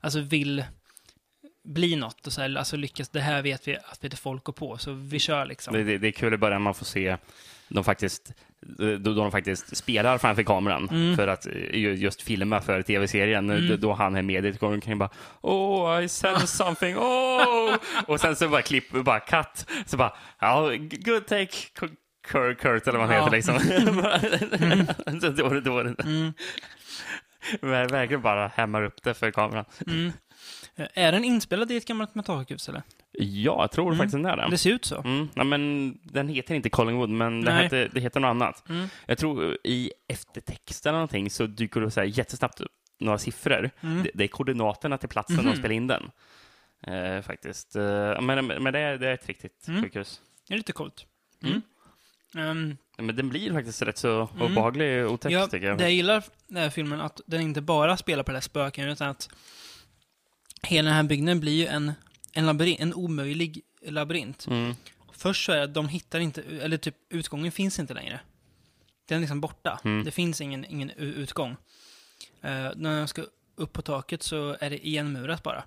[0.01, 0.63] alltså vill
[1.65, 4.53] bli något och så här, alltså lyckas, det här vet vi att det folk går
[4.53, 5.73] på, så vi kör liksom.
[5.73, 7.17] Det, det, det är kul i början man får se
[7.69, 8.33] de faktiskt,
[8.99, 11.15] då, de faktiskt spelar framför kameran Mm.
[11.15, 13.49] för att eh, ju- just filma för tv-serien.
[13.49, 13.79] Mm.
[13.79, 15.09] Då, han är med i kan ju bara
[15.41, 17.75] Oh, I sense something, oh!
[18.07, 19.65] Och sen så bara klipp, bara cut.
[19.85, 20.71] Så bara, ja,
[21.05, 21.51] good take,
[22.27, 23.23] Kurt, Kurt eller vad han Ja.
[23.23, 23.59] heter liksom.
[25.21, 26.33] så då, då, då, Mm,
[27.61, 29.65] Ver- verkligen bara hämmar upp det för kameran.
[29.87, 30.11] mm.
[30.77, 32.81] Är den inspelad i ett gammalt metalsjukhus eller?
[33.11, 33.97] Ja, jag tror Mm.
[33.97, 34.47] faktiskt den är det.
[34.49, 35.01] Det ser ut så.
[35.01, 37.63] Mm, ja, men den heter inte Collingwood, men det Nej.
[37.63, 38.69] heter, det heter något annat.
[38.69, 38.87] Mm.
[39.05, 43.69] Jag tror i eftertexten eller någonting så dyker det så här jättesnabbt upp några siffror.
[43.81, 44.03] Mm.
[44.03, 45.45] Det, det är koordinaterna till platsen Mhm.
[45.45, 46.11] de spelar in den.
[46.87, 47.75] Eh, faktiskt.
[47.75, 49.83] Eh, men men det, är, det är ett riktigt Mm.
[49.83, 50.21] sjukhus.
[50.47, 51.05] Det är lite coolt.
[51.43, 51.61] Mm.
[52.37, 54.41] Ehm, Men den blir faktiskt rätt så Mm.
[54.51, 55.77] obehaglig och otäck, Ja, tycker jag.
[55.77, 58.89] det jag gillar den här filmen, att den inte bara spelar på det här spöken,
[58.89, 59.29] utan att
[60.65, 61.91] hela den här byggnaden blir ju en,
[62.33, 64.47] en labyrint, en omöjlig labyrint.
[64.47, 64.73] Mm.
[65.11, 68.19] Först så är det att de hittar inte, eller typ utgången finns inte längre.
[69.07, 69.79] Den är liksom borta.
[69.83, 70.03] Mm.
[70.05, 71.51] Det finns ingen, ingen utgång.
[72.41, 73.23] Eh, när jag ska
[73.55, 75.63] upp på taket så är det igenmurat bara.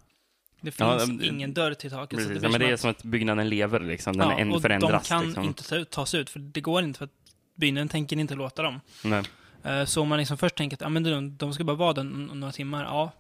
[0.61, 2.19] Det Ja, finns det- ingen dörr till taket.
[2.23, 2.43] så Precis.
[2.43, 4.17] det Ja, men det är som att byggnaden lever, liksom.
[4.17, 5.03] den ja, och förändras.
[5.03, 5.45] de kan liksom.
[5.45, 7.13] inte ta, ta sig ut, för det går inte, för att
[7.55, 8.81] byggnaden tänker inte låta dem.
[9.05, 9.23] Nej.
[9.65, 11.93] Eh, Så om man liksom först tänker att ja, men de, de ska bara vara
[11.93, 13.13] där några timmar, ja,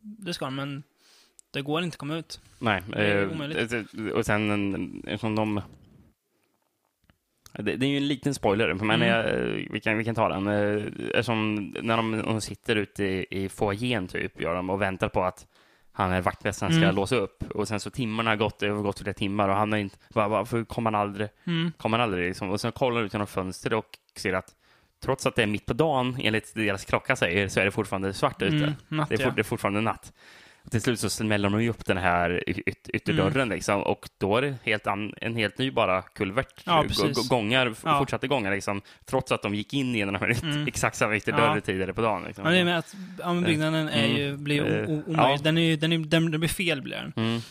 [0.00, 0.82] det ska de, men
[1.56, 2.40] det går inte att komma ut.
[2.58, 2.82] Nej.
[2.88, 3.72] Det är eh, omöjligt.
[3.72, 5.60] eh, och sen en- eftersom de...
[7.52, 9.08] Det, det är ju en liten spoiler, men Mm.
[9.08, 9.24] jag,
[9.72, 10.46] vi, kan, vi kan ta den.
[10.46, 15.08] Eh, Eftersom när de, de sitter ute i, i foajén typ, gör de, och väntar
[15.08, 15.46] på att
[15.92, 16.94] han är vaktmästaren ska Mm.
[16.96, 17.42] låsa upp.
[17.50, 19.96] Och sen så timmarna har gått, det har gått flera timmar och han har inte...
[20.14, 21.28] var- Varför kommer han aldrig?
[21.44, 21.72] Mm.
[21.76, 22.50] Kommer han aldrig liksom?
[22.50, 24.54] Och sen kollar de ut genom fönstret och ser att
[25.02, 28.12] trots att det är mitt på dagen, enligt deras klocka säger, så är det fortfarande
[28.12, 28.56] svart ute.
[28.56, 29.28] Mm, natt, Det är, ja.
[29.30, 30.12] for, det är fortfarande natt.
[30.70, 33.50] Till slut så smäller de ju upp den här yt, ytterdörren Mm.
[33.50, 34.86] liksom, och då är det helt
[35.20, 36.62] en helt ny bara kulvert.
[36.64, 36.88] Ja, g-
[37.30, 37.98] gångar, Ja.
[37.98, 40.66] fortsatta gångar liksom, trots att de gick in i en Mm.
[40.66, 41.60] exakt samma ytterdörr Ja.
[41.60, 42.24] tidigare på dagen.
[42.26, 42.44] Liksom.
[42.44, 44.16] Ja, det är med att ja, men byggnaden är Mm.
[44.16, 45.04] ju, blir Eh, omöjlig.
[45.16, 45.38] ja.
[45.42, 47.42] Den, är ju, den, är, den, den blir fel, blir den.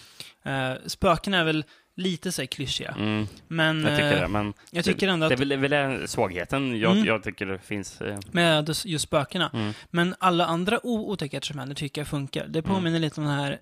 [0.48, 1.66] Uh, spöken är väl
[1.98, 5.34] lite så här klyschiga, mm, men jag tycker eh, det, men jag tycker ändå det
[5.36, 7.06] att är väl, det är väl den svagheten jag, Mm.
[7.06, 8.02] jag tycker det finns.
[8.02, 9.50] Eh, med just spökena.
[9.54, 9.74] mm.
[9.92, 12.48] Men alla andra o- otäckheter som händer tycker jag funkar.
[12.48, 12.72] Det Mm.
[12.76, 13.60] påminner lite om den här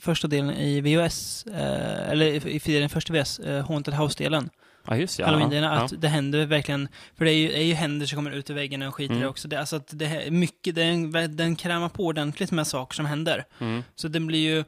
[0.00, 4.50] första delen i VHS, eh, eller i, i den första VHS, eh, Haunted House-delen.
[4.88, 5.26] Ja, just ja.
[5.26, 5.84] Halloween-delen, ja.
[5.84, 6.88] att det händer verkligen,
[7.18, 9.22] för det är ju, är ju händer som kommer ut ur väggarna och skiter Mm.
[9.22, 9.48] det också.
[9.48, 13.44] Det, alltså att det är mycket, den, den krämar på ordentligt med saker som händer.
[13.60, 13.82] Mm.
[13.94, 14.64] Så den blir ju,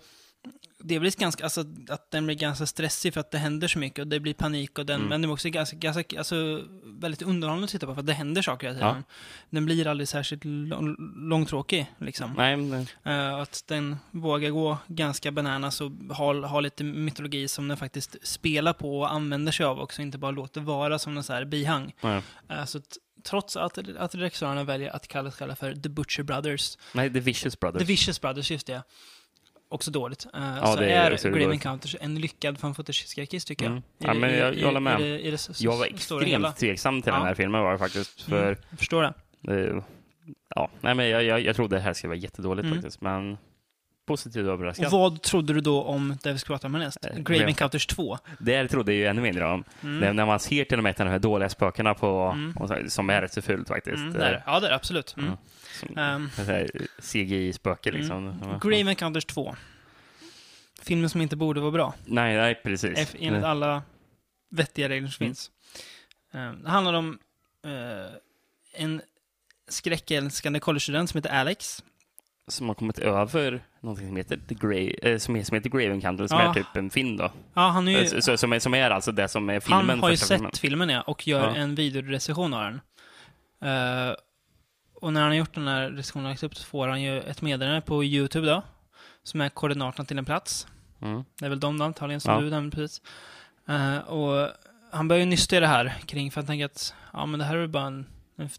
[0.79, 3.99] det blir ganska, alltså att den blir ganska stressig för att det händer så mycket
[3.99, 5.09] och det blir panik och den, Mm.
[5.09, 8.13] men det är också ganska, ganska, alltså väldigt underhållande att titta på för att det
[8.13, 9.05] händer saker hela tiden.
[9.09, 9.15] Ja.
[9.51, 10.97] Den blir aldrig särskilt lång,
[11.29, 12.35] långtråkig liksom.
[12.37, 17.69] Nej, men, Eh, att den vågar gå ganska bananas och ha, ha lite mytologi som
[17.69, 21.25] den faktiskt spelar på och använder sig av också, inte bara låter vara som någon
[21.25, 21.93] så här bihang.
[22.01, 22.23] nej.
[22.51, 26.79] Uh, så att, trots att, att regissörerna väljer att kalla sig för The Butcher Brothers,
[26.93, 27.81] nej, The Vicious Brothers.
[27.81, 28.83] The Vicious Brothers, just det,
[29.69, 30.31] också dåligt, uh,
[30.61, 31.49] Ja, så det är- är dåligt.
[31.53, 33.71] Encounters en lyckad fan footage-skräckis tycker jag.
[33.73, 33.83] Mm.
[33.99, 35.01] Ja, det- men jag, i- jag håller med.
[35.01, 37.17] I det, i det Jag var extremt tveksam till Ja.
[37.19, 38.23] den här filmen var jag faktiskt.
[38.23, 39.15] För, Mm, förstår det.
[39.55, 39.83] eh,
[40.55, 42.79] ja, nej, men jag, jag, jag trodde det här skulle vara jättedåligt Mm.
[42.79, 43.39] faktiskt, men
[44.09, 44.87] positivt överraskad.
[44.87, 47.05] Och vad trodde du då om det vi ska prata om härnäst?
[47.05, 48.19] Eh, Grave Encounters 2?
[48.39, 49.65] Det trodde jag ju ännu mindre om.
[49.83, 50.17] Mm.
[50.17, 52.91] När, man ser till och med de här dåliga spökena på, Mm.
[52.91, 53.97] som är rätt så fult faktiskt.
[53.97, 54.43] Mm, det är.
[54.47, 55.15] Ja, det är absolut.
[55.19, 55.33] Mm.
[55.81, 56.31] Som, Ehm,
[57.03, 58.29] CGI-spöke liksom.
[58.29, 58.59] Mm.
[58.61, 59.57] Grave Encounters 2.
[60.83, 61.95] Filmen som inte borde vara bra.
[62.05, 63.15] Nej, nej, precis.
[63.19, 63.83] Enligt alla
[64.51, 65.31] vettiga regler som Mm.
[65.35, 65.51] finns.
[66.33, 67.19] Ehm, det handlar om
[67.65, 69.03] eh, en
[69.69, 71.85] skräckälskande collegestudent som heter Alex.
[72.49, 75.93] Som har kommit över någonting som heter The Grave, eh, som, är, som heter Grave
[75.95, 76.51] Encounter, som Ja.
[76.51, 77.31] är typ en film då.
[77.55, 79.89] Ja, han, är ju, Eh, så, som, är, som är alltså det som är filmen.
[79.91, 80.53] han har ju sett filmen.
[80.61, 81.55] filmen ja, och gör Ja.
[81.55, 82.81] en videorecension av den.
[83.71, 84.15] Eh,
[85.01, 87.43] och när han har gjort den här recensionen lagt upp så får han ju ett
[87.43, 88.63] meddelande på YouTube då.
[89.23, 90.67] Som är koordinaterna till en plats.
[91.03, 91.25] Mm.
[91.39, 92.41] Det är väl de då, antagligen som Ja.
[92.41, 93.03] du nämnde precis.
[93.69, 94.49] Eh, och
[94.93, 97.45] han börjar ju nysta i det här kring, för han tänker att ja, men det
[97.47, 98.07] här är väl bara en,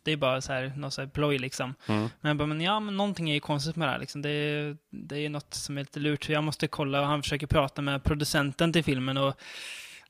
[0.04, 1.76] det är bara så här, något så här ploj liksom.
[1.88, 2.10] Mm.
[2.22, 4.22] Men jag bara, men ja, men någonting är ju konstigt med det här liksom.
[4.22, 7.48] Det är, det är något som är lite lurt, jag måste kolla och han försöker
[7.48, 9.40] prata med producenten till filmen och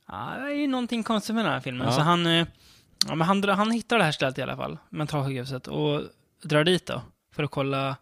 [0.07, 1.87] ja, det är ju någonting konstigt med den här filmen.
[1.87, 1.93] Ja.
[1.93, 2.47] Så han, eh,
[3.07, 6.01] ja, men han, han hittar det här stället i alla fall, mentalsjukhuset, och
[6.43, 7.01] drar dit då
[7.35, 7.95] för att kolla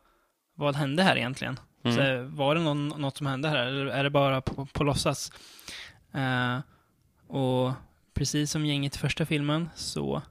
[0.55, 1.59] vad hände här egentligen.
[1.83, 1.97] Mm.
[1.97, 4.83] Så, eh, var det någon, något som hände här eller är det bara på, på
[4.83, 5.31] låtsas?
[6.13, 6.59] Eh,
[7.27, 7.71] och
[8.13, 10.21] precis som gänget i första filmen så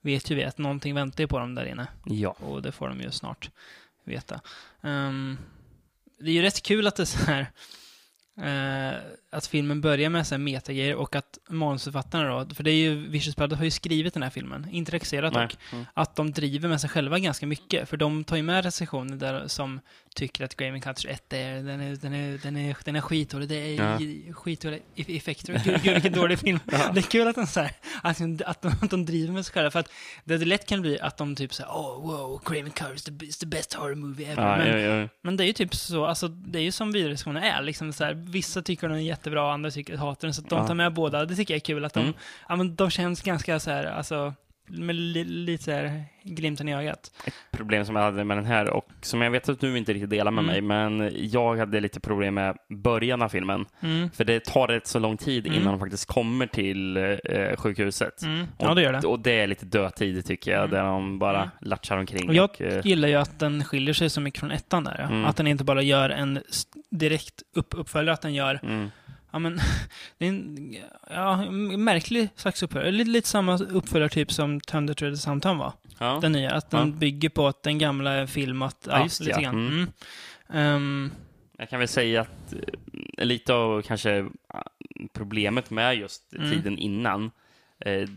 [0.00, 1.86] vet ju vi att någonting väntar ju på dem där inne.
[2.04, 2.30] Ja.
[2.30, 3.50] Och det får de ju snart
[4.04, 4.40] veta.
[4.82, 5.38] Ehm,
[6.18, 7.50] det är ju rätt kul att det är så här
[8.42, 8.98] eh,
[9.32, 13.08] att filmen börjar med så här metagrejer och att manusförfattarna då, för det är ju,
[13.08, 15.86] Vicious Brothers har ju skrivit den här filmen, inte regisserat dock, Mm.
[15.94, 19.48] att de driver med sig själva ganska mycket, för de tar ju med recensioner där
[19.48, 19.80] som
[20.14, 23.48] tycker att Grave Cutters 1 är, den är, den är, den är, den är skitdålig,
[23.48, 24.00] det är Ja.
[24.00, 24.32] ja.
[24.34, 26.58] skitdåliga eff- effekter, gud, gud vilken dålig film.
[26.66, 27.70] Det är kul att de, så här,
[28.02, 29.90] att, de, att, de, att de driver med sig själva, för att
[30.24, 33.46] det, det lätt kan bli att de typ säger oh wow, Craven Cutter is the,
[33.46, 34.42] best horror movie ever.
[34.42, 35.08] Ja, men, ja, ja.
[35.22, 38.04] men det är ju typ så, alltså det är ju som videorecensioner är, liksom så
[38.04, 41.24] här, vissa tycker den är jättebra, andra tycker hatar den, så de tar med båda,
[41.24, 42.14] det tycker jag är kul att de, Mm.
[42.48, 44.34] ja men de känns ganska så här, alltså,
[44.70, 47.10] med li, lite så här glimten i ögat.
[47.50, 50.10] problem som jag hade med den här och som jag vet att du inte riktigt
[50.10, 50.66] delar med Mm.
[50.66, 53.66] mig, men jag hade lite problem med början av filmen.
[53.80, 54.10] Mm.
[54.10, 55.58] För det tar rätt så lång tid Mm.
[55.58, 58.22] innan de faktiskt kommer till eh, sjukhuset.
[58.22, 58.46] Mm.
[58.58, 59.06] Ja, det gör det.
[59.06, 60.70] Och det är lite dödtid tycker jag, Mm.
[60.70, 61.48] där de bara Mm.
[61.60, 62.28] latchar omkring.
[62.28, 64.98] Och jag och, eh, gillar ju att den skiljer sig så mycket från ettan där.
[65.10, 65.24] Mm.
[65.24, 66.38] Att den inte bara gör en
[66.90, 68.60] direkt upp uppföljare, att den gör.
[69.32, 69.60] Ja men,
[70.18, 70.76] det är en
[71.10, 72.90] ja, en märklig slags uppföljare.
[72.90, 75.72] Lite, lite samma uppföljare typ som Thunder the Soundtown var.
[75.98, 76.18] ja.
[76.22, 76.94] Den nya, att den Ja.
[76.96, 79.40] bygger på att den gamla är filmat, Ja, just lite ja.
[79.40, 79.66] grann.
[79.68, 79.86] Mm.
[80.48, 80.74] Mm.
[80.76, 81.10] Ehm,
[81.58, 82.52] Jag kan väl säga att
[83.18, 84.62] eh, lite av kanske ah,
[85.12, 86.50] problemet med just Mm.
[86.50, 87.30] tiden innan eh,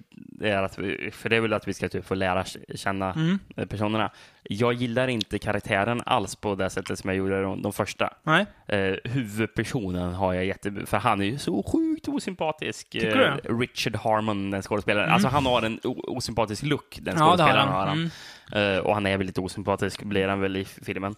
[0.07, 2.45] det är att vi, för det är väl att vi ska typ få lära
[2.76, 3.40] känna mm.
[3.56, 4.11] eh, personerna.
[4.44, 8.14] Jag gillar inte karaktären alls på det sättet som jag gjorde de, de första.
[8.23, 10.73] Nej, Eh, huvudpersonen har jag jätte...
[10.85, 12.95] För han är ju så sjukt osympatisk.
[12.95, 15.06] Eh, Richard Harmon, den skådespelaren.
[15.06, 15.14] Mm.
[15.14, 17.73] Alltså han har en osympatisk look, den ja skådespelaren han.
[17.73, 18.10] har han.
[18.53, 18.77] Mm.
[18.77, 21.15] Eh, och han är väl lite osympatisk, blir han väl i filmen.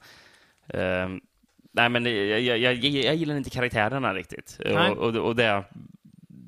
[0.68, 1.10] Eh,
[1.72, 4.60] nej, men jag, jag, jag, jag gillar inte karaktärerna riktigt.
[4.66, 4.92] Eh.
[4.92, 5.64] Och, och, och det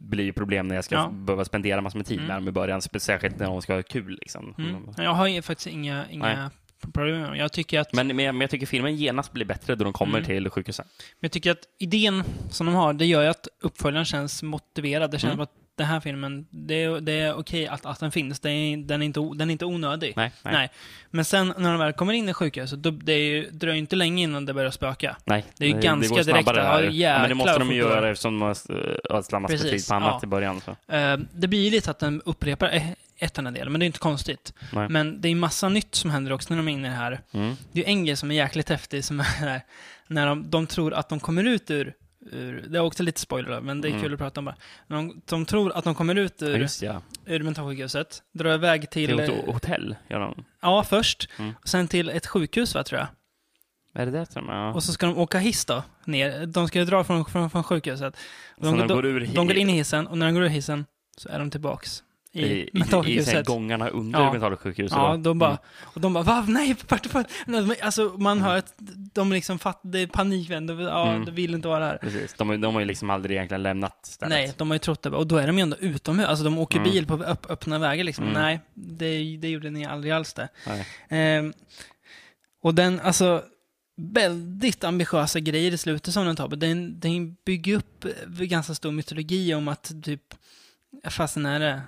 [0.09, 1.09] blir ju problem när jag ska Ja.
[1.09, 2.27] behöva spendera massor med tid Mm.
[2.27, 4.17] med dem i början, särskilt när de ska ha kul.
[4.21, 4.55] Liksom.
[4.57, 4.89] Mm.
[4.97, 6.51] Jag har faktiskt inga, inga
[6.93, 7.37] problem med dem.
[7.37, 9.93] Jag tycker att Men, men, jag- men jag tycker filmen genast blir bättre då de
[9.93, 10.25] kommer Mm.
[10.25, 10.85] till sjukhuset.
[10.97, 15.11] Men jag tycker att idén som de har, det gör ju att uppföljaren känns motiverad.
[15.11, 15.43] Det känns Mm.
[15.43, 18.39] att den här filmen, det är, det är okej att, att den finns.
[18.39, 20.13] Det är, den, är inte, den är inte onödig.
[20.15, 20.53] Nej, nej.
[20.53, 20.69] Nej.
[21.09, 23.95] Men sen när de väl kommer in i sjukhuset, då, det ju, dröjer ju inte
[23.95, 25.17] länge innan det börjar spöka.
[25.25, 27.83] Nej, Det är ju ganska går snabbare direkt, ja, Ja, men det måste de ju
[27.83, 30.19] det göra eftersom de uh, slammat för tid på annat ja.
[30.23, 30.61] i början.
[30.61, 30.93] Så.
[30.93, 32.83] Eh, det blir ju lite att den upprepar eh,
[33.17, 34.53] ettan en del, men det är inte konstigt.
[34.73, 34.89] Nej.
[34.89, 37.21] Men det är massa nytt som händer också när de är inne i det här.
[37.31, 37.55] Mm.
[37.71, 39.61] Det är ju en grej som är jäkligt häftig, som är
[40.07, 41.93] när de, de tror att de kommer ut ur,
[42.31, 44.01] ur det är också lite spoiler men det är Mm.
[44.01, 44.55] kul att prata om bara.
[44.87, 47.01] De, de tror att de kommer ut Ja, ur, just ja.
[47.25, 50.45] ur mentalsjukhuset, drar iväg till, Till ett hotell, gör de.
[50.61, 51.53] ja först, Mm.
[51.61, 53.07] och sen till ett sjukhus va, tror jag.
[54.01, 54.73] Är det det ja.
[54.73, 56.45] Och så ska de åka hiss då, ner.
[56.45, 58.17] De ska ju dra från, från, från sjukhuset.
[58.61, 60.43] Så när de går ur hi- de går in i hissen, och när de går
[60.43, 60.85] ur hissen
[61.17, 62.03] så är de tillbaks
[62.39, 64.31] i, i, i, i, gångarna under Ja.
[64.31, 64.97] mentalsjukhuset.
[64.97, 65.59] Ja, de bara, Mm.
[65.83, 66.45] och de bara, va?
[66.47, 67.27] Nej, vart, vart?
[67.81, 68.73] Alltså, man hör att
[69.13, 71.25] de liksom fattar, det är panik, de, ja, Mm.
[71.25, 71.97] de vill inte vara där.
[71.97, 72.33] Precis.
[72.33, 74.29] De, de har ju liksom aldrig egentligen lämnat stället.
[74.37, 75.09] Nej, de har ju trott det.
[75.09, 76.27] Och då är de ju ändå utomhus.
[76.27, 76.91] Alltså, de åker Mm.
[76.91, 78.23] bil på öpp, öppna vägar liksom.
[78.27, 78.41] Mm.
[78.41, 80.47] Nej, det, det gjorde ni aldrig alls det.
[81.09, 81.53] Ehm,
[82.63, 83.43] och den, alltså,
[83.99, 86.47] väldigt ambitiösa grejer i slutet som den tar.
[86.47, 90.21] Den, den bygger upp ganska stor mytologi om att typ,
[91.09, 91.81] fasen är det,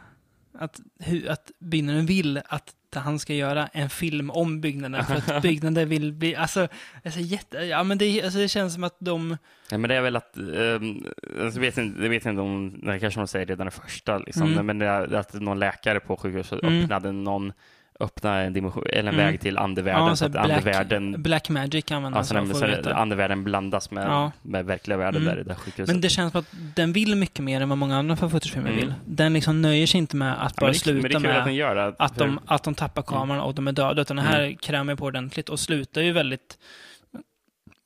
[0.60, 5.42] att, hu, att byggnaden vill att han ska göra en film om byggnaden för att
[5.42, 6.68] byggnaden vill bli, alltså,
[7.06, 9.38] alltså jätte, ja men det, alltså, det känns som att de,
[9.72, 11.06] Nej, men det är väl att, um,
[11.42, 14.18] alltså vet inte, det vet jag inte om, det kanske de säger redan i första,
[14.18, 14.66] liksom, Mm.
[14.66, 16.84] men det är att någon läkare på sjukhuset Mm.
[16.84, 17.54] öppnade någon,
[18.00, 19.26] öppnade en dimension, eller en Mm.
[19.26, 22.72] väg till andevärlden, ja, så att black, andevärlden, black magic använder alltså får så att
[22.72, 22.94] veta.
[22.96, 24.32] andevärlden blandas med, Ja.
[24.42, 25.36] med verkliga världen Mm.
[25.36, 25.88] där i det sjukhuset.
[25.96, 28.80] Men det känns som att den vill mycket mer än vad många andra footage-filmer Mm.
[28.82, 28.94] vill.
[29.06, 31.76] Den liksom nöjer sig inte med att Ja, bara men det, sluta med att gör
[32.00, 34.58] att för- de, att de tappar kameran och de är döda, utan den här Mm.
[34.58, 36.58] krämer på ordentligt och slutar ju väldigt,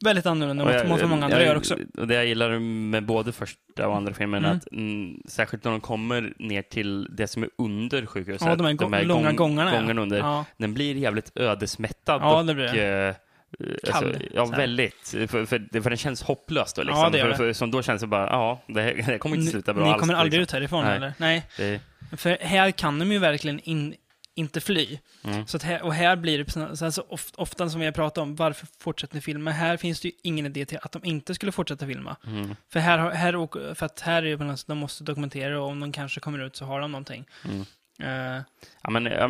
[0.03, 1.77] väldigt annorlunda mot, jag- mot vad många andra jag- gör också.
[1.97, 4.57] Och det jag gillar med både första och andra filmen, Mm.
[4.57, 8.65] att mm, särskilt när de kommer ner till det som är under sjukhuset, Ja, de
[8.65, 9.71] här, gå- långa gång- gångarna.
[9.71, 10.45] gången under, Ja.
[10.57, 13.15] den blir jävligt ödesmättad Ja, och det blir det.
[13.59, 14.59] eh, eh, Kall, ja, så här.
[14.59, 15.07] väldigt.
[15.27, 16.81] För, för, för den känns hopplös då.
[16.83, 17.01] Liksom.
[17.03, 17.37] Ja, det gör för, det.
[17.37, 19.83] för, som då känns det bara, ja, det, här- det här kommer inte sluta bra
[19.83, 19.99] Ni alls.
[19.99, 20.57] kommer aldrig liksom.
[20.57, 20.95] ut härifrån Nej.
[20.97, 21.13] eller?
[21.17, 21.43] Nej.
[21.57, 21.79] Det,
[22.17, 23.93] För här kan de ju verkligen in,
[24.35, 24.99] inte fly.
[25.23, 25.47] Mm.
[25.47, 28.17] Så här, och här blir det, så så alltså, of, ofta som vi har pratat
[28.17, 29.51] om, varför fortsätter ni filma?
[29.51, 32.15] Här finns det ju ingen idé till att de inte skulle fortsätta filma.
[32.27, 35.79] mm, För här, här, för att här är det sätt, de måste dokumentera och om
[35.79, 37.25] de kanske kommer ut så har de någonting.
[37.45, 37.65] mm.
[37.99, 38.41] Eh,
[38.83, 39.27] Ja, men, ja,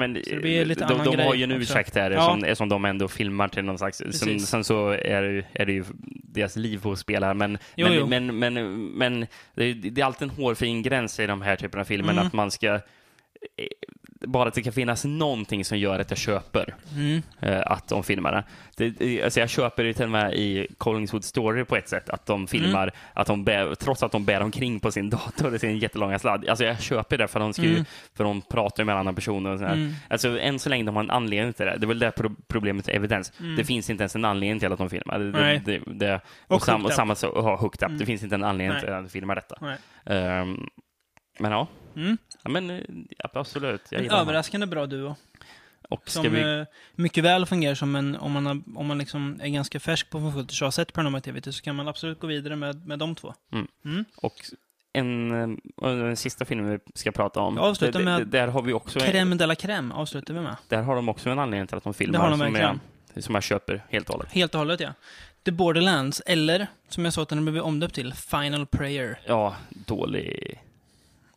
[1.03, 2.25] de, har ju en ursäkt här Ja.
[2.25, 4.01] som, som de ändå filmar till någon slags...
[4.11, 5.83] Sen, sen så är det, ju- är det ju
[6.23, 8.07] deras liv på spel här, men, Jo, men, jo.
[8.07, 11.81] men, men, men det, är, det är alltid en hårfin gräns i de här typerna
[11.81, 12.27] av filmer, Mm.
[12.27, 12.79] att man ska...
[14.27, 18.03] Bara att det kan finnas någonting som gör att jag köper mm, eh, att de
[18.03, 18.45] filmar
[18.77, 18.93] det.
[18.99, 19.23] det.
[19.23, 22.47] Alltså jag köper det till och med i Collingswood Story på ett sätt, att de
[22.47, 22.95] filmar, Mm.
[23.13, 26.49] att de bär, trots att de bär omkring på sin dator i sin jättelånga sladd.
[26.49, 27.85] Alltså jag köper det, för de, ska ju, Mm.
[28.15, 29.73] för de pratar med andra personer och sådär.
[29.73, 31.77] mm, Alltså än så länge de har en anledning till det.
[31.77, 33.31] Det är väl det pro- problemet med evidens.
[33.39, 33.55] Mm.
[33.55, 35.19] Det finns inte ens en anledning till att de filmar.
[35.19, 35.61] Det, Nej.
[35.65, 37.87] det, det, och, Och sam, och samma så, ja, hooked up.
[37.87, 37.97] Mm.
[37.97, 38.81] Det finns inte en anledning Nej.
[38.81, 39.55] till att de filmar detta.
[40.05, 40.67] Ehm,
[41.39, 41.67] men ja.
[41.95, 42.17] Mm.
[42.43, 42.79] ja men, eh,
[43.19, 43.81] absolut.
[43.89, 45.15] Jag En överraskande bra duo.
[45.89, 46.41] Och Som vi...
[46.41, 46.63] eh,
[46.95, 50.31] mycket väl fungerar som en, om man, har, om man liksom är ganska färsk på
[50.31, 53.15] footage och har sett Paranormal Activity så kan man absolut gå vidare med, med de
[53.15, 53.33] två.
[53.51, 53.67] Mm.
[53.85, 54.05] Mm.
[54.15, 54.33] Och
[54.93, 55.31] en,
[55.81, 57.55] eh, den sista filmen vi ska prata om.
[57.55, 58.99] Vi avslutar det- med Där har vi också...
[58.99, 60.55] Crème de la crème avslutar vi med.
[60.67, 62.13] Där har de också en anledning till att de filmar.
[62.13, 64.31] Det har de som, jag, som jag köper helt och hållet.
[64.31, 64.93] Helt och hållet ja.
[65.45, 69.19] The Borderlands, eller som jag sa att den blev omdöpt till, Final Prayer.
[69.27, 70.59] Ja, dålig...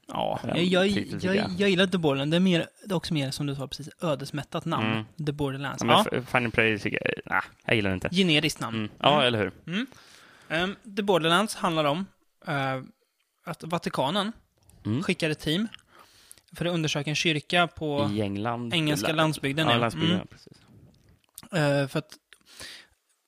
[0.08, 1.70] Ja, Ja, jag, jag, tycker jag, jag.
[1.70, 2.30] gillar The Borderlands.
[2.30, 4.86] Det är, mer, det är också mer, som du sa precis, ödesmättat namn.
[4.92, 5.04] Mm.
[5.26, 5.82] The Borderlands.
[5.82, 7.14] Ja, men Ja, Final Prey tycker jag...
[7.26, 8.08] Nej, jag gillar det inte.
[8.12, 8.76] generiskt namn.
[8.78, 8.90] Mm.
[9.00, 9.26] Ja, Mm.
[9.26, 9.52] eller hur?
[9.66, 9.86] Mm.
[10.48, 12.06] Ehm, The Borderlands handlar om
[12.46, 12.82] eh,
[13.44, 14.32] att Vatikanen
[14.86, 15.02] Mm.
[15.02, 15.68] skickar ett team
[16.56, 18.10] för att undersöka en kyrka på
[18.72, 19.68] engelska La- landsbygden.
[19.68, 20.26] Ja, landsbygden, Mm.
[20.30, 20.58] ja, precis.
[21.52, 22.12] Eh, för att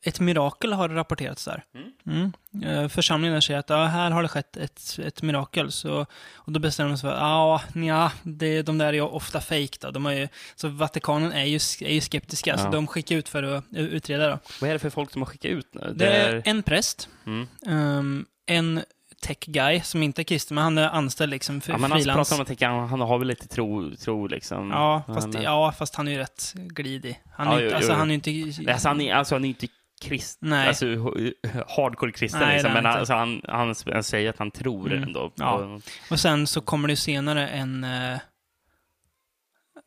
[0.02, 1.64] ett mirakel har rapporterats där.
[2.06, 2.32] Mm.
[2.64, 5.72] Eh, församlingen säger att ja, här har det skett ett, ett mirakel.
[5.72, 9.00] Så, och då bestämmer de sig för att ja, nja, det, de där är ju
[9.00, 9.40] ofta
[9.80, 9.90] då.
[9.90, 12.70] De ju, så Vatikanen är ju, är ju skeptiska, så Ja.
[12.70, 14.28] de skickar ut för att utreda.
[14.30, 14.38] Då.
[14.60, 15.92] Vad är det för folk som har skickat ut nu?
[15.96, 17.46] Det är en präst, Mm.
[17.66, 18.82] ehm, en
[19.20, 22.00] tech guy som inte är kristen, men han är anställd liksom för Ja, men han
[22.00, 22.16] frilans.
[22.28, 24.70] pratar om att tänka, han, han har väl lite tro, tro liksom.
[24.70, 27.22] Ja, fast, Men- ja, fast han är ju rätt glidig.
[27.36, 27.98] Han är, Ja, inte, jo, alltså, jo.
[27.98, 28.72] han är ju inte...
[28.72, 29.68] Alltså, han är, alltså, han är inte
[30.00, 30.68] kristen, Nej.
[30.68, 30.86] alltså
[31.76, 35.02] hardcore kristen Nej, liksom, men han alltså, han, han, han säger att han tror Mm.
[35.02, 35.32] ändå.
[35.36, 35.78] Ja.
[36.10, 37.84] Och- sen så kommer det senare en...
[37.84, 38.18] Eh,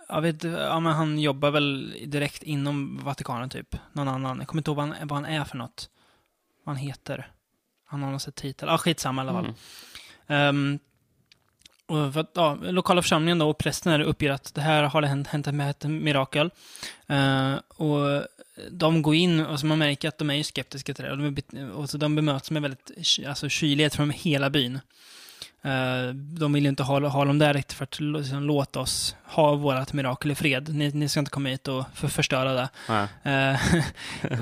[0.10, 3.76] jag vet ja men han jobbar väl direkt inom Vatikanen typ.
[3.94, 4.38] Någon annan.
[4.40, 5.90] Jag kommer inte ihåg vad han, vad han är för något.
[6.66, 7.32] Vad han heter.
[7.86, 8.68] Han har någon titel.
[8.70, 9.54] Ja, skitsamma i alla fall.
[10.28, 10.50] Mm.
[10.50, 10.80] Ehm,
[11.88, 15.28] och för att, ja, lokala församlingen då och prästen uppger att det här har hänt,
[15.28, 16.52] hänt med ett mirakel.
[17.08, 18.24] Eh, och
[18.72, 21.12] de går in och så man märker att de är skeptiska till det.
[21.12, 22.92] Och, de, och så de bemöts med väldigt
[23.28, 24.80] alltså, kylighet från hela byn.
[25.64, 29.16] Eh, de vill ju inte ha, ha dem där riktigt för att liksom, låta oss
[29.24, 30.76] ha vårt mirakel i fred.
[30.76, 32.70] Ni, ni ska inte komma hit och för, förstöra det.
[33.24, 33.84] Eh,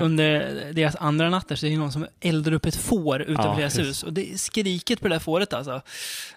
[0.00, 3.56] under deras andra natter så är det någon som eldar upp ett får utanför Ja,
[3.56, 3.88] deras just.
[3.88, 4.02] hus.
[4.02, 5.82] Och det är skriket på det där fåret alltså.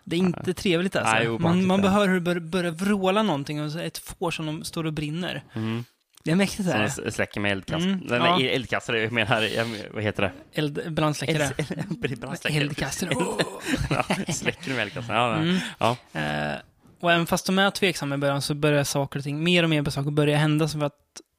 [0.03, 1.13] Det är inte trevligt alltså.
[1.13, 4.31] Nej, man, man behöver hur det bör, börjar vråla någonting och så är ett får
[4.31, 5.43] som de står och brinner.
[5.53, 5.83] Mm.
[6.23, 6.85] Det är mäktigt det Som här.
[7.07, 7.85] s- släcker med eldkast.
[7.85, 8.39] Mm, ja.
[8.41, 10.31] är eldkastare, jag menar, jag, vad heter det?
[10.53, 11.43] Eld, brandsläckare.
[11.57, 12.61] Eld- brandsläckare.
[12.61, 13.09] Eldkastare.
[13.15, 13.41] Oh.
[13.89, 15.17] ja, släcker med eldkastare.
[15.17, 15.57] Ja, Mm.
[15.79, 15.97] ja.
[16.19, 16.57] Eh,
[16.99, 19.69] och även fast de är tveksamma i början så börjar saker och ting, mer och
[19.69, 20.67] mer saker börja hända.
[20.67, 20.93] Så att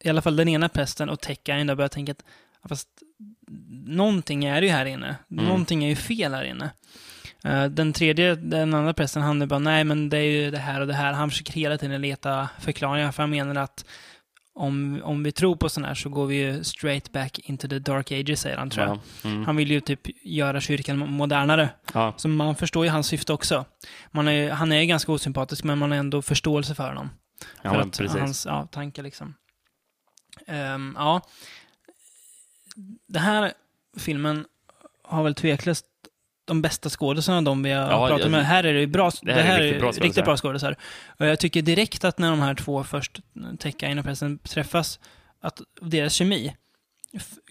[0.04, 2.24] i alla fall den ena prästen och Tekka börjar tänka att
[2.62, 2.88] ja, fast
[3.86, 5.16] någonting är det ju här inne.
[5.30, 5.44] Mm.
[5.44, 6.70] Någonting är ju fel här inne.
[7.44, 10.58] Eh, den tredje, den andra prästen, han är bara nej men det är ju det
[10.58, 11.12] här och det här.
[11.12, 13.84] Han försöker hela tiden leta förklaringar för han menar att
[14.54, 17.78] om, om vi tror på sån här så går vi ju straight back into the
[17.78, 18.98] dark ages, säger han tror jag.
[19.22, 19.30] Ja.
[19.30, 19.44] Mm.
[19.44, 21.68] Han vill ju typ göra kyrkan modernare.
[21.92, 22.14] ja.
[22.16, 23.64] Så man förstår ju hans syfte också.
[24.12, 27.10] Är, han är ganska osympatisk, men man har ändå förståelse för honom.
[27.62, 28.20] ja för att precis.
[28.20, 29.34] hans ja, tankar liksom.
[30.46, 31.22] Ehm, ja.
[33.06, 33.52] Den här
[33.98, 34.46] filmen
[35.02, 35.86] har väl tveklöst
[36.44, 38.46] de bästa skådisarna de vi har Ja, pratat ja, med.
[38.46, 40.76] Här är det bra, det här är här, riktigt är bra riktigt bra skådisar.
[41.18, 43.20] Och jag tycker direkt att när de här två först,
[43.58, 45.00] Tekka och pressen träffas,
[45.40, 46.54] att deras kemi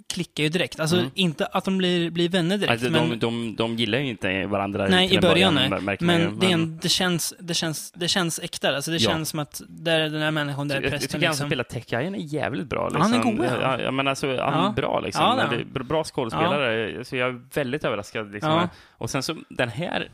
[0.07, 0.79] klickar ju direkt.
[0.79, 1.09] Alltså Mm.
[1.13, 3.09] inte att de blir, blir vänner direkt, Alltså, men...
[3.09, 5.69] de, de, de gillar ju inte varandra Nej, i en början nej.
[5.69, 8.75] man ju, Men det, är en, det, känns, det, känns, det känns äkta.
[8.75, 9.09] Alltså det Ja.
[9.09, 11.49] känns som att där, den här människan, där är jag, jag prästen tycker han som
[11.49, 11.65] liksom.
[11.65, 12.89] spelar Tech-Guyen är jävligt bra.
[12.93, 13.35] Ja, han är Liksom.
[13.37, 13.57] god, ja.
[13.61, 13.79] ja.
[13.81, 14.73] ja, men alltså, han är Ja.
[14.75, 15.23] bra liksom.
[15.23, 17.05] Ja, är är bra skådespelare.
[17.05, 18.31] Så jag är väldigt överraskad.
[18.31, 18.67] Liksom.
[18.97, 20.09] Och sen så, den här...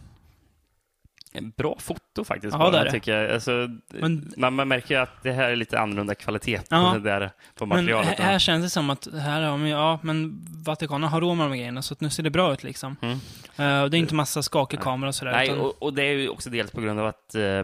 [1.58, 2.56] Bra foto faktiskt.
[2.60, 2.92] Ja, det.
[2.92, 3.32] Tycker jag.
[3.34, 3.52] Alltså,
[3.88, 6.92] Men- man, man märker ju att det här är lite annorlunda kvalitet Ja.
[6.94, 8.08] på, där, på Men materialet.
[8.20, 11.58] här, här känns det som att, här man, ja, men Vatikanen har råd med de
[11.58, 12.96] grejerna, så nu ser det bra ut liksom.
[13.02, 13.84] Mm.
[13.84, 15.32] Och det är inte massa skakig kamera och sådär.
[15.32, 17.62] Nej, utan, och, och det är ju också dels på grund av att eh,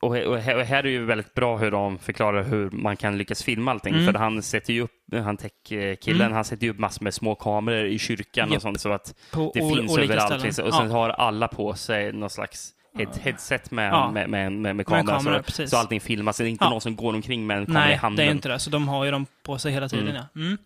[0.00, 3.18] och, här och här är det ju väldigt bra hur de förklarar hur man kan
[3.18, 3.94] lyckas filma allting.
[3.94, 4.06] Mm.
[4.06, 6.32] För han sätter ju upp, han tech-killen, Mm.
[6.32, 8.56] han sätter ju upp massor med små kameror i kyrkan Japp.
[8.56, 10.22] och sånt så att på det finns överallt.
[10.22, 10.42] ställen.
[10.42, 14.10] Finns, och sen har alla på sig någon slags head, headset med, Ja.
[14.10, 15.16] med, med, med, med Med kamera.
[15.18, 16.36] kamera, så, så allting filmas.
[16.36, 16.70] Det är inte Ja.
[16.70, 18.16] någon som går omkring med en kamera i Nej, handen.
[18.26, 18.58] det är inte det.
[18.58, 20.16] Så de har ju dem på sig hela tiden, Mm.
[20.16, 20.40] ja.
[20.40, 20.58] Mm.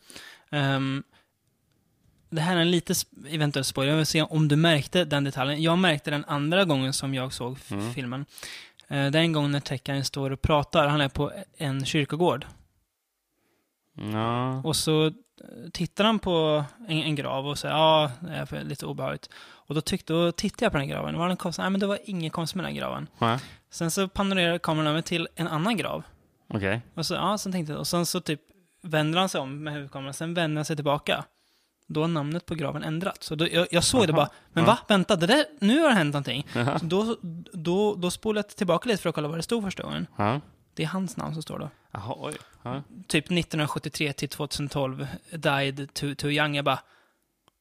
[0.50, 1.02] Ehm,
[2.30, 2.94] det här är en lite
[3.28, 3.90] eventuell spoiler.
[3.92, 5.62] Jag vill se om du märkte den detaljen.
[5.62, 7.92] Jag märkte den andra gången som jag såg Mm.
[7.94, 8.20] filmen.
[8.92, 10.88] Uh, det är en gång när tecknaren står och pratar.
[10.88, 12.46] Han är på en kyrkogård.
[14.12, 14.62] Ja.
[14.64, 15.12] Och så eh,
[15.72, 19.30] tittar han på en, en grav och säger ja, det är lite obehagligt.
[19.70, 21.18] Och då, tyckte, då tittade jag på den graven.
[21.18, 21.62] Var det en konstigt?
[21.62, 23.06] Nej, men det var inget konstigt med den graven.
[23.18, 23.38] Ja.
[23.70, 26.02] Sen så panorerar kameran över till en annan grav.
[26.48, 26.80] Okej.
[26.94, 28.40] Och så, ja, sen tänkte jag, och sen så typ
[28.82, 31.24] vänder han sig om med huvudkameran, sen vänder han sig tillbaka.
[31.86, 33.26] Då har namnet på graven ändrats.
[33.26, 34.16] Så då, jag, jag såg det Aha.
[34.16, 34.78] bara, men va?
[34.88, 36.46] Vänta, det där, nu har det hänt någonting.
[36.52, 37.16] Så då,
[37.52, 40.06] då, då spolade jag tillbaka lite för att kolla vad det stod första gången.
[40.16, 40.40] Ja.
[40.74, 41.70] Det är hans namn som står då.
[41.92, 42.34] Jaha, oj.
[43.06, 46.56] Typ 1973 till 2012, died too, too young.
[46.56, 46.80] Jag bara,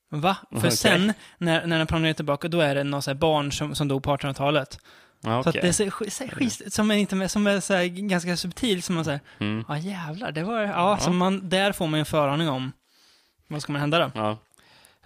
[0.09, 0.37] va?
[0.51, 0.71] För Okej.
[0.71, 4.03] sen, när, när den planerar tillbaka, då är det någon så barn som, som dog
[4.03, 4.79] på 1800-talet.
[5.21, 7.85] Ja, Så att det är så, så, skit, som är, inte som är så här,
[7.85, 9.65] ganska subtil, som man säger, Mm.
[9.67, 10.97] ja jävlar, det var, ja, Ja.
[10.97, 12.71] så man, där får man en föraning om
[13.47, 14.11] vad ska man hända då.
[14.15, 14.37] Ja.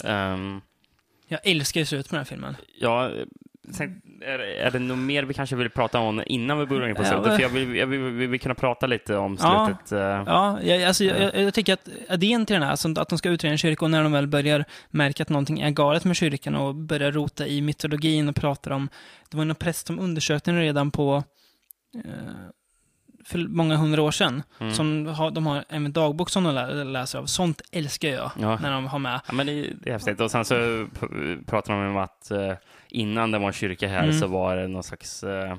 [0.09, 0.61] Ehm,
[1.27, 2.55] Jag älskar ju slutet med den här filmen.
[2.79, 3.11] ja,
[3.71, 6.95] sen, är, är det något mer vi kanske vill prata om innan vi börjar in
[6.95, 7.25] på Ja, slutet?
[7.27, 9.65] men- För jag vill, jag vill, vi vill kunna prata lite om Ja.
[9.67, 9.91] slutet.
[9.91, 13.17] eh, Ja, jag, alltså, jag, jag, tycker att idén till den här, alltså, att de
[13.17, 16.15] ska utreda en kyrka och när de väl börjar märka att någonting är galet med
[16.15, 18.89] kyrkan och börjar rota i mytologin och pratar om,
[19.29, 21.23] det var någon präst som undersökte den redan på
[21.95, 22.01] eh,
[23.25, 24.43] för många hundra år sedan.
[24.59, 24.73] Mm.
[24.73, 27.25] Som har, de har en dagbok som de lä- läser av.
[27.25, 28.59] Sånt älskar jag Ja.
[28.61, 29.19] när de har med.
[29.27, 29.51] Ja, men det,
[29.85, 30.19] är- häftigt.
[30.21, 30.87] Och sen så
[31.45, 32.53] pratar de om att eh,
[32.93, 34.19] innan det var en kyrka här Mm.
[34.19, 35.55] så var det någon slags eh,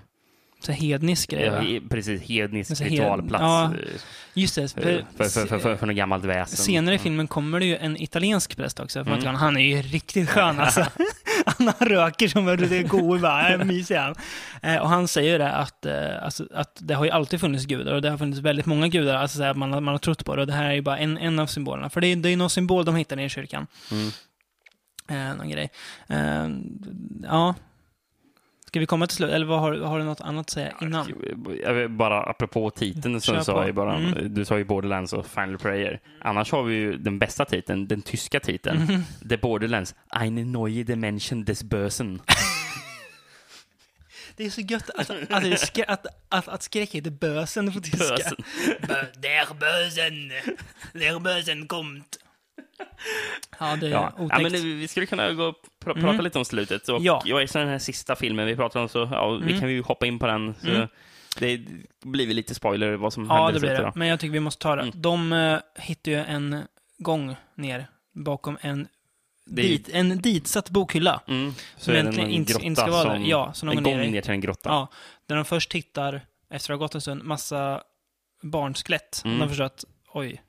[0.61, 1.59] Så hednisk grej, va?
[1.61, 4.01] he, precis hednisk hed- ritualplats ja, eh,
[4.35, 4.69] Just det.
[4.69, 6.57] för, för, för, för, för, för något gammalt väsen.
[6.57, 7.03] Senare i Mm.
[7.03, 9.01] filmen kommer det ju en italiensk präst också.
[9.01, 9.13] Mm.
[9.13, 10.87] att han är ju riktigt skön alltså.
[11.47, 14.15] han röker som en det god bara, mysig han.
[14.63, 17.93] Eh, och han säger det att, eh, alltså, att det har ju alltid funnits gudar
[17.95, 19.15] och det har funnits väldigt många gudar.
[19.15, 20.99] Alltså så här, man, man har trott på det och det här är ju bara
[20.99, 21.91] en, en av symbolerna.
[21.91, 23.67] För det är, det är någon symbol de hittar i kyrkan.
[23.93, 24.11] Mm.
[25.09, 25.71] Eh, någon grej.
[26.09, 26.49] Eh,
[27.23, 27.55] ja.
[28.67, 29.31] Ska vi komma till slut?
[29.31, 31.13] Eller vad har, har du något annat att säga innan?
[31.63, 33.73] Jag bara apropå titeln så Kör sa på.
[33.73, 34.35] bara, Mm.
[34.35, 36.01] du sa ju Borderlands och Final Prayer.
[36.21, 38.79] Annars har vi ju den bästa titeln, den tyska titeln.
[38.83, 39.03] Mhm.
[39.29, 42.23] The Borderlands, Eine neue Dimension des Bösen.
[44.37, 47.99] Det är så gött att, att, skrä, att, att, att skräck heter bösen på tyska.
[47.99, 48.37] Bösen.
[48.83, 50.29] Bö- Der Bösen,
[50.93, 52.17] der Bösen kommt.
[53.61, 54.13] Ja, det är Ja.
[54.19, 54.33] otäckt.
[54.33, 56.25] ja, men det- vi skulle kunna gå och pr prata Mm.
[56.25, 56.89] lite om slutet.
[56.89, 57.23] Och Ja.
[57.25, 59.61] Jag den här sista filmen vi pratar om, så ja, vi Mm.
[59.61, 60.55] kan ju hoppa in på den.
[60.65, 60.89] Mm.
[61.39, 61.61] Det
[62.05, 63.93] blir väl lite spoiler vad som ja, händer det i blir det.
[63.95, 64.83] Men jag tycker vi måste ta det.
[64.83, 64.95] Mm.
[64.97, 66.63] De uh, hittar ju en
[66.99, 68.89] gång ner bakom en,
[69.47, 71.21] Det är- dit, en ditsatt bokhylla.
[71.29, 71.53] Mm.
[71.77, 73.25] Så Som det egentligen en inte- inte ska vara där.
[73.27, 74.69] Ja, som en gång ner till en grotta.
[74.69, 74.89] Ja,
[75.27, 76.21] där de först hittar,
[76.51, 77.83] efter att ha gått en stund, massa
[78.43, 79.23] barnskelett.
[79.25, 79.39] Mm.
[79.39, 80.43] De förstår att, oj,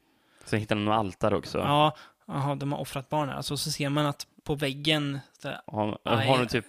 [0.46, 1.58] Så hittar de några altare också.
[1.58, 1.96] ja,
[2.32, 3.36] aha, de har offrat barn här.
[3.36, 6.66] Alltså, så ser man att på väggen, så här, Har, har de typ...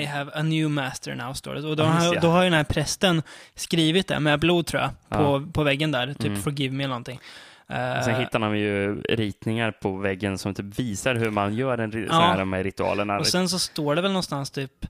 [0.00, 1.68] I have a new master now, står det.
[1.68, 2.20] Och då, Ja, har, det.
[2.20, 3.22] då har ju den här prästen
[3.54, 5.42] skrivit det med blod, tror jag, på, Ja.
[5.52, 6.06] på väggen där.
[6.14, 6.42] Typ Mm.
[6.42, 7.20] forgive me eller någonting.
[7.68, 11.90] Eh, Sen hittar de ju ritningar på väggen som typ visar hur man gör en
[12.02, 12.08] Ja.
[12.08, 13.18] sån här med ritualerna.
[13.18, 14.86] och sen så står det väl någonstans typ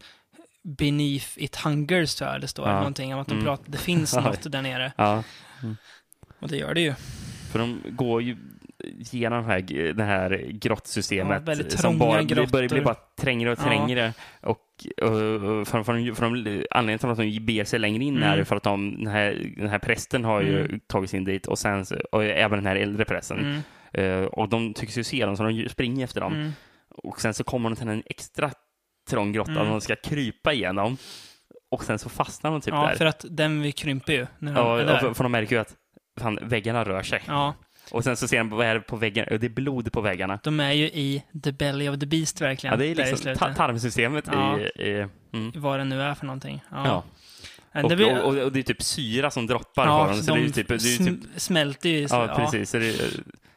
[0.63, 2.69] Beneath it hungers, tror jag det står.
[2.69, 2.75] Ja.
[2.75, 3.45] Någonting om att de Mm.
[3.45, 4.21] pratar, det finns Ja.
[4.21, 4.93] något där nere.
[4.97, 5.23] Ja,
[6.41, 6.95] Och det gör det ju.
[7.53, 8.37] för de går ju
[8.99, 12.85] genom det här, det här grottsystemet Ja, som bara blir, börjar bli grottor.
[12.85, 13.65] bara trängre och Ja.
[13.65, 14.13] trängre.
[14.41, 14.59] Och,
[15.03, 18.39] och, och för, för, för de, anledningen till att de beger sig längre in Mm.
[18.41, 21.07] är för att de, den, här, den här prästen har ju Mm.
[21.07, 23.39] sig in dit och, sen, och även den här äldre prästen.
[23.39, 23.61] Mm.
[23.93, 26.33] Eh, och de tycks ju se dem så de springer efter dem.
[26.35, 26.53] Mm.
[26.91, 28.51] Och sen så kommer de till en extra
[29.11, 29.63] trång grotta Mm.
[29.63, 30.97] och de ska krypa igenom.
[31.71, 32.95] Och sen så fastnar de typ Ja, där.
[32.95, 35.75] för att den vi krymper ju när de Ja, för, för de märker ju att
[36.21, 37.23] fan, väggarna rör sig.
[37.27, 37.55] Ja,
[37.91, 39.29] Och sen så ser de vad är det på väggarna?
[39.33, 40.39] Och det är blod på väggarna.
[40.43, 42.73] de är ju i the belly of the beast verkligen.
[42.73, 44.59] Ja, det är liksom ta- tarmsystemet Ja.
[44.59, 44.63] i...
[44.83, 45.53] i mm.
[45.55, 46.61] Vad det nu är för någonting.
[46.71, 46.87] Ja.
[46.87, 47.83] Ja.
[47.83, 50.23] Och, det blir- och, och, och det är typ syra som droppar ja, på dem.
[50.23, 52.09] Så det är typ, det är typ sm- smälter ju.
[52.09, 52.71] så- ja, precis.
[52.71, 52.97] Så det,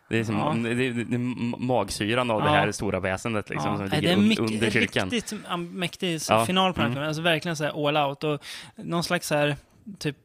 [0.10, 0.70] Det är, som, Ja.
[0.70, 1.18] det, det, det
[1.58, 2.54] magsyran av det Ja.
[2.54, 5.10] här stora väsendet liksom, Ja, som ligger det är mycket, under kyrkan.
[5.10, 5.40] riktigt
[5.72, 7.08] mäktig Ja, final på den här mm.
[7.08, 8.24] Alltså verkligen så här all out.
[8.24, 8.44] Och
[8.76, 9.56] någon slags så här,
[10.00, 10.18] typ,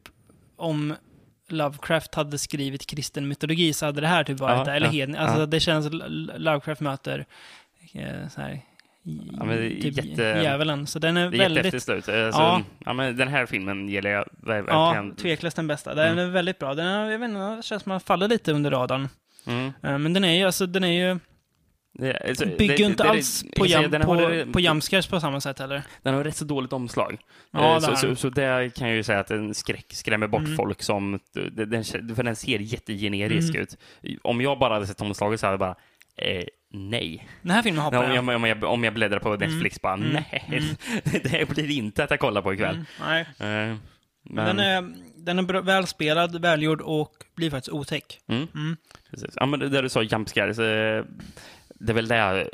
[0.55, 0.93] om
[1.51, 4.71] Lovecraft hade skrivit kristen mytologi så hade det här typ varit Ja, det.
[4.71, 5.15] Eller ja, hedn.
[5.15, 5.45] Alltså ja.
[5.45, 5.87] det känns,
[6.37, 7.25] Lovecraft möter
[7.93, 8.61] eh, så här,
[9.37, 10.87] Ja, men typ jätte- djävulen.
[10.87, 12.09] Så den är Det är väldigt, slut.
[12.09, 12.11] Alltså,
[12.41, 12.61] Ja.
[12.85, 12.93] ja.
[12.93, 15.15] men den här filmen gillar jag ver- ja, verkligen.
[15.15, 15.95] tveklöst den bästa.
[15.95, 16.25] Den Mm.
[16.25, 16.73] är väldigt bra.
[16.73, 19.09] Den är, jag vet inte, känns som att den faller lite under radarn.
[19.47, 19.71] Mm.
[19.83, 21.19] Eh, Men den är ju, alltså den är ju,
[21.99, 25.19] Det, alltså, bygger det- inte det- alls på, jam, den på, har, på jumpscares på
[25.19, 25.83] samma sätt heller.
[26.03, 27.17] Den har rätt så dåligt omslag.
[27.51, 30.27] Ja, Eh, det så, så, så där kan jag ju säga att den skräck, skrämmer
[30.27, 30.55] bort Mm.
[30.57, 31.19] folk som...
[31.51, 31.83] Den,
[32.15, 33.61] för den ser jättegenerisk Mm.
[33.61, 33.77] ut.
[34.21, 35.75] Om jag bara hade sett omslaget så hade jag bara...
[36.17, 36.43] Eh,
[36.73, 37.27] nej.
[37.41, 38.35] Den här filmen hoppar om, jag.
[38.35, 40.09] om, jag, om jag bläddrar på Netflix bara, Mm.
[40.13, 40.43] nej.
[40.47, 40.63] Mm.
[41.23, 42.75] det blir inte att jag kollar på ikväll.
[42.75, 43.21] Mm, nej.
[43.21, 43.75] Eh,
[44.23, 48.19] men, Den är, den är välspelad, välgjord och blir faktiskt otäck.
[48.27, 48.77] Mm, Mm.
[49.11, 49.29] precis.
[49.35, 51.03] Ja, men det där du sa, jump scares, eh,
[51.79, 52.49] det är väl det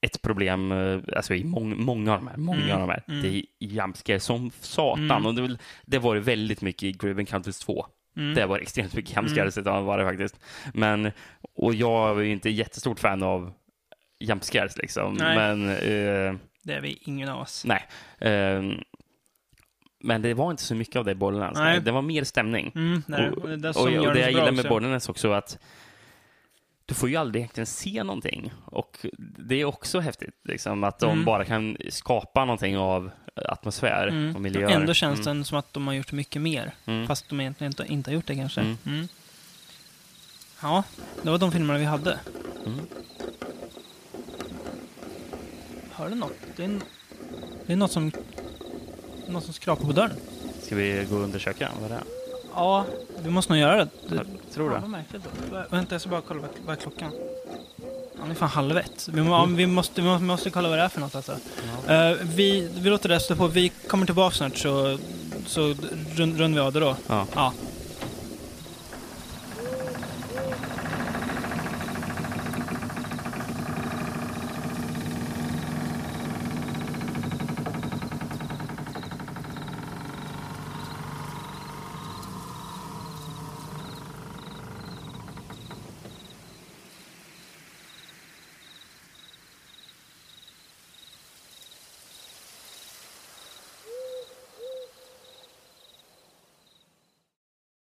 [0.00, 3.02] ett problem, eh, alltså i mång, många av de här, många Mm, av de här,
[3.08, 3.22] mm.
[3.22, 5.10] det är scares som satan.
[5.10, 5.26] Mm.
[5.26, 7.86] Och det, det var det väldigt mycket i Grave Encounters 2.
[8.16, 8.34] Mm.
[8.34, 9.84] Det var extremt mycket jump scares, mm.
[9.84, 10.40] var det faktiskt.
[10.74, 11.10] Men,
[11.54, 13.52] och jag är ju inte jättestort fan av
[14.20, 15.14] jump scares liksom.
[15.14, 15.36] Nej.
[15.36, 17.64] Men, eh, Det är vi ingen av oss.
[17.64, 17.86] nej.
[18.18, 18.62] Eh,
[20.00, 21.58] men det var inte så mycket av det i Borderlands.
[21.58, 21.80] Nej.
[21.80, 22.72] Det var mer stämning.
[22.74, 23.30] Mm, det.
[23.30, 24.68] Och, Och det och, och, gör det jag gillar med.
[24.68, 25.58] Borderlands också är att
[26.88, 28.52] du får ju aldrig egentligen se någonting.
[28.64, 29.06] Och
[29.38, 31.24] det är också häftigt, liksom, att de Mm.
[31.24, 34.42] bara kan skapa någonting av atmosfär och Mm.
[34.42, 34.70] miljöer.
[34.70, 35.38] Ändå känns mm.
[35.38, 36.74] det som att de har gjort mycket mer.
[36.86, 37.06] Mm.
[37.06, 38.60] Fast de egentligen inte, inte har gjort det kanske.
[38.60, 38.76] Mm.
[38.86, 39.08] Mm.
[40.62, 40.82] Ja,
[41.22, 42.18] det var de filmerna vi hade.
[45.92, 46.32] Hör du något?
[46.56, 46.80] Det är,
[47.66, 48.12] det är något som
[49.28, 50.16] något som skrapar på dörren.
[50.62, 52.17] Ska vi gå och undersöka vad det är?
[52.58, 52.84] Ja,
[53.22, 53.88] vi måste nog göra det.
[54.08, 54.80] det Jag tror Ja,
[55.12, 55.18] det.
[55.56, 57.12] Vä- Vänta, jag ska bara kolla vad, vad är klockan.
[58.18, 59.08] Ja, det är fan halv ett.
[59.12, 61.14] Vi, må, ja, vi, måste, vi måste, vi måste kolla vad det är för något
[61.14, 61.32] alltså.
[61.88, 63.46] Eh, vi, vi låter det stå på.
[63.46, 64.98] Vi kommer tillbaka snart så,
[65.46, 65.74] så
[66.14, 66.96] rund, rundar vi av det då.
[67.08, 67.26] Ja.
[67.34, 67.52] Ja.